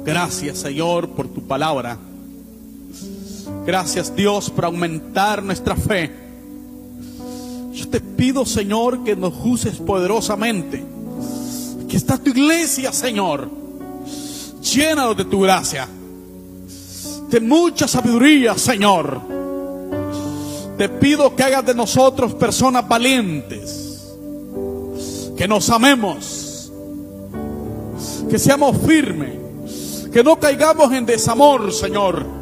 Gracias, 0.03 0.57
Señor, 0.57 1.09
por 1.09 1.27
tu 1.27 1.41
palabra. 1.41 1.97
Gracias, 3.65 4.15
Dios, 4.15 4.51
por 4.51 4.65
aumentar 4.65 5.41
nuestra 5.41 5.75
fe. 5.75 6.11
Yo 7.73 7.89
te 7.89 7.99
pido, 7.99 8.45
Señor, 8.45 9.03
que 9.03 9.15
nos 9.15 9.33
uses 9.43 9.77
poderosamente. 9.77 10.83
Que 11.89 11.97
está 11.97 12.17
tu 12.19 12.29
iglesia, 12.29 12.91
Señor. 12.91 13.49
Llénanos 14.61 15.17
de 15.17 15.25
tu 15.25 15.41
gracia. 15.41 15.87
De 17.29 17.39
mucha 17.39 17.87
sabiduría, 17.87 18.55
Señor. 18.55 19.19
Te 20.77 20.87
pido 20.87 21.35
que 21.35 21.43
hagas 21.43 21.65
de 21.65 21.73
nosotros 21.73 22.35
personas 22.35 22.87
valientes. 22.87 24.13
Que 25.35 25.47
nos 25.47 25.71
amemos. 25.71 26.71
Que 28.29 28.37
seamos 28.37 28.77
firmes. 28.85 30.07
Que 30.13 30.23
no 30.23 30.39
caigamos 30.39 30.93
en 30.93 31.05
desamor, 31.05 31.73
Señor. 31.73 32.34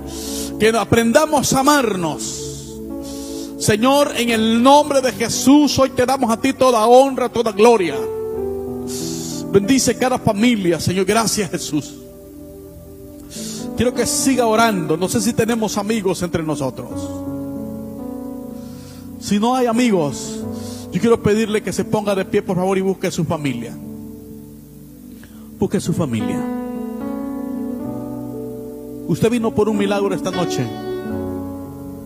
Que 0.60 0.70
aprendamos 0.70 1.54
a 1.54 1.60
amarnos. 1.60 2.44
Señor, 3.58 4.12
en 4.18 4.30
el 4.30 4.62
nombre 4.62 5.02
de 5.02 5.12
Jesús, 5.14 5.78
hoy 5.80 5.90
te 5.92 6.06
damos 6.06 6.30
a 6.32 6.38
ti 6.38 6.54
toda 6.54 6.86
honra, 6.86 7.30
toda 7.30 7.52
gloria. 7.52 7.96
Bendice 9.52 9.96
cada 9.98 10.20
familia, 10.20 10.80
Señor. 10.80 11.06
Gracias, 11.06 11.50
Jesús. 11.50 11.94
Quiero 13.78 13.94
que 13.94 14.06
siga 14.06 14.48
orando. 14.48 14.98
No 14.98 15.08
sé 15.08 15.22
si 15.22 15.34
tenemos 15.34 15.78
amigos 15.78 16.22
entre 16.24 16.44
nosotros. 16.44 16.92
Si 19.20 19.40
no 19.40 19.56
hay 19.56 19.68
amigos, 19.68 20.44
yo 20.92 21.00
quiero 21.00 21.24
pedirle 21.24 21.64
que 21.64 21.72
se 21.72 21.86
ponga 21.86 22.14
de 22.14 22.26
pie, 22.26 22.42
por 22.42 22.58
favor, 22.58 22.78
y 22.78 22.82
busque 22.82 23.10
su 23.10 23.24
familia. 23.24 23.74
Busque 25.58 25.80
su 25.80 25.94
familia. 25.94 26.63
Usted 29.08 29.30
vino 29.30 29.54
por 29.54 29.70
un 29.70 29.78
milagro 29.78 30.14
esta 30.14 30.32
noche. 30.32 30.66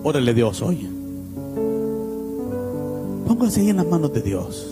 Órale 0.04 0.34
Dios 0.34 0.62
hoy. 0.62 0.90
Póngase 3.28 3.62
ahí 3.62 3.70
en 3.70 3.78
las 3.78 3.88
manos 3.88 4.14
de 4.14 4.22
Dios. 4.22 4.68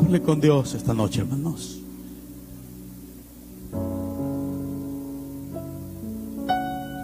Hable 0.00 0.22
con 0.22 0.40
Dios 0.40 0.74
esta 0.74 0.92
noche, 0.94 1.20
hermanos. 1.20 1.80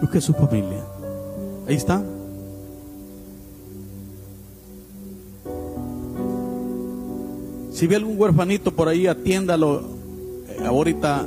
Busque 0.01 0.19
su 0.19 0.33
familia. 0.33 0.83
Ahí 1.67 1.75
está. 1.75 2.03
Si 7.71 7.87
ve 7.87 7.95
algún 7.95 8.19
huerfanito 8.19 8.75
por 8.75 8.87
ahí, 8.87 9.07
atiéndalo. 9.07 10.00
Ahorita 10.65 11.25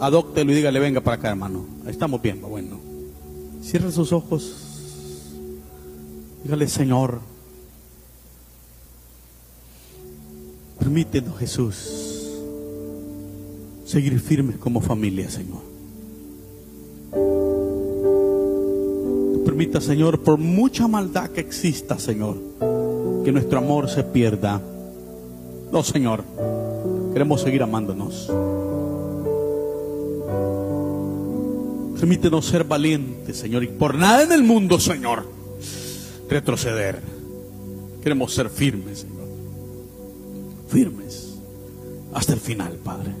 adóctelo 0.00 0.52
y 0.52 0.54
dígale, 0.56 0.80
venga 0.80 1.00
para 1.00 1.16
acá, 1.16 1.30
hermano. 1.30 1.64
Estamos 1.86 2.20
bien, 2.20 2.40
bueno. 2.40 2.78
Cierre 3.62 3.92
sus 3.92 4.12
ojos. 4.12 4.70
Dígale, 6.42 6.66
Señor, 6.68 7.20
permítenos, 10.78 11.38
Jesús, 11.38 12.30
seguir 13.84 14.18
firmes 14.18 14.56
como 14.56 14.80
familia, 14.80 15.30
Señor. 15.30 15.60
Permita, 19.44 19.80
Señor, 19.80 20.22
por 20.22 20.38
mucha 20.38 20.88
maldad 20.88 21.30
que 21.30 21.40
exista, 21.40 21.98
Señor, 21.98 22.38
que 23.24 23.32
nuestro 23.32 23.58
amor 23.58 23.90
se 23.90 24.02
pierda. 24.02 24.62
No, 25.70 25.82
Señor, 25.82 26.24
queremos 27.12 27.42
seguir 27.42 27.62
amándonos. 27.62 28.30
Permítenos 31.98 32.46
ser 32.46 32.64
valientes, 32.64 33.36
Señor, 33.36 33.62
y 33.62 33.68
por 33.68 33.94
nada 33.94 34.22
en 34.22 34.32
el 34.32 34.42
mundo, 34.42 34.80
Señor, 34.80 35.26
retroceder. 36.28 37.00
Queremos 38.02 38.32
ser 38.34 38.48
firmes, 38.48 39.00
Señor. 39.00 39.28
Firmes 40.68 41.34
hasta 42.14 42.32
el 42.32 42.40
final, 42.40 42.72
Padre. 42.82 43.12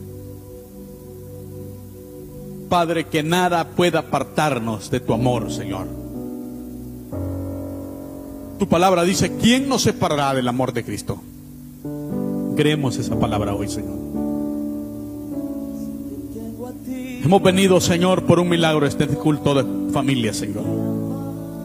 Padre, 2.68 3.04
que 3.08 3.22
nada 3.22 3.68
pueda 3.70 3.98
apartarnos 3.98 4.90
de 4.90 5.00
tu 5.00 5.12
amor, 5.12 5.52
Señor. 5.52 5.86
Tu 8.58 8.68
palabra 8.68 9.02
dice, 9.02 9.36
¿quién 9.36 9.68
nos 9.68 9.82
separará 9.82 10.34
del 10.34 10.46
amor 10.46 10.72
de 10.72 10.84
Cristo? 10.84 11.20
Creemos 12.60 12.98
esa 12.98 13.18
palabra 13.18 13.54
hoy, 13.54 13.70
Señor. 13.70 13.96
Hemos 17.24 17.42
venido, 17.42 17.80
Señor, 17.80 18.24
por 18.26 18.38
un 18.38 18.50
milagro 18.50 18.86
este 18.86 19.06
culto 19.06 19.54
de 19.54 19.90
familia, 19.90 20.34
Señor. 20.34 20.64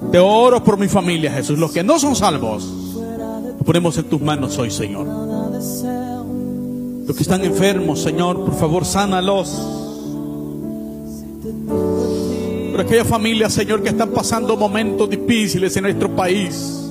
Te 0.10 0.20
oro 0.20 0.64
por 0.64 0.80
mi 0.80 0.88
familia, 0.88 1.34
Jesús. 1.34 1.60
Los 1.60 1.74
que 1.74 1.84
no 1.84 2.00
son 2.00 2.16
salvos, 2.16 2.64
lo 2.96 3.66
ponemos 3.66 3.98
en 3.98 4.06
tus 4.06 4.22
manos 4.22 4.58
hoy, 4.58 4.72
Señor. 4.72 5.06
Los 7.06 7.14
que 7.14 7.24
están 7.24 7.44
enfermos, 7.44 8.02
Señor, 8.02 8.46
por 8.46 8.56
favor, 8.56 8.86
sánalos. 8.86 9.50
Por 12.72 12.80
aquellas 12.80 13.06
familias, 13.06 13.52
Señor, 13.52 13.84
que 13.84 13.90
están 13.90 14.12
pasando 14.12 14.56
momentos 14.56 15.10
difíciles 15.10 15.76
en 15.76 15.84
nuestro 15.84 16.16
país. 16.16 16.85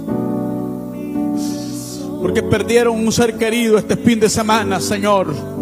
Porque 2.25 2.43
perdieron 2.43 2.97
un 2.97 3.13
ser 3.13 3.37
querido 3.37 3.77
este 3.77 3.99
fin 3.99 4.19
de 4.19 4.31
semana, 4.31 4.81
Señor 4.81 5.55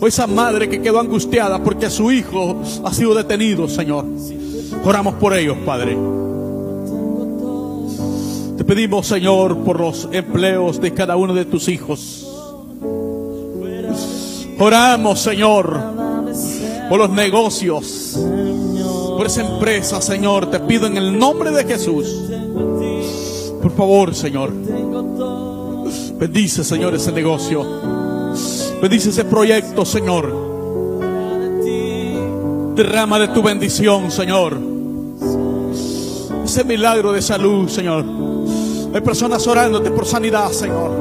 o 0.00 0.06
esa 0.06 0.26
madre 0.26 0.68
que 0.68 0.82
quedó 0.82 1.00
angustiada 1.00 1.62
porque 1.62 1.88
su 1.90 2.12
hijo 2.12 2.60
ha 2.84 2.92
sido 2.92 3.14
detenido, 3.14 3.68
Señor. 3.68 4.04
Oramos 4.84 5.14
por 5.14 5.34
ellos, 5.34 5.56
Padre. 5.64 5.96
Te 8.56 8.64
pedimos, 8.64 9.06
Señor, 9.06 9.56
por 9.58 9.80
los 9.80 10.08
empleos 10.12 10.80
de 10.80 10.92
cada 10.92 11.16
uno 11.16 11.34
de 11.34 11.44
tus 11.44 11.68
hijos. 11.68 12.26
Oramos, 14.58 15.20
Señor, 15.20 15.80
por 16.88 16.98
los 16.98 17.10
negocios, 17.10 18.18
por 19.16 19.26
esa 19.26 19.42
empresa, 19.42 20.00
Señor. 20.00 20.50
Te 20.50 20.60
pido 20.60 20.86
en 20.86 20.96
el 20.96 21.18
nombre 21.18 21.50
de 21.50 21.64
Jesús. 21.64 22.25
Por 23.66 23.74
favor, 23.74 24.14
Señor. 24.14 24.52
Bendice, 26.20 26.62
Señor, 26.62 26.94
ese 26.94 27.10
negocio. 27.10 27.66
Bendice 28.80 29.10
ese 29.10 29.24
proyecto, 29.24 29.84
Señor. 29.84 30.32
Derrama 32.76 33.18
de 33.18 33.26
tu 33.26 33.42
bendición, 33.42 34.12
Señor. 34.12 34.56
Ese 36.44 36.62
milagro 36.62 37.12
de 37.12 37.20
salud, 37.20 37.68
Señor. 37.68 38.04
Hay 38.94 39.00
personas 39.00 39.44
orándote 39.48 39.90
por 39.90 40.06
sanidad, 40.06 40.52
Señor. 40.52 40.92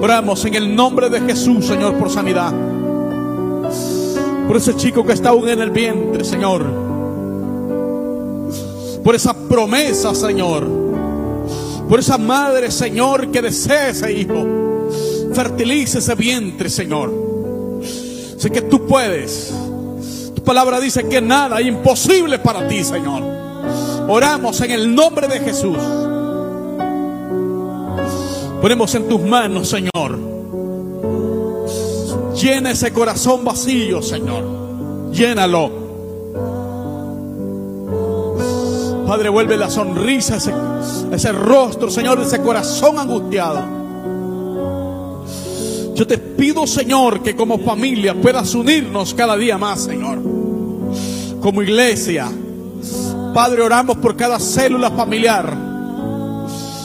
Oramos 0.00 0.44
en 0.44 0.54
el 0.54 0.76
nombre 0.76 1.10
de 1.10 1.22
Jesús, 1.22 1.66
Señor, 1.66 1.94
por 1.94 2.08
sanidad. 2.08 2.54
Por 4.46 4.56
ese 4.56 4.76
chico 4.76 5.04
que 5.04 5.14
está 5.14 5.30
aún 5.30 5.48
en 5.48 5.60
el 5.60 5.70
vientre, 5.70 6.24
Señor. 6.24 6.64
Por 9.02 9.16
esa 9.16 9.34
promesa, 9.34 10.14
Señor. 10.14 10.83
Por 11.88 12.00
esa 12.00 12.18
madre, 12.18 12.70
Señor, 12.70 13.30
que 13.30 13.42
desea 13.42 13.90
ese 13.90 14.12
hijo 14.12 14.64
fertilice 15.34 15.98
ese 15.98 16.14
vientre, 16.14 16.70
Señor. 16.70 17.12
Sé 17.82 18.50
que 18.50 18.62
tú 18.62 18.86
puedes. 18.86 19.52
Tu 20.34 20.42
palabra 20.42 20.80
dice 20.80 21.06
que 21.08 21.20
nada 21.20 21.60
es 21.60 21.66
imposible 21.66 22.38
para 22.38 22.66
ti, 22.68 22.84
Señor. 22.84 23.22
Oramos 24.08 24.60
en 24.60 24.70
el 24.70 24.94
nombre 24.94 25.28
de 25.28 25.40
Jesús. 25.40 25.78
Ponemos 28.60 28.94
en 28.94 29.08
tus 29.08 29.20
manos, 29.20 29.68
Señor. 29.68 30.18
Llena 32.40 32.70
ese 32.70 32.92
corazón 32.92 33.44
vacío, 33.44 34.02
Señor. 34.02 35.12
Llénalo. 35.12 35.83
Padre, 39.06 39.28
vuelve 39.28 39.56
la 39.56 39.68
sonrisa, 39.68 40.36
ese, 40.36 40.52
ese 41.12 41.32
rostro, 41.32 41.90
Señor, 41.90 42.20
ese 42.20 42.40
corazón 42.40 42.98
angustiado. 42.98 43.84
Yo 45.94 46.06
te 46.06 46.18
pido, 46.18 46.66
Señor, 46.66 47.22
que 47.22 47.36
como 47.36 47.58
familia 47.58 48.14
puedas 48.14 48.54
unirnos 48.54 49.14
cada 49.14 49.36
día 49.36 49.58
más, 49.58 49.84
Señor. 49.84 50.18
Como 51.40 51.62
iglesia. 51.62 52.28
Padre, 53.32 53.62
oramos 53.62 53.98
por 53.98 54.16
cada 54.16 54.40
célula 54.40 54.90
familiar. 54.90 55.56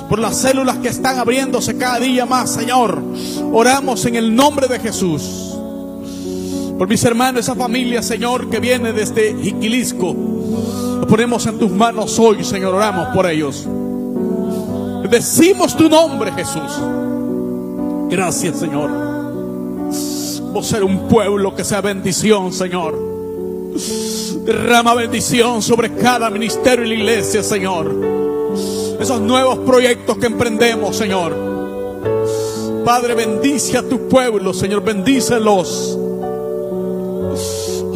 Por 0.08 0.20
las 0.20 0.38
células 0.38 0.78
que 0.78 0.90
están 0.90 1.18
abriéndose 1.18 1.78
cada 1.78 2.00
día 2.00 2.26
más, 2.26 2.52
Señor. 2.52 3.02
Oramos 3.52 4.06
en 4.06 4.16
el 4.16 4.36
nombre 4.36 4.68
de 4.68 4.80
Jesús. 4.80 5.49
Por 6.80 6.88
mis 6.88 7.04
hermanos, 7.04 7.42
esa 7.42 7.56
familia, 7.56 8.02
Señor, 8.02 8.50
que 8.50 8.62
viene 8.62 8.94
desde 8.94 9.36
Jiquilisco. 9.36 10.16
Lo 11.02 11.06
ponemos 11.06 11.46
en 11.46 11.60
tus 11.60 11.70
manos 11.70 12.18
hoy, 12.18 12.42
Señor. 12.46 12.74
Oramos 12.74 13.10
por 13.14 13.30
ellos. 13.30 13.68
Decimos 15.10 15.76
tu 15.76 15.90
nombre, 15.90 16.32
Jesús. 16.32 16.80
Gracias, 18.10 18.60
Señor. 18.60 18.90
Vos 20.54 20.68
ser 20.68 20.86
un 20.86 21.10
pueblo 21.10 21.54
que 21.54 21.66
sea 21.66 21.82
bendición, 21.82 22.54
Señor. 22.54 22.98
Derrama 24.46 24.94
bendición 24.94 25.62
sobre 25.62 25.94
cada 25.96 26.30
ministerio 26.30 26.86
y 26.86 26.88
la 26.88 26.96
iglesia, 26.96 27.44
Señor. 27.44 27.94
Esos 29.02 29.20
nuevos 29.20 29.60
proyectos 29.60 30.18
que 30.18 30.28
emprendemos, 30.28 30.96
Señor. 30.96 31.36
Padre, 32.86 33.16
bendice 33.16 33.78
a 33.78 33.84
tu 33.84 34.08
pueblo, 34.08 34.54
Señor. 34.54 34.82
Bendícelos. 34.82 36.00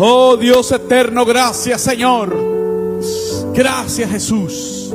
Oh 0.06 0.36
Dios 0.36 0.70
eterno, 0.74 1.24
gracias, 1.24 1.80
Señor. 1.80 2.36
Gracias, 3.54 4.12
Jesús. 4.12 4.94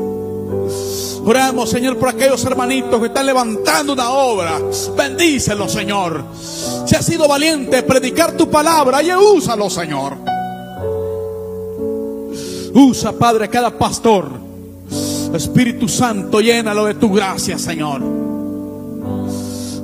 Oramos, 1.24 1.70
Señor, 1.70 1.96
por 1.96 2.10
aquellos 2.10 2.44
hermanitos 2.44 3.00
que 3.00 3.06
están 3.06 3.24
levantando 3.24 3.94
una 3.94 4.10
obra. 4.10 4.60
Bendícelos, 4.94 5.72
Señor. 5.72 6.22
Si 6.84 6.94
has 6.94 7.06
sido 7.06 7.26
valiente, 7.26 7.82
predicar 7.84 8.32
tu 8.32 8.50
palabra 8.50 9.02
y 9.02 9.10
úsalo, 9.10 9.70
Señor. 9.70 10.14
Usa, 12.74 13.12
Padre, 13.12 13.48
cada 13.48 13.70
pastor. 13.70 14.28
Espíritu 15.32 15.88
Santo, 15.88 16.42
llénalo 16.42 16.84
de 16.84 16.92
tu 16.96 17.10
gracia, 17.10 17.58
Señor. 17.58 18.02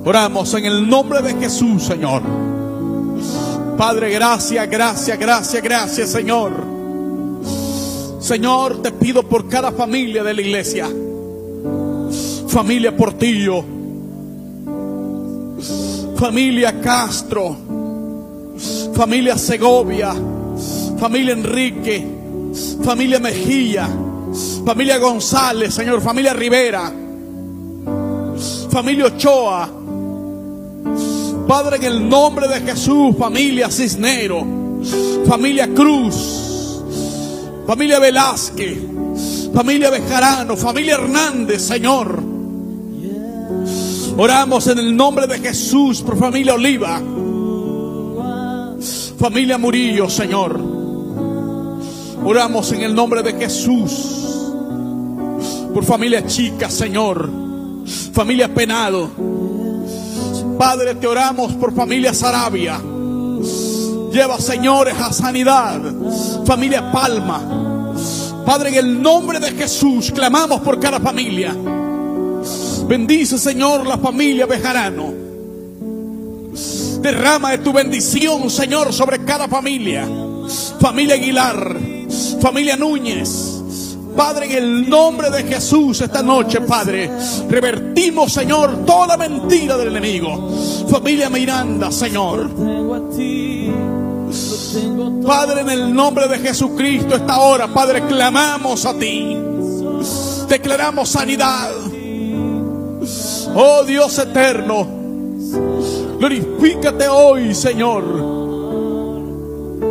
Oramos 0.05 0.53
en 0.53 0.67
el 0.67 0.87
nombre 0.87 1.23
de 1.23 1.33
Jesús, 1.33 1.83
Señor. 1.83 2.44
Padre, 3.77 4.11
gracias, 4.11 4.71
gracias, 4.71 5.19
gracias, 5.19 5.63
gracias, 5.63 6.11
Señor. 6.11 6.53
Señor, 8.21 8.81
te 8.81 8.93
pido 8.93 9.23
por 9.23 9.49
cada 9.49 9.73
familia 9.73 10.23
de 10.23 10.33
la 10.33 10.41
iglesia. 10.41 10.89
Familia 12.49 12.97
Portillo, 12.97 13.65
familia 16.17 16.81
Castro, 16.81 17.57
familia 18.95 19.37
Segovia, 19.37 20.15
familia 20.99 21.33
Enrique, 21.33 22.07
familia 22.85 23.19
Mejía, 23.19 23.89
familia 24.65 24.99
González, 24.99 25.75
Señor, 25.75 26.01
familia 26.01 26.33
Rivera, 26.33 26.93
familia 28.71 29.07
Ochoa. 29.07 29.84
Padre, 31.47 31.77
en 31.77 31.85
el 31.85 32.09
nombre 32.09 32.49
de 32.49 32.61
Jesús, 32.61 33.15
familia 33.19 33.71
Cisnero, 33.71 34.45
familia 35.27 35.69
Cruz, 35.75 36.83
familia 37.67 37.99
Velázquez, 37.99 38.79
familia 39.55 39.91
Bejarano, 39.91 40.57
familia 40.57 40.95
Hernández, 40.95 41.63
Señor. 41.63 42.23
Oramos 44.17 44.67
en 44.69 44.79
el 44.79 44.97
nombre 44.97 45.27
de 45.27 45.39
Jesús 45.41 46.01
por 46.01 46.17
familia 46.17 46.55
Oliva. 46.55 47.03
Familia 49.19 49.59
Murillo, 49.59 50.09
Señor. 50.09 50.61
Oramos 52.25 52.73
en 52.73 52.83
el 52.83 52.95
nombre 52.95 53.23
de 53.23 53.35
Jesús. 53.35 54.51
Por 55.75 55.85
familia 55.85 56.25
chica, 56.27 56.71
Señor. 56.71 57.29
Familia 58.13 58.55
Penado. 58.55 59.34
Padre, 60.59 60.95
te 60.95 61.07
oramos 61.07 61.53
por 61.55 61.75
familia 61.75 62.15
Sarabia. 62.15 62.81
Lleva, 64.13 64.39
señores, 64.39 64.95
a 64.99 65.13
sanidad. 65.13 65.81
Familia 66.47 66.93
Palma. 66.93 67.93
Padre, 68.47 68.71
en 68.71 68.75
el 68.75 69.03
nombre 69.03 69.41
de 69.41 69.51
Jesús, 69.53 70.13
clamamos 70.13 70.61
por 70.61 70.79
cada 70.79 71.01
familia. 71.01 71.55
Bendice, 72.87 73.39
Señor, 73.39 73.87
la 73.87 73.99
familia 73.99 74.47
Bejarano. 74.47 75.13
Derrama 77.01 77.51
de 77.53 77.59
tu 77.59 77.73
bendición, 77.73 78.49
Señor, 78.51 78.93
sobre 78.93 79.25
cada 79.25 79.49
familia. 79.49 80.07
Familia 80.81 81.15
Aguilar, 81.15 81.77
familia 82.41 82.77
Núñez. 82.77 83.54
Padre, 84.17 84.47
en 84.47 84.53
el 84.53 84.89
nombre 84.89 85.31
de 85.31 85.43
Jesús 85.43 86.01
esta 86.01 86.23
noche, 86.23 86.61
Padre, 86.61 87.11
revertimos, 87.49 88.33
Señor, 88.33 88.85
toda 88.87 89.17
mentira 89.17 89.77
del 89.77 89.89
enemigo. 89.89 90.51
Familia 90.89 91.29
Miranda, 91.29 91.91
Señor. 91.91 92.51
Padre, 95.27 95.61
en 95.63 95.71
el 95.71 95.95
nombre 95.95 96.29
de 96.29 96.39
Jesucristo, 96.39 97.17
esta 97.17 97.41
hora, 97.41 97.73
Padre, 97.73 98.07
clamamos 98.07 98.85
a 98.87 98.95
ti. 98.99 99.37
Declaramos 100.49 101.09
sanidad. 101.09 101.71
Oh 103.57 103.85
Dios 103.85 104.19
eterno, 104.19 104.87
glorifícate 106.19 107.09
hoy, 107.09 107.55
Señor. 107.55 108.05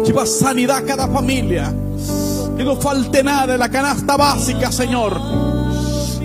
Lleva 0.06 0.26
sanidad 0.26 0.78
a 0.78 0.84
cada 0.84 1.08
familia. 1.08 1.74
Que 2.58 2.64
no 2.64 2.76
falte 2.76 3.24
nada 3.24 3.54
en 3.54 3.60
la 3.60 3.70
canasta 3.70 4.16
básica, 4.18 4.72
Señor. 4.72 5.20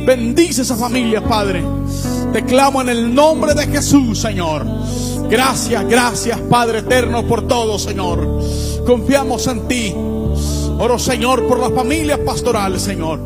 Bendice 0.07 0.63
esa 0.63 0.77
familia, 0.77 1.23
Padre. 1.23 1.63
Te 2.33 2.45
clamo 2.45 2.83
en 2.83 2.89
el 2.91 3.15
nombre 3.15 3.55
de 3.55 3.67
Jesús, 3.67 4.21
Señor. 4.21 4.67
Gracias, 5.31 5.87
gracias, 5.89 6.39
Padre 6.41 6.79
eterno, 6.79 7.27
por 7.27 7.47
todo, 7.47 7.79
Señor. 7.79 8.27
Confiamos 8.87 9.47
en 9.47 9.69
ti. 9.69 9.95
Oro, 10.79 10.99
Señor, 10.99 11.47
por 11.47 11.59
las 11.59 11.73
familias 11.73 12.19
pastorales, 12.21 12.83
Señor. 12.83 13.21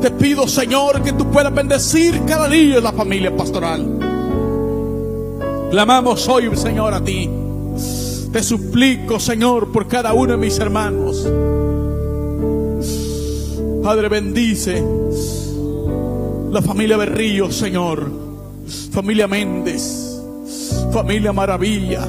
Te 0.00 0.10
pido, 0.10 0.46
Señor, 0.46 1.02
que 1.02 1.12
tú 1.12 1.30
puedas 1.30 1.54
bendecir 1.54 2.22
cada 2.26 2.48
día 2.48 2.80
la 2.80 2.92
familia 2.92 3.34
pastoral. 3.34 3.98
Clamamos 5.70 6.28
hoy, 6.28 6.54
Señor, 6.56 6.92
a 6.94 7.00
ti. 7.02 7.30
Te 8.32 8.42
suplico, 8.42 9.18
Señor, 9.18 9.72
por 9.72 9.88
cada 9.88 10.12
uno 10.12 10.32
de 10.32 10.38
mis 10.38 10.58
hermanos. 10.58 11.26
Padre, 13.82 14.08
bendice 14.08 14.82
la 16.50 16.62
familia 16.62 16.96
Berrío, 16.96 17.50
Señor. 17.50 18.10
Familia 18.90 19.26
Méndez. 19.26 20.20
Familia 20.92 21.32
Maravilla. 21.32 22.06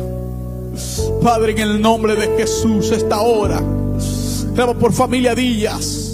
Padre, 1.21 1.51
en 1.51 1.59
el 1.59 1.81
nombre 1.81 2.15
de 2.15 2.37
Jesús, 2.37 2.91
esta 2.91 3.21
hora. 3.21 3.61
Clamo 4.55 4.75
por 4.75 4.93
familia 4.93 5.35
Díaz 5.35 6.07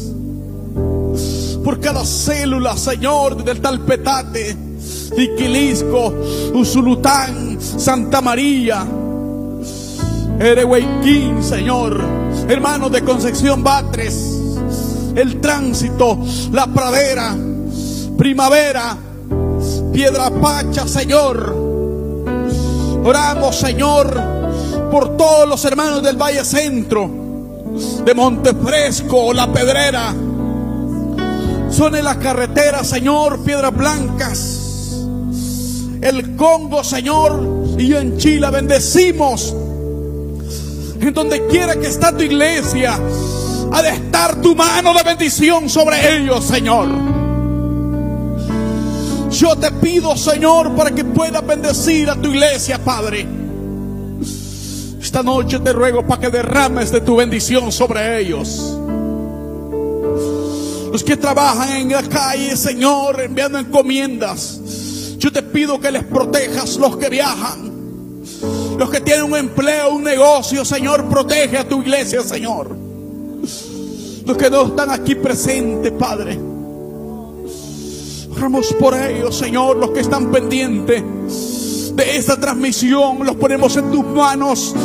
por 1.63 1.79
cada 1.79 2.03
célula, 2.05 2.75
Señor, 2.75 3.43
del 3.43 3.61
Talpetate, 3.61 4.55
Iquilisco, 5.17 6.13
Usulután, 6.53 7.57
Santa 7.61 8.21
María, 8.21 8.85
Erehuayquín, 10.39 11.43
Señor, 11.43 12.01
hermanos 12.47 12.91
de 12.91 13.03
Concepción 13.03 13.63
Batres, 13.63 14.15
el 15.15 15.39
tránsito, 15.39 16.19
la 16.51 16.67
pradera, 16.67 17.35
primavera, 18.17 18.97
Piedra 19.93 20.31
Pacha, 20.31 20.87
Señor. 20.87 21.55
Oramos, 23.05 23.55
Señor, 23.55 24.19
por 24.89 25.15
todos 25.17 25.47
los 25.47 25.63
hermanos 25.65 26.01
del 26.01 26.17
Valle 26.17 26.43
Centro, 26.43 27.09
de 28.03 28.13
Montefresco, 28.13 29.33
La 29.33 29.51
Pedrera, 29.51 30.13
son 31.69 31.95
en 31.95 32.03
las 32.03 32.17
carreteras, 32.17 32.87
Señor, 32.87 33.43
piedras 33.43 33.75
blancas. 33.75 34.59
El 36.01 36.35
Congo, 36.35 36.83
Señor, 36.83 37.75
y 37.77 37.93
en 37.93 38.17
Chile 38.17 38.49
bendecimos. 38.51 39.55
En 41.03 41.13
donde 41.13 41.45
quiera 41.47 41.75
que 41.75 41.87
está 41.87 42.15
tu 42.15 42.23
iglesia, 42.23 42.97
ha 43.71 43.81
de 43.81 43.89
estar 43.89 44.41
tu 44.41 44.55
mano 44.55 44.93
de 44.93 45.03
bendición 45.03 45.69
sobre 45.69 46.17
ellos, 46.17 46.45
Señor. 46.45 46.87
Yo 49.29 49.55
te 49.57 49.69
pido, 49.71 50.15
Señor, 50.15 50.73
para 50.75 50.91
que 50.91 51.03
puedas 51.03 51.45
bendecir 51.45 52.09
a 52.09 52.15
tu 52.15 52.29
iglesia, 52.29 52.81
Padre. 52.81 53.27
Esta 55.01 55.21
noche 55.21 55.59
te 55.59 55.73
ruego 55.73 56.07
para 56.07 56.21
que 56.21 56.29
derrames 56.29 56.89
de 56.89 57.01
tu 57.01 57.17
bendición 57.17 57.69
sobre 57.71 58.21
ellos 58.21 58.79
los 60.93 61.03
que 61.03 61.17
trabajan 61.17 61.75
en 61.75 61.89
la 61.89 62.03
calle, 62.03 62.55
Señor, 62.55 63.19
enviando 63.19 63.57
encomiendas. 63.57 64.59
Yo 65.17 65.31
te 65.31 65.41
pido 65.41 65.79
que 65.79 65.91
les 65.91 66.03
protejas 66.03 66.75
los 66.77 66.97
que 66.97 67.09
viajan. 67.09 67.72
Los 68.77 68.89
que 68.89 69.01
tienen 69.01 69.25
un 69.25 69.37
empleo, 69.37 69.93
un 69.93 70.03
negocio, 70.03 70.65
Señor, 70.65 71.05
protege 71.05 71.57
a 71.57 71.67
tu 71.67 71.81
iglesia, 71.81 72.21
Señor. 72.21 72.75
Los 74.25 74.37
que 74.37 74.49
no 74.49 74.67
están 74.67 74.89
aquí 74.89 75.15
presentes, 75.15 75.91
Padre. 75.91 76.39
Oramos 78.35 78.73
por 78.73 78.95
ellos, 78.95 79.37
Señor, 79.37 79.77
los 79.77 79.91
que 79.91 79.99
están 79.99 80.31
pendientes 80.31 81.03
de 81.95 82.17
esta 82.17 82.39
transmisión, 82.39 83.25
los 83.25 83.35
ponemos 83.35 83.77
en 83.77 83.91
tus 83.91 84.05
manos. 84.05 84.75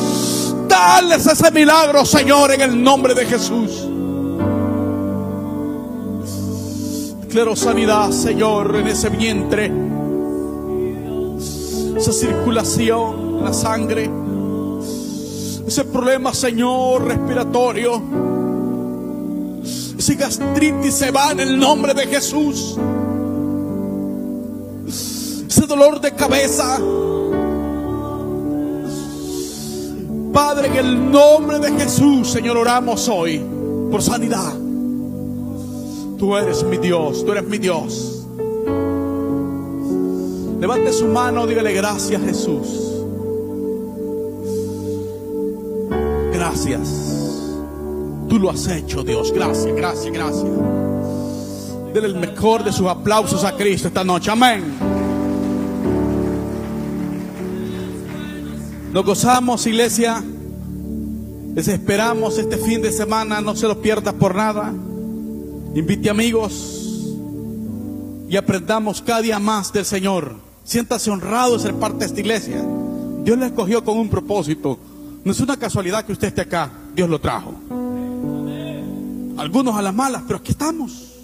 Dales 0.68 1.26
ese 1.26 1.50
milagro, 1.50 2.04
Señor, 2.04 2.52
en 2.52 2.60
el 2.60 2.82
nombre 2.82 3.14
de 3.14 3.24
Jesús. 3.24 3.86
Declaro 7.22 7.56
sanidad, 7.56 8.10
Señor, 8.10 8.76
en 8.76 8.88
ese 8.88 9.08
vientre. 9.08 9.72
Esa 11.96 12.12
circulación, 12.12 13.27
la 13.42 13.52
sangre. 13.52 14.10
Ese 15.66 15.84
problema, 15.84 16.32
Señor, 16.32 17.04
respiratorio. 17.04 18.02
Ese 19.98 20.14
gastritis 20.14 20.94
se 20.94 21.10
va 21.10 21.32
en 21.32 21.40
el 21.40 21.58
nombre 21.58 21.92
de 21.92 22.06
Jesús. 22.06 22.78
Ese 24.86 25.66
dolor 25.66 26.00
de 26.00 26.12
cabeza. 26.12 26.78
Padre, 30.32 30.68
en 30.68 30.76
el 30.76 31.10
nombre 31.10 31.58
de 31.58 31.72
Jesús, 31.72 32.30
Señor, 32.30 32.56
oramos 32.56 33.08
hoy 33.08 33.42
por 33.90 34.02
sanidad. 34.02 34.54
Tú 36.18 36.36
eres 36.36 36.64
mi 36.64 36.78
Dios, 36.78 37.24
tú 37.24 37.32
eres 37.32 37.44
mi 37.44 37.58
Dios. 37.58 38.26
Levante 40.60 40.92
su 40.92 41.06
mano, 41.06 41.46
dígale 41.46 41.72
gracias 41.72 42.20
Jesús. 42.22 42.87
Gracias. 46.48 46.88
Tú 48.26 48.38
lo 48.38 48.48
has 48.48 48.66
hecho, 48.68 49.02
Dios. 49.02 49.32
Gracias, 49.32 49.66
gracias, 49.74 50.10
gracias. 50.10 50.46
Dele 51.92 52.06
el 52.06 52.14
mejor 52.14 52.64
de 52.64 52.72
sus 52.72 52.86
aplausos 52.86 53.44
a 53.44 53.54
Cristo 53.54 53.88
esta 53.88 54.02
noche. 54.02 54.30
Amén. 54.30 54.64
Nos 58.94 59.04
gozamos, 59.04 59.66
iglesia. 59.66 60.24
Les 61.54 61.68
esperamos 61.68 62.38
este 62.38 62.56
fin 62.56 62.80
de 62.80 62.92
semana. 62.92 63.42
No 63.42 63.54
se 63.54 63.68
lo 63.68 63.82
pierdas 63.82 64.14
por 64.14 64.34
nada. 64.34 64.72
Invite 65.74 66.08
amigos 66.08 67.14
y 68.30 68.36
aprendamos 68.36 69.02
cada 69.02 69.20
día 69.20 69.38
más 69.38 69.70
del 69.70 69.84
Señor. 69.84 70.36
Siéntase 70.64 71.10
honrado 71.10 71.58
de 71.58 71.62
ser 71.62 71.74
parte 71.74 71.98
de 71.98 72.06
esta 72.06 72.20
iglesia. 72.20 72.64
Dios 73.22 73.36
le 73.36 73.46
escogió 73.46 73.84
con 73.84 73.98
un 73.98 74.08
propósito. 74.08 74.78
No 75.24 75.32
es 75.32 75.40
una 75.40 75.56
casualidad 75.56 76.04
que 76.04 76.12
usted 76.12 76.28
esté 76.28 76.42
acá. 76.42 76.70
Dios 76.94 77.08
lo 77.08 77.20
trajo. 77.20 77.54
Algunos 79.36 79.76
a 79.76 79.82
las 79.82 79.94
malas, 79.94 80.22
pero 80.26 80.38
aquí 80.38 80.52
estamos. 80.52 81.14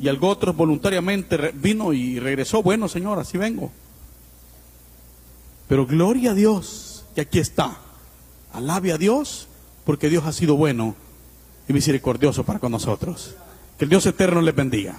Y 0.00 0.08
algo 0.08 0.28
otros 0.28 0.54
voluntariamente 0.56 1.52
vino 1.54 1.92
y 1.92 2.20
regresó. 2.20 2.62
Bueno, 2.62 2.88
Señor, 2.88 3.18
así 3.18 3.38
vengo. 3.38 3.72
Pero 5.68 5.86
gloria 5.86 6.32
a 6.32 6.34
Dios 6.34 7.04
que 7.14 7.22
aquí 7.22 7.38
está. 7.38 7.78
Alabe 8.52 8.92
a 8.92 8.98
Dios 8.98 9.48
porque 9.84 10.08
Dios 10.08 10.24
ha 10.24 10.32
sido 10.32 10.56
bueno 10.56 10.94
y 11.68 11.72
misericordioso 11.72 12.44
para 12.44 12.58
con 12.58 12.72
nosotros. 12.72 13.34
Que 13.78 13.84
el 13.84 13.90
Dios 13.90 14.06
eterno 14.06 14.40
les 14.40 14.54
bendiga. 14.54 14.96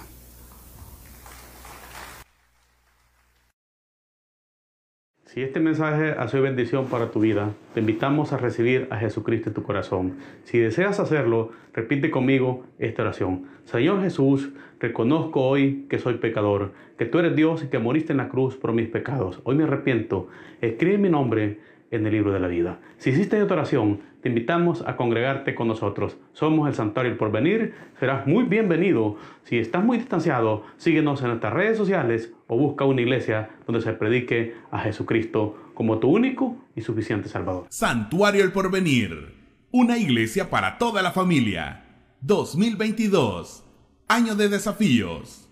Si 5.28 5.42
este 5.42 5.60
mensaje 5.60 6.12
ha 6.12 6.26
sido 6.28 6.44
bendición 6.44 6.86
para 6.86 7.10
tu 7.10 7.20
vida, 7.20 7.50
te 7.74 7.80
invitamos 7.80 8.32
a 8.32 8.38
recibir 8.38 8.88
a 8.88 8.96
Jesucristo 8.96 9.50
en 9.50 9.54
tu 9.54 9.62
corazón. 9.62 10.14
Si 10.44 10.58
deseas 10.58 11.00
hacerlo, 11.00 11.50
repite 11.74 12.10
conmigo 12.10 12.64
esta 12.78 13.02
oración. 13.02 13.44
Señor 13.66 14.00
Jesús, 14.00 14.48
reconozco 14.80 15.42
hoy 15.42 15.84
que 15.90 15.98
soy 15.98 16.14
pecador, 16.14 16.72
que 16.96 17.04
tú 17.04 17.18
eres 17.18 17.36
Dios 17.36 17.62
y 17.62 17.66
que 17.66 17.78
moriste 17.78 18.14
en 18.14 18.16
la 18.16 18.30
cruz 18.30 18.56
por 18.56 18.72
mis 18.72 18.88
pecados. 18.88 19.42
Hoy 19.44 19.54
me 19.54 19.64
arrepiento. 19.64 20.28
Escribe 20.62 20.96
mi 20.96 21.10
nombre 21.10 21.60
en 21.90 22.06
el 22.06 22.12
libro 22.12 22.32
de 22.32 22.40
la 22.40 22.48
vida. 22.48 22.78
Si 22.96 23.10
hiciste 23.10 23.38
esta 23.38 23.52
oración, 23.52 24.00
te 24.22 24.30
invitamos 24.30 24.82
a 24.86 24.96
congregarte 24.96 25.54
con 25.54 25.68
nosotros. 25.68 26.16
Somos 26.32 26.66
el 26.68 26.74
Santuario 26.74 27.12
El 27.12 27.18
Porvenir. 27.18 27.74
Serás 28.00 28.26
muy 28.26 28.44
bienvenido. 28.44 29.16
Si 29.42 29.58
estás 29.58 29.84
muy 29.84 29.98
distanciado, 29.98 30.64
síguenos 30.78 31.20
en 31.20 31.28
nuestras 31.28 31.52
redes 31.52 31.76
sociales 31.76 32.32
o 32.48 32.56
busca 32.56 32.84
una 32.84 33.02
iglesia 33.02 33.50
donde 33.66 33.82
se 33.82 33.92
predique 33.92 34.56
a 34.70 34.80
Jesucristo 34.80 35.70
como 35.74 35.98
tu 35.98 36.08
único 36.08 36.56
y 36.74 36.80
suficiente 36.80 37.28
Salvador. 37.28 37.66
Santuario 37.70 38.42
El 38.42 38.52
Porvenir. 38.52 39.34
Una 39.70 39.98
iglesia 39.98 40.50
para 40.50 40.78
toda 40.78 41.02
la 41.02 41.12
familia. 41.12 41.84
2022. 42.22 43.64
Año 44.08 44.34
de 44.34 44.48
desafíos. 44.48 45.48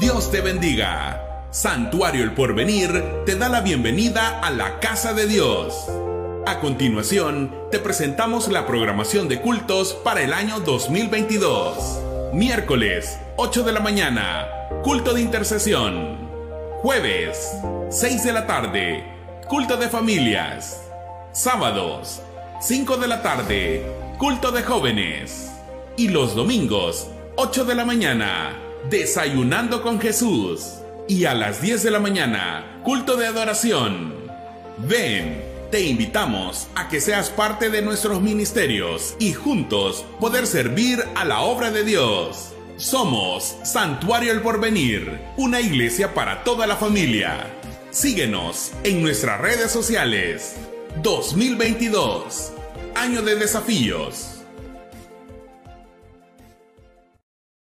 Dios 0.00 0.32
te 0.32 0.40
bendiga. 0.40 1.33
Santuario 1.54 2.24
El 2.24 2.32
Porvenir 2.32 3.22
te 3.26 3.36
da 3.36 3.48
la 3.48 3.60
bienvenida 3.60 4.40
a 4.40 4.50
la 4.50 4.80
casa 4.80 5.14
de 5.14 5.28
Dios. 5.28 5.86
A 6.46 6.58
continuación, 6.58 7.54
te 7.70 7.78
presentamos 7.78 8.48
la 8.48 8.66
programación 8.66 9.28
de 9.28 9.40
cultos 9.40 9.94
para 9.94 10.22
el 10.22 10.32
año 10.32 10.58
2022. 10.58 12.32
Miércoles, 12.32 13.20
8 13.36 13.62
de 13.62 13.70
la 13.70 13.78
mañana, 13.78 14.48
culto 14.82 15.14
de 15.14 15.20
intercesión. 15.20 16.28
Jueves, 16.82 17.52
6 17.88 18.24
de 18.24 18.32
la 18.32 18.48
tarde, 18.48 19.04
culto 19.46 19.76
de 19.76 19.88
familias. 19.88 20.82
Sábados, 21.30 22.20
5 22.62 22.96
de 22.96 23.06
la 23.06 23.22
tarde, 23.22 23.86
culto 24.18 24.50
de 24.50 24.64
jóvenes. 24.64 25.52
Y 25.96 26.08
los 26.08 26.34
domingos, 26.34 27.06
8 27.36 27.64
de 27.64 27.76
la 27.76 27.84
mañana, 27.84 28.58
desayunando 28.90 29.82
con 29.82 30.00
Jesús 30.00 30.80
y 31.08 31.26
a 31.26 31.34
las 31.34 31.60
10 31.60 31.82
de 31.82 31.90
la 31.90 32.00
mañana, 32.00 32.80
culto 32.82 33.16
de 33.16 33.26
adoración. 33.26 34.14
Ven, 34.78 35.42
te 35.70 35.82
invitamos 35.82 36.68
a 36.74 36.88
que 36.88 37.00
seas 37.00 37.30
parte 37.30 37.68
de 37.68 37.82
nuestros 37.82 38.22
ministerios 38.22 39.14
y 39.18 39.32
juntos 39.32 40.04
poder 40.20 40.46
servir 40.46 41.04
a 41.14 41.24
la 41.24 41.40
obra 41.42 41.70
de 41.70 41.84
Dios. 41.84 42.52
Somos 42.76 43.56
Santuario 43.64 44.32
El 44.32 44.40
Porvenir, 44.40 45.20
una 45.36 45.60
iglesia 45.60 46.14
para 46.14 46.42
toda 46.42 46.66
la 46.66 46.76
familia. 46.76 47.46
Síguenos 47.90 48.72
en 48.82 49.02
nuestras 49.02 49.40
redes 49.40 49.70
sociales. 49.70 50.56
2022, 51.02 52.52
año 52.94 53.22
de 53.22 53.36
desafíos. 53.36 54.33